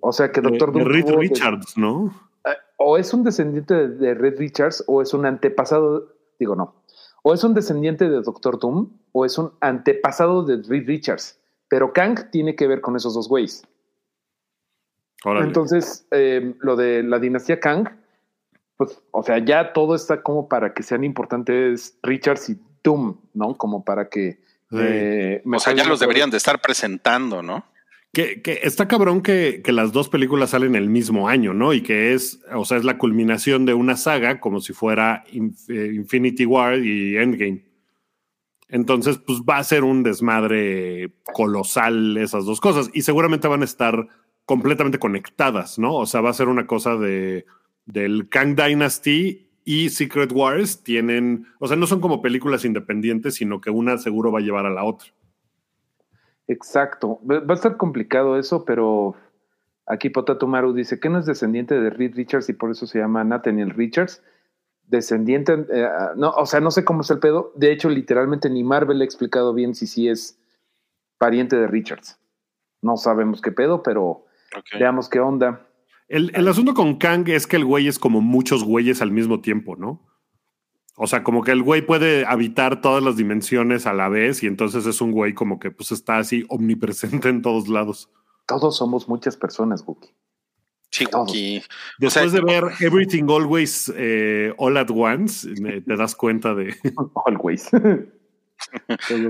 o 0.00 0.12
sea 0.12 0.32
que 0.32 0.40
Doctor 0.40 0.72
Doom. 0.72 0.84
Reed 0.86 1.10
Richards, 1.14 1.76
¿no? 1.76 2.10
Eh, 2.46 2.56
o 2.78 2.96
es 2.96 3.12
un 3.12 3.22
descendiente 3.22 3.86
de, 3.86 4.14
Reed 4.14 4.38
Richards 4.38 4.82
o 4.86 5.02
es 5.02 5.12
un 5.12 5.26
antepasado, 5.26 6.08
digo 6.38 6.56
no, 6.56 6.74
o 7.22 7.34
es 7.34 7.44
un 7.44 7.52
descendiente 7.52 8.08
de 8.08 8.22
Doctor 8.22 8.58
Doom 8.58 8.90
o 9.12 9.26
es 9.26 9.36
un 9.36 9.52
antepasado 9.60 10.42
de 10.42 10.62
Reed 10.66 10.88
Richards. 10.88 11.38
Pero 11.68 11.92
Kang 11.92 12.30
tiene 12.30 12.56
que 12.56 12.66
ver 12.66 12.80
con 12.80 12.96
esos 12.96 13.12
dos 13.12 13.28
güeyes. 13.28 13.62
Entonces, 15.24 16.06
em, 16.10 16.56
lo 16.60 16.76
de 16.76 17.02
la 17.02 17.18
dinastía 17.18 17.60
Kang, 17.60 17.88
pues, 18.78 19.00
o 19.10 19.22
sea, 19.22 19.38
ya 19.38 19.74
todo 19.74 19.94
está 19.94 20.22
como 20.22 20.48
para 20.48 20.72
que 20.72 20.82
sean 20.82 21.04
importantes 21.04 21.98
Richards 22.02 22.48
y 22.48 22.60
Doom, 22.82 23.18
¿no? 23.34 23.54
Como 23.54 23.84
para 23.84 24.08
que. 24.08 24.40
Eh, 24.72 25.42
o 25.44 25.58
sea, 25.58 25.74
ya 25.74 25.84
los 25.84 26.00
deberían 26.00 26.30
de 26.30 26.36
estar 26.36 26.60
presentando, 26.60 27.42
¿no? 27.42 27.66
Que, 28.12 28.42
está 28.62 28.88
cabrón 28.88 29.22
que, 29.22 29.62
las 29.68 29.92
dos 29.92 30.10
películas 30.10 30.50
salen 30.50 30.74
el 30.74 30.90
mismo 30.90 31.28
año, 31.28 31.54
¿no? 31.54 31.72
Y 31.72 31.82
que 31.82 32.12
es, 32.12 32.40
o 32.54 32.64
sea, 32.64 32.76
es 32.76 32.84
la 32.84 32.98
culminación 32.98 33.64
de 33.64 33.72
una 33.72 33.96
saga 33.96 34.38
como 34.38 34.60
si 34.60 34.74
fuera 34.74 35.24
eh, 35.32 35.92
Infinity 35.94 36.44
War 36.44 36.78
y 36.78 37.16
Endgame. 37.16 37.64
Entonces, 38.68 39.18
pues 39.18 39.40
va 39.40 39.58
a 39.58 39.64
ser 39.64 39.84
un 39.84 40.02
desmadre 40.02 41.14
colosal 41.24 42.16
esas 42.18 42.44
dos 42.44 42.60
cosas 42.60 42.90
y 42.92 43.02
seguramente 43.02 43.48
van 43.48 43.62
a 43.62 43.66
estar 43.66 44.08
completamente 44.44 44.98
conectadas, 44.98 45.78
¿no? 45.78 45.94
O 45.94 46.06
sea, 46.06 46.20
va 46.20 46.30
a 46.30 46.34
ser 46.34 46.48
una 46.48 46.66
cosa 46.66 46.96
de 46.96 47.46
del 47.86 48.28
Kang 48.28 48.54
Dynasty 48.54 49.51
y 49.64 49.90
Secret 49.90 50.32
Wars 50.32 50.82
tienen, 50.82 51.46
o 51.58 51.68
sea, 51.68 51.76
no 51.76 51.86
son 51.86 52.00
como 52.00 52.22
películas 52.22 52.64
independientes, 52.64 53.34
sino 53.34 53.60
que 53.60 53.70
una 53.70 53.98
seguro 53.98 54.32
va 54.32 54.40
a 54.40 54.42
llevar 54.42 54.66
a 54.66 54.70
la 54.70 54.84
otra. 54.84 55.08
Exacto. 56.48 57.20
Va 57.24 57.42
a 57.48 57.54
estar 57.54 57.76
complicado 57.76 58.38
eso, 58.38 58.64
pero 58.64 59.14
aquí 59.86 60.10
Potato 60.10 60.46
Maru 60.46 60.72
dice 60.72 60.98
que 60.98 61.08
no 61.08 61.18
es 61.18 61.26
descendiente 61.26 61.80
de 61.80 61.90
Reed 61.90 62.14
Richards 62.14 62.48
y 62.48 62.52
por 62.52 62.70
eso 62.70 62.86
se 62.86 62.98
llama 62.98 63.24
Nathaniel 63.24 63.70
Richards. 63.70 64.22
Descendiente, 64.86 65.66
eh, 65.72 65.88
no, 66.16 66.30
o 66.30 66.44
sea, 66.44 66.60
no 66.60 66.70
sé 66.70 66.84
cómo 66.84 67.02
es 67.02 67.10
el 67.10 67.20
pedo. 67.20 67.52
De 67.54 67.72
hecho, 67.72 67.88
literalmente 67.88 68.50
ni 68.50 68.64
Marvel 68.64 69.00
ha 69.00 69.04
explicado 69.04 69.54
bien 69.54 69.74
si 69.74 69.86
sí 69.86 70.08
es 70.08 70.38
pariente 71.18 71.56
de 71.56 71.68
Richards. 71.68 72.18
No 72.82 72.96
sabemos 72.96 73.40
qué 73.40 73.52
pedo, 73.52 73.82
pero 73.82 74.26
veamos 74.78 75.08
qué 75.08 75.20
onda. 75.20 75.66
El, 76.12 76.30
el 76.34 76.46
asunto 76.46 76.74
con 76.74 76.96
Kang 76.96 77.26
es 77.28 77.46
que 77.46 77.56
el 77.56 77.64
güey 77.64 77.88
es 77.88 77.98
como 77.98 78.20
muchos 78.20 78.64
güeyes 78.64 79.00
al 79.00 79.10
mismo 79.10 79.40
tiempo, 79.40 79.76
¿no? 79.76 80.06
O 80.96 81.06
sea, 81.06 81.24
como 81.24 81.42
que 81.42 81.52
el 81.52 81.62
güey 81.62 81.80
puede 81.80 82.26
habitar 82.26 82.82
todas 82.82 83.02
las 83.02 83.16
dimensiones 83.16 83.86
a 83.86 83.94
la 83.94 84.10
vez 84.10 84.42
y 84.42 84.46
entonces 84.46 84.84
es 84.84 85.00
un 85.00 85.12
güey 85.12 85.32
como 85.32 85.58
que 85.58 85.70
pues 85.70 85.90
está 85.90 86.18
así 86.18 86.44
omnipresente 86.50 87.30
en 87.30 87.40
todos 87.40 87.66
lados. 87.68 88.10
Todos 88.46 88.76
somos 88.76 89.08
muchas 89.08 89.38
personas, 89.38 89.84
Wookie. 89.86 90.14
Sí, 90.90 91.06
Wookie. 91.10 91.62
Después 91.98 92.32
de 92.32 92.42
ver 92.42 92.64
Everything 92.80 93.24
Always 93.30 93.90
eh, 93.96 94.52
All 94.58 94.76
at 94.76 94.90
Once, 94.90 95.48
te 95.54 95.96
das 95.96 96.14
cuenta 96.14 96.54
de... 96.54 96.76
Always. 97.24 97.70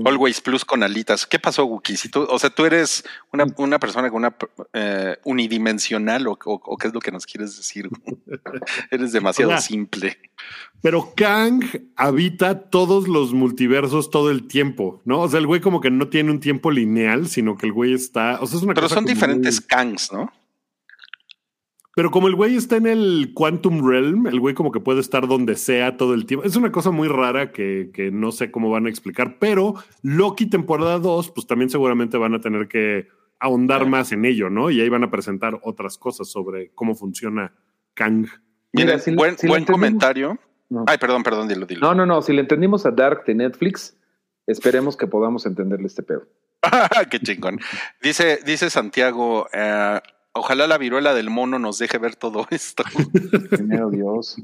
Always 0.05 0.41
Plus 0.41 0.65
con 0.65 0.83
alitas. 0.83 1.27
¿Qué 1.27 1.39
pasó, 1.39 1.65
Wookie? 1.65 1.97
Si 1.97 2.09
tú, 2.09 2.27
o 2.29 2.39
sea, 2.39 2.51
tú 2.51 2.65
eres 2.65 3.05
una, 3.33 3.47
una 3.57 3.79
persona 3.79 4.11
con 4.11 4.19
una 4.19 4.37
eh, 4.73 5.17
unidimensional 5.25 6.27
o, 6.27 6.37
qué 6.79 6.89
es 6.89 6.95
lo 6.95 7.01
que 7.01 7.13
nos 7.13 7.27
quieres 7.27 7.57
decir. 7.57 7.89
eres 8.91 9.13
demasiado 9.13 9.57
simple. 9.59 10.19
Pero 10.81 11.13
Kang 11.15 11.63
habita 11.97 12.71
todos 12.71 13.09
los 13.09 13.33
multiversos 13.33 14.11
todo 14.11 14.31
el 14.31 14.49
tiempo, 14.49 15.01
¿no? 15.05 15.21
O 15.21 15.29
sea, 15.29 15.39
el 15.39 15.47
güey 15.47 15.61
como 15.61 15.81
que 15.81 15.91
no 15.91 16.09
tiene 16.09 16.31
un 16.31 16.41
tiempo 16.41 16.71
lineal, 16.71 17.29
sino 17.29 17.57
que 17.57 17.67
el 17.67 17.73
güey 17.73 17.95
está. 17.95 18.39
O 18.41 18.47
sea, 18.47 18.59
es 18.59 18.65
una 18.65 18.75
Pero 18.75 18.89
son 18.89 19.05
diferentes 19.05 19.61
Kangs, 19.61 20.13
¿no? 20.13 20.33
Pero 21.95 22.11
como 22.11 22.29
el 22.29 22.35
güey 22.35 22.57
está 22.57 22.77
en 22.77 22.87
el 22.87 23.33
Quantum 23.35 23.87
Realm, 23.87 24.27
el 24.27 24.41
güey 24.41 24.55
como 24.55 24.73
que 24.73 24.81
puede 24.81 25.01
estar 25.01 25.29
donde 25.29 25.57
sea 25.57 25.99
todo 25.99 26.15
el 26.15 26.25
tiempo. 26.25 26.47
Es 26.47 26.57
una 26.57 26.73
cosa 26.73 26.91
muy 26.91 27.09
rara 27.09 27.53
que, 27.53 28.11
no 28.13 28.33
sé 28.33 28.51
cómo 28.51 28.71
van 28.71 28.87
a 28.87 28.89
explicar, 28.89 29.37
pero 29.39 29.75
Loki 30.03 30.47
temporada 30.47 30.99
2, 30.99 31.31
pues 31.33 31.47
también 31.47 31.69
seguramente 31.69 32.17
van 32.17 32.35
a 32.35 32.41
tener 32.41 32.67
que 32.69 33.09
ahondar 33.39 33.87
más 33.87 34.13
en 34.13 34.25
ello, 34.25 34.49
¿no? 34.49 34.71
Y 34.71 34.81
ahí 34.81 34.89
van 34.89 35.05
a 35.05 35.11
presentar 35.11 35.59
otras 35.63 35.99
cosas 35.99 36.29
sobre 36.29 36.71
cómo 36.75 36.95
funciona 36.95 37.53
Kang. 37.95 38.27
Mira, 38.73 38.97
buen, 39.15 39.37
buen 39.43 39.65
comentario. 39.65 40.39
Ay, 40.87 40.97
perdón, 40.97 41.23
perdón, 41.23 41.49
dilo, 41.49 41.67
dilo. 41.67 41.89
No, 41.89 41.95
no, 41.95 42.07
no, 42.07 42.23
si 42.23 42.33
le 42.33 42.41
entendimos 42.41 42.87
a 42.87 42.91
Dark 42.91 43.25
de 43.27 43.35
Netflix, 43.35 43.99
esperemos 44.47 44.97
que 44.97 45.07
podamos 45.07 45.45
entenderle 45.45 45.89
este 45.89 46.03
pedo. 46.03 46.27
Qué 47.11 47.21
chingón. 47.21 47.61
Dice, 48.01 48.39
dice 48.47 48.71
Santiago, 48.71 49.49
eh, 49.53 50.01
Ojalá 50.35 50.67
la 50.67 50.79
viruela 50.79 51.13
del 51.13 51.29
mono 51.29 51.59
nos 51.59 51.79
deje 51.79 51.99
ver 51.99 52.17
todo 52.17 52.47
esto. 52.51 52.85
Primero 53.51 53.91
Dios. 53.91 54.37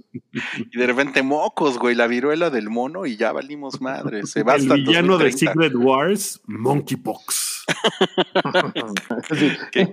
Y 0.71 0.79
de 0.79 0.87
repente 0.87 1.23
mocos, 1.23 1.79
güey, 1.79 1.95
la 1.95 2.07
viruela 2.07 2.51
del 2.51 2.69
mono 2.69 3.07
y 3.07 3.17
ya 3.17 3.33
valimos 3.33 3.81
madre. 3.81 4.27
Se 4.27 4.41
El 4.41 4.85
villano 4.85 5.17
de 5.17 5.33
Secret 5.33 5.75
Wars, 5.75 6.43
Monkeypox. 6.47 7.65
Qué 9.73 9.89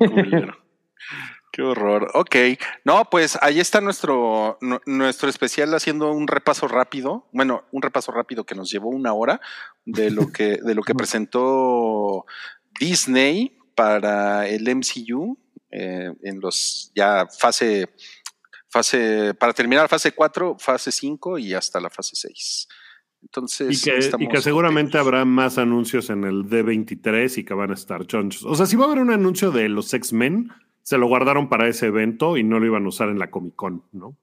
Qué 1.56 1.62
horror. 1.62 2.12
Ok. 2.16 2.36
No, 2.84 3.10
pues 3.10 3.40
ahí 3.42 3.62
está 3.62 3.80
nuestro, 3.80 4.58
nuestro 4.86 5.30
especial 5.30 5.74
haciendo 5.74 6.12
un 6.12 6.28
repaso 6.28 6.68
rápido. 6.68 7.30
Bueno, 7.32 7.64
un 7.72 7.82
repaso 7.82 8.12
rápido 8.12 8.44
que 8.44 8.56
nos 8.56 8.70
llevó 8.70 8.90
una 8.90 9.14
hora 9.14 9.40
de 9.86 10.12
lo 10.12 10.34
que, 10.34 10.58
de 10.62 10.76
lo 10.76 10.84
que 10.84 10.94
presentó 10.96 12.26
Disney 12.78 13.58
para 13.74 14.50
el 14.50 14.64
MCU 14.76 15.38
eh, 15.78 16.14
en 16.22 16.40
los 16.40 16.92
ya 16.96 17.28
fase, 17.28 17.90
fase, 18.70 19.34
para 19.34 19.54
terminar 19.54 19.90
fase 19.90 20.14
4, 20.14 20.58
fase 20.58 20.92
5 20.92 21.38
y 21.40 21.54
hasta 21.54 21.80
la 21.80 21.90
fase 21.90 22.16
6. 22.16 22.68
Entonces, 23.22 23.86
y 24.20 24.28
que, 24.28 24.42
seguramente 24.42 24.98
habrá 24.98 25.26
más 25.26 25.58
anuncios 25.58 26.10
en 26.12 26.24
el 26.24 26.46
D23 26.46 27.40
y 27.40 27.44
que 27.44 27.54
van 27.54 27.72
a 27.72 27.74
estar 27.74 28.06
chonchos. 28.06 28.44
O 28.46 28.56
sea, 28.56 28.68
si 28.68 28.76
va 28.76 28.86
a 28.86 28.88
haber 28.88 29.00
un 29.00 29.12
anuncio 29.12 29.52
de 29.52 29.68
los 29.68 29.94
X-Men, 29.94 30.52
se 30.84 30.98
lo 30.98 31.08
guardaron 31.08 31.50
para 31.50 31.68
ese 31.68 31.88
evento 31.88 32.38
y 32.38 32.44
no 32.44 32.60
lo 32.60 32.68
iban 32.68 32.86
a 32.86 32.90
usar 32.90 33.10
en 33.10 33.18
la 33.18 33.32
Comic 33.32 33.56
Con, 33.56 33.84
¿no? 33.92 34.16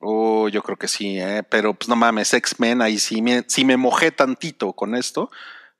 Oh, 0.00 0.48
yo 0.48 0.62
creo 0.62 0.76
que 0.76 0.88
sí, 0.88 1.18
¿eh? 1.20 1.42
pero 1.48 1.74
pues 1.74 1.88
no 1.88 1.94
mames, 1.94 2.32
X-Men, 2.34 2.80
ahí 2.82 2.98
sí 2.98 3.20
me, 3.22 3.44
si 3.46 3.64
me 3.64 3.76
mojé 3.76 4.10
tantito 4.10 4.72
con 4.72 4.94
esto, 4.94 5.30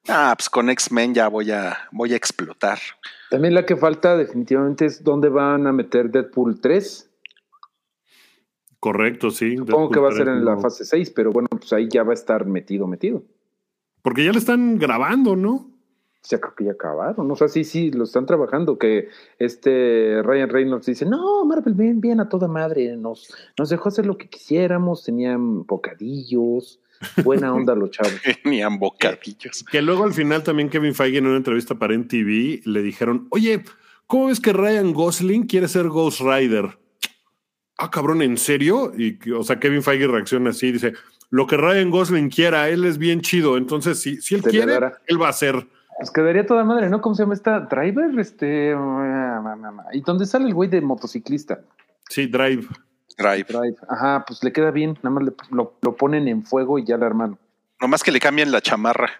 Ah, 0.08 0.34
pues 0.36 0.48
con 0.48 0.70
X-Men 0.70 1.14
ya 1.14 1.28
voy 1.28 1.50
a, 1.50 1.88
voy 1.92 2.12
a 2.12 2.16
explotar. 2.16 2.78
También 3.30 3.54
la 3.54 3.64
que 3.64 3.76
falta 3.76 4.16
definitivamente 4.16 4.86
es 4.86 5.04
dónde 5.04 5.28
van 5.28 5.66
a 5.66 5.72
meter 5.72 6.10
Deadpool 6.10 6.60
3. 6.60 7.10
Correcto, 8.80 9.30
sí. 9.30 9.56
Supongo 9.56 9.90
que 9.90 10.00
va 10.00 10.08
a 10.08 10.12
ser 10.12 10.28
en 10.28 10.44
la 10.44 10.58
fase 10.58 10.84
6, 10.84 11.10
pero 11.10 11.30
bueno, 11.32 11.48
pues 11.50 11.72
ahí 11.72 11.88
ya 11.88 12.02
va 12.02 12.10
a 12.10 12.14
estar 12.14 12.46
metido, 12.46 12.86
metido. 12.86 13.22
Porque 14.02 14.24
ya 14.24 14.32
le 14.32 14.38
están 14.38 14.78
grabando, 14.78 15.36
¿no? 15.36 15.70
ya 16.28 16.38
creo 16.38 16.54
que 16.54 16.64
ya 16.64 16.72
acabaron. 16.72 17.30
O 17.30 17.36
sea, 17.36 17.48
sí, 17.48 17.64
sí, 17.64 17.90
lo 17.90 18.04
están 18.04 18.26
trabajando. 18.26 18.78
Que 18.78 19.08
este 19.38 20.22
Ryan 20.22 20.50
Reynolds 20.50 20.86
dice: 20.86 21.06
No, 21.06 21.44
Marvel, 21.44 21.74
bien, 21.74 22.00
bien 22.00 22.20
a 22.20 22.28
toda 22.28 22.48
madre. 22.48 22.96
Nos, 22.96 23.34
nos 23.58 23.70
dejó 23.70 23.88
hacer 23.88 24.06
lo 24.06 24.18
que 24.18 24.28
quisiéramos. 24.28 25.04
Tenían 25.04 25.64
bocadillos. 25.66 26.80
Buena 27.24 27.52
onda 27.52 27.74
los 27.74 27.90
chavos. 27.90 28.20
Tenían 28.42 28.78
bocadillos. 28.78 29.64
Que, 29.70 29.82
luego 29.82 30.04
al 30.04 30.12
final 30.12 30.42
también 30.42 30.68
Kevin 30.68 30.94
Feige 30.94 31.18
en 31.18 31.26
una 31.26 31.36
entrevista 31.36 31.74
para 31.74 31.94
NTV 31.94 32.62
le 32.64 32.82
dijeron: 32.82 33.26
Oye, 33.30 33.64
¿cómo 34.06 34.26
ves 34.26 34.40
que 34.40 34.52
Ryan 34.52 34.92
Gosling 34.92 35.46
quiere 35.46 35.68
ser 35.68 35.88
Ghost 35.88 36.20
Rider? 36.20 36.78
Ah, 37.78 37.90
cabrón, 37.90 38.20
¿en 38.22 38.36
serio? 38.36 38.92
Y, 38.96 39.30
o 39.30 39.42
sea, 39.42 39.58
Kevin 39.58 39.82
Feige 39.82 40.06
reacciona 40.06 40.50
así: 40.50 40.72
dice, 40.72 40.92
lo 41.30 41.46
que 41.46 41.56
Ryan 41.56 41.90
Gosling 41.90 42.28
quiera, 42.28 42.68
él 42.68 42.84
es 42.84 42.98
bien 42.98 43.22
chido. 43.22 43.56
Entonces, 43.56 44.00
si, 44.00 44.20
si 44.20 44.34
él 44.34 44.42
quiere, 44.42 44.78
él 45.06 45.20
va 45.20 45.28
a 45.28 45.30
hacer. 45.30 45.66
Pues 45.96 46.10
quedaría 46.10 46.46
toda 46.46 46.64
madre, 46.64 46.88
¿no? 46.88 47.00
¿Cómo 47.00 47.14
se 47.14 47.22
llama 47.22 47.34
esta? 47.34 47.60
Driver, 47.60 48.18
este. 48.18 48.74
¿Y 49.92 50.00
dónde 50.02 50.26
sale 50.26 50.46
el 50.46 50.54
güey 50.54 50.68
de 50.68 50.80
motociclista? 50.80 51.60
Sí, 52.08 52.26
Drive. 52.26 52.66
Drive. 53.20 53.46
Drive. 53.48 53.76
Ajá, 53.88 54.24
pues 54.26 54.42
le 54.42 54.52
queda 54.52 54.70
bien. 54.70 54.98
Nada 55.02 55.10
más 55.10 55.24
le, 55.24 55.32
lo, 55.50 55.96
ponen 55.96 56.28
en 56.28 56.44
fuego 56.44 56.78
y 56.78 56.84
ya 56.84 56.96
la 56.96 57.06
hermano. 57.06 57.38
Nomás 57.80 58.02
que 58.02 58.12
le 58.12 58.20
cambien 58.20 58.50
la 58.50 58.60
chamarra. 58.60 59.10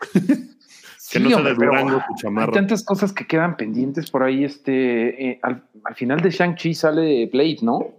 que 1.10 1.20
no 1.20 1.30
sea 1.30 1.42
de 1.42 1.54
Durango 1.54 2.02
tu 2.08 2.14
chamarra. 2.16 2.46
Hay 2.46 2.52
tantas 2.52 2.84
cosas 2.84 3.12
que 3.12 3.26
quedan 3.26 3.56
pendientes 3.56 4.10
por 4.10 4.22
ahí. 4.22 4.44
Este, 4.44 5.30
eh, 5.30 5.40
al, 5.42 5.64
al, 5.84 5.94
final 5.94 6.20
de 6.20 6.30
Shang-Chi 6.30 6.74
sale 6.74 7.26
Blade, 7.26 7.58
¿no? 7.62 7.94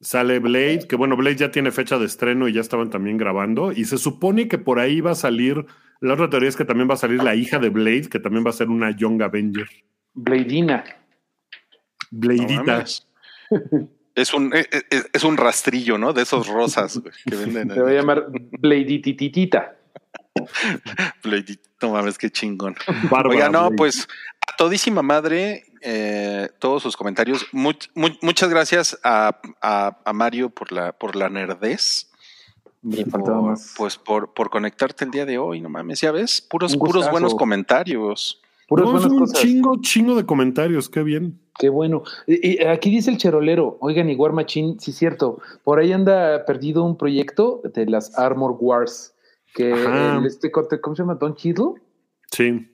Sale 0.00 0.38
Blade, 0.38 0.86
que 0.88 0.96
bueno, 0.96 1.16
Blade 1.16 1.36
ya 1.36 1.50
tiene 1.50 1.70
fecha 1.70 1.98
de 1.98 2.06
estreno 2.06 2.48
y 2.48 2.54
ya 2.54 2.60
estaban 2.60 2.90
también 2.90 3.18
grabando. 3.18 3.72
Y 3.72 3.84
se 3.84 3.98
supone 3.98 4.48
que 4.48 4.58
por 4.58 4.78
ahí 4.78 5.00
va 5.00 5.10
a 5.10 5.14
salir 5.14 5.66
la 6.00 6.14
otra 6.14 6.30
teoría 6.30 6.48
es 6.48 6.56
que 6.56 6.64
también 6.64 6.88
va 6.88 6.94
a 6.94 6.96
salir 6.98 7.22
la 7.22 7.34
hija 7.34 7.58
de 7.58 7.68
Blade, 7.68 8.08
que 8.08 8.18
también 8.18 8.44
va 8.44 8.50
a 8.50 8.54
ser 8.54 8.70
una 8.70 8.90
Young 8.90 9.22
Avenger. 9.22 9.68
Bladina. 10.14 10.82
Bladita. 12.10 12.84
es 14.20 14.34
un, 14.34 14.54
eh, 14.54 14.66
eh, 14.70 15.02
es, 15.12 15.24
un 15.24 15.36
rastrillo, 15.36 15.98
¿no? 15.98 16.12
De 16.12 16.22
esos 16.22 16.48
rosas 16.48 17.00
que 17.26 17.36
venden. 17.36 17.72
Se 17.72 17.80
va 17.80 17.90
a 17.90 17.92
llamar 17.92 18.26
Bladititita. 18.30 19.76
Bladitita, 21.22 21.68
no 21.82 21.92
mames, 21.92 22.18
qué 22.18 22.30
chingón. 22.30 22.76
Oiga, 23.24 23.48
no, 23.48 23.70
pues 23.72 24.08
a 24.46 24.56
todísima 24.56 25.02
madre, 25.02 25.64
eh, 25.80 26.48
todos 26.58 26.82
sus 26.82 26.96
comentarios. 26.96 27.46
muchas 27.52 28.48
gracias 28.48 28.98
a, 29.02 29.40
a, 29.60 30.12
Mario 30.12 30.50
por 30.50 30.72
la, 30.72 30.92
por 30.92 31.16
la 31.16 31.28
nerdez 31.28 32.10
pues 33.76 33.98
por, 33.98 34.32
por 34.32 34.50
conectarte 34.50 35.04
el 35.04 35.10
día 35.10 35.26
de 35.26 35.38
hoy, 35.38 35.60
no 35.60 35.68
mames, 35.68 36.00
ya 36.00 36.12
ves, 36.12 36.40
puros, 36.40 36.76
puros 36.76 37.10
buenos 37.10 37.34
comentarios. 37.34 38.40
Puros 38.70 39.04
un 39.04 39.26
chingo, 39.26 39.80
chingo 39.80 40.14
de 40.14 40.24
comentarios, 40.24 40.88
qué 40.88 41.02
bien. 41.02 41.40
Qué 41.58 41.68
bueno. 41.68 42.04
Y, 42.28 42.62
aquí 42.62 42.88
dice 42.88 43.10
el 43.10 43.18
cherolero, 43.18 43.76
oigan, 43.80 44.08
y 44.08 44.14
War 44.14 44.32
Machine, 44.32 44.76
sí 44.78 44.92
cierto, 44.92 45.40
por 45.64 45.80
ahí 45.80 45.92
anda 45.92 46.44
perdido 46.44 46.84
un 46.84 46.96
proyecto 46.96 47.62
de 47.74 47.86
las 47.86 48.16
Armor 48.16 48.56
Wars, 48.60 49.12
que 49.56 49.74
este, 50.24 50.52
¿cómo 50.52 50.94
se 50.94 51.02
llama? 51.02 51.16
Don 51.16 51.34
Cheadle. 51.34 51.80
Sí. 52.30 52.68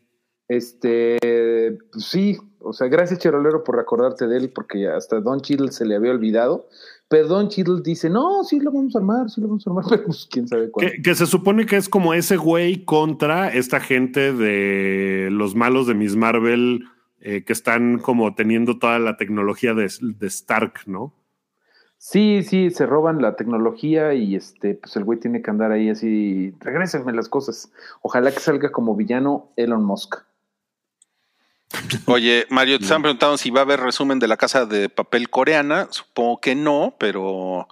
Este, 0.49 1.79
pues 1.91 2.05
sí, 2.05 2.37
o 2.61 2.75
sea, 2.75 2.89
gracias 2.89 3.19
Cherolero 3.19 3.65
por 3.65 3.77
recordarte 3.77 4.27
de 4.27 4.37
él, 4.37 4.53
porque 4.55 4.89
hasta 4.89 5.21
Don 5.21 5.41
Cheadle 5.41 5.73
se 5.73 5.87
le 5.87 5.97
había 5.97 6.11
olvidado. 6.11 6.69
Pero 7.09 7.29
Don 7.29 7.49
Cheadle 7.49 7.83
dice, 7.83 8.11
no, 8.11 8.43
sí 8.43 8.59
lo 8.59 8.73
vamos 8.73 8.97
a 8.97 8.99
armar, 8.99 9.31
sí 9.31 9.41
lo 9.41 9.49
vamos 9.49 9.67
a 9.67 9.71
armar, 9.71 9.85
pero 9.89 10.05
pues 10.05 10.27
quién 10.31 10.49
sabe 10.49 10.71
cuándo. 10.71 10.93
Que, 11.03 11.15
se 11.15 11.27
supone 11.27 11.67
que 11.67 11.77
es 11.77 11.89
como 11.89 12.15
ese 12.15 12.37
güey 12.37 12.85
contra 12.85 13.49
esta 13.49 13.81
gente 13.81 14.33
de 14.33 15.29
los 15.31 15.55
malos 15.55 15.87
de 15.87 15.95
Miss 15.95 16.17
Marvel 16.17 16.85
eh, 17.21 17.45
que 17.45 17.53
están 17.53 17.99
como 17.99 18.35
teniendo 18.35 18.79
toda 18.79 18.99
la 18.99 19.17
tecnología 19.17 19.75
de, 19.75 19.91
de, 20.01 20.27
Stark, 20.27 20.81
¿no? 20.87 21.15
Sí, 21.99 22.43
sí, 22.43 22.71
se 22.71 22.87
roban 22.87 23.23
la 23.23 23.37
tecnología 23.37 24.13
y 24.15 24.37
este, 24.37 24.75
pues 24.75 24.95
el 24.97 25.05
güey 25.05 25.19
tiene 25.19 25.43
que 25.43 25.51
andar 25.51 25.73
ahí 25.73 25.89
así, 25.89 26.55
regrésenme 26.61 27.13
las 27.13 27.29
cosas. 27.29 27.73
Ojalá 28.03 28.33
que 28.33 28.41
salga 28.41 28.71
como 28.71 28.95
villano 28.95 29.53
Elon 29.57 29.85
Musk. 29.85 30.19
Oye, 32.07 32.47
Mario, 32.51 32.79
te 32.79 32.85
están 32.85 33.03
preguntando 33.03 33.37
si 33.37 33.51
va 33.51 33.61
a 33.61 33.65
haber 33.65 33.81
resumen 33.81 34.19
de 34.19 34.29
la 34.29 34.37
casa 34.37 34.67
de 34.67 34.89
papel 34.89 35.29
coreana. 35.29 35.89
Supongo 35.91 36.41
que 36.41 36.55
no, 36.55 36.95
pero 36.99 37.69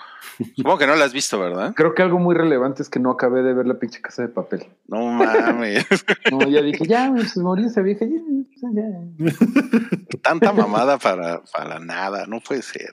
supongo 0.57 0.79
que 0.79 0.87
no 0.87 0.97
la 0.97 1.05
has 1.05 1.13
visto, 1.13 1.39
¿verdad? 1.39 1.75
Creo 1.75 1.95
que 1.95 2.03
algo 2.03 2.19
muy 2.19 2.35
relevante 2.35 2.83
es 2.83 2.89
que 2.89 2.99
no 2.99 3.11
acabé 3.11 3.43
de 3.43 3.55
ver 3.55 3.67
la 3.67 3.79
pinche 3.79 4.01
casa 4.01 4.23
de 4.23 4.29
papel. 4.29 4.67
No 4.89 5.07
mames. 5.07 5.87
no, 6.31 6.49
ya 6.49 6.63
dije, 6.63 6.87
ya, 6.87 7.13
se 7.27 7.41
murió 7.41 7.67
esa 7.67 7.83
vieja. 7.83 8.05
Ya, 8.05 9.31
Tanta 10.23 10.53
mamada 10.53 10.99
para, 10.99 11.43
para 11.53 11.79
nada, 11.79 12.27
no 12.27 12.41
puede 12.41 12.63
ser. 12.63 12.93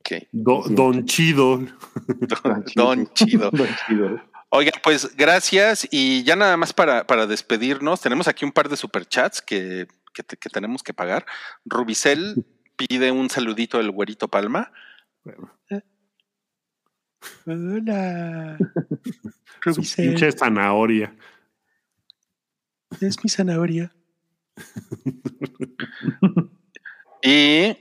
Okay. 0.00 0.28
don 0.32 1.04
Chido. 1.04 1.60
Don, 2.74 3.06
Chido. 3.12 3.50
don 3.52 3.68
Chido. 3.86 4.20
Oigan, 4.52 4.74
pues 4.82 5.16
gracias 5.16 5.86
y 5.92 6.24
ya 6.24 6.34
nada 6.34 6.56
más 6.56 6.72
para, 6.72 7.06
para 7.06 7.26
despedirnos, 7.26 8.00
tenemos 8.00 8.26
aquí 8.26 8.44
un 8.44 8.50
par 8.50 8.68
de 8.68 8.76
superchats 8.76 9.40
que 9.40 9.86
que, 10.12 10.22
tenemos 10.50 10.82
que 10.82 10.94
pagar. 10.94 11.26
Rubicel 11.64 12.44
pide 12.76 13.10
un 13.12 13.30
saludito 13.30 13.78
del 13.78 13.90
güerito 13.90 14.28
Palma. 14.28 14.72
Hola. 17.46 18.58
Rubicel. 19.62 20.08
Pinche 20.08 20.32
zanahoria. 20.32 21.14
Es 23.00 23.22
mi 23.22 23.30
zanahoria. 23.30 23.94
y 27.22 27.76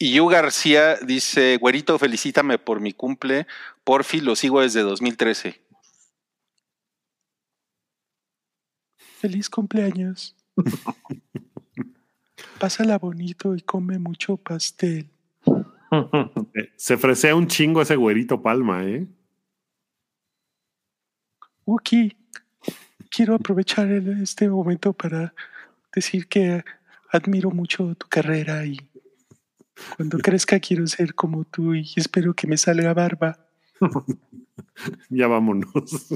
Yu 0.00 0.26
García 0.26 0.96
dice, 0.96 1.56
güerito, 1.58 1.98
felicítame 1.98 2.58
por 2.58 2.80
mi 2.80 2.92
cumple. 2.92 3.46
Porfi, 3.84 4.20
lo 4.20 4.36
sigo 4.36 4.60
desde 4.60 4.82
2013. 4.82 5.60
Feliz 9.18 9.50
cumpleaños. 9.50 10.36
Pásala 12.58 12.98
bonito 12.98 13.54
y 13.54 13.60
come 13.60 13.98
mucho 13.98 14.36
pastel. 14.36 15.08
Se 16.76 16.96
fresea 16.96 17.34
un 17.34 17.46
chingo 17.46 17.82
ese 17.82 17.96
güerito 17.96 18.42
palma, 18.42 18.84
¿eh? 18.84 19.06
Uki, 21.64 22.16
quiero 23.10 23.34
aprovechar 23.34 23.90
este 23.90 24.48
momento 24.48 24.92
para 24.92 25.34
decir 25.94 26.26
que 26.26 26.64
admiro 27.10 27.50
mucho 27.50 27.94
tu 27.94 28.08
carrera 28.08 28.64
y 28.64 28.78
cuando 29.96 30.18
crezca 30.18 30.58
quiero 30.60 30.86
ser 30.86 31.14
como 31.14 31.44
tú 31.44 31.74
y 31.74 31.88
espero 31.96 32.34
que 32.34 32.46
me 32.46 32.56
salga 32.56 32.92
barba. 32.94 33.38
ya 35.10 35.28
vámonos. 35.28 36.08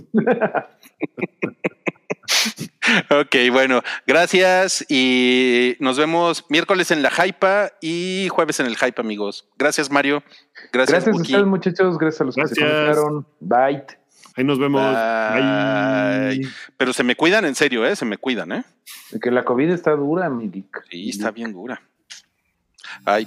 Ok, 3.10 3.36
bueno, 3.50 3.82
gracias 4.06 4.84
y 4.88 5.76
nos 5.80 5.98
vemos 5.98 6.44
miércoles 6.48 6.90
en 6.90 7.02
la 7.02 7.10
Hypa 7.10 7.72
y 7.80 8.28
jueves 8.30 8.60
en 8.60 8.66
el 8.66 8.76
Hype, 8.76 9.00
amigos. 9.00 9.48
Gracias, 9.58 9.90
Mario. 9.90 10.22
Gracias, 10.72 11.04
gracias 11.04 11.16
a 11.16 11.20
ustedes, 11.20 11.46
muchachos. 11.46 11.98
Gracias 11.98 12.20
a 12.20 12.24
los 12.24 12.36
que 12.36 12.46
se 12.46 12.56
conectaron. 12.56 13.26
Bye. 13.40 13.84
Ahí 14.36 14.44
nos 14.44 14.58
vemos. 14.58 14.82
Bye. 14.82 16.48
Pero 16.76 16.92
se 16.92 17.04
me 17.04 17.16
cuidan 17.16 17.44
en 17.44 17.54
serio, 17.54 17.84
¿eh? 17.84 17.96
Se 17.96 18.04
me 18.04 18.18
cuidan, 18.18 18.52
¿eh? 18.52 18.64
Que 19.20 19.30
la 19.30 19.44
COVID 19.44 19.70
está 19.70 19.92
dura, 19.92 20.30
mi 20.30 20.50
Sí, 20.90 21.10
está 21.10 21.30
bien 21.30 21.52
dura. 21.52 21.82
Ay. 23.04 23.26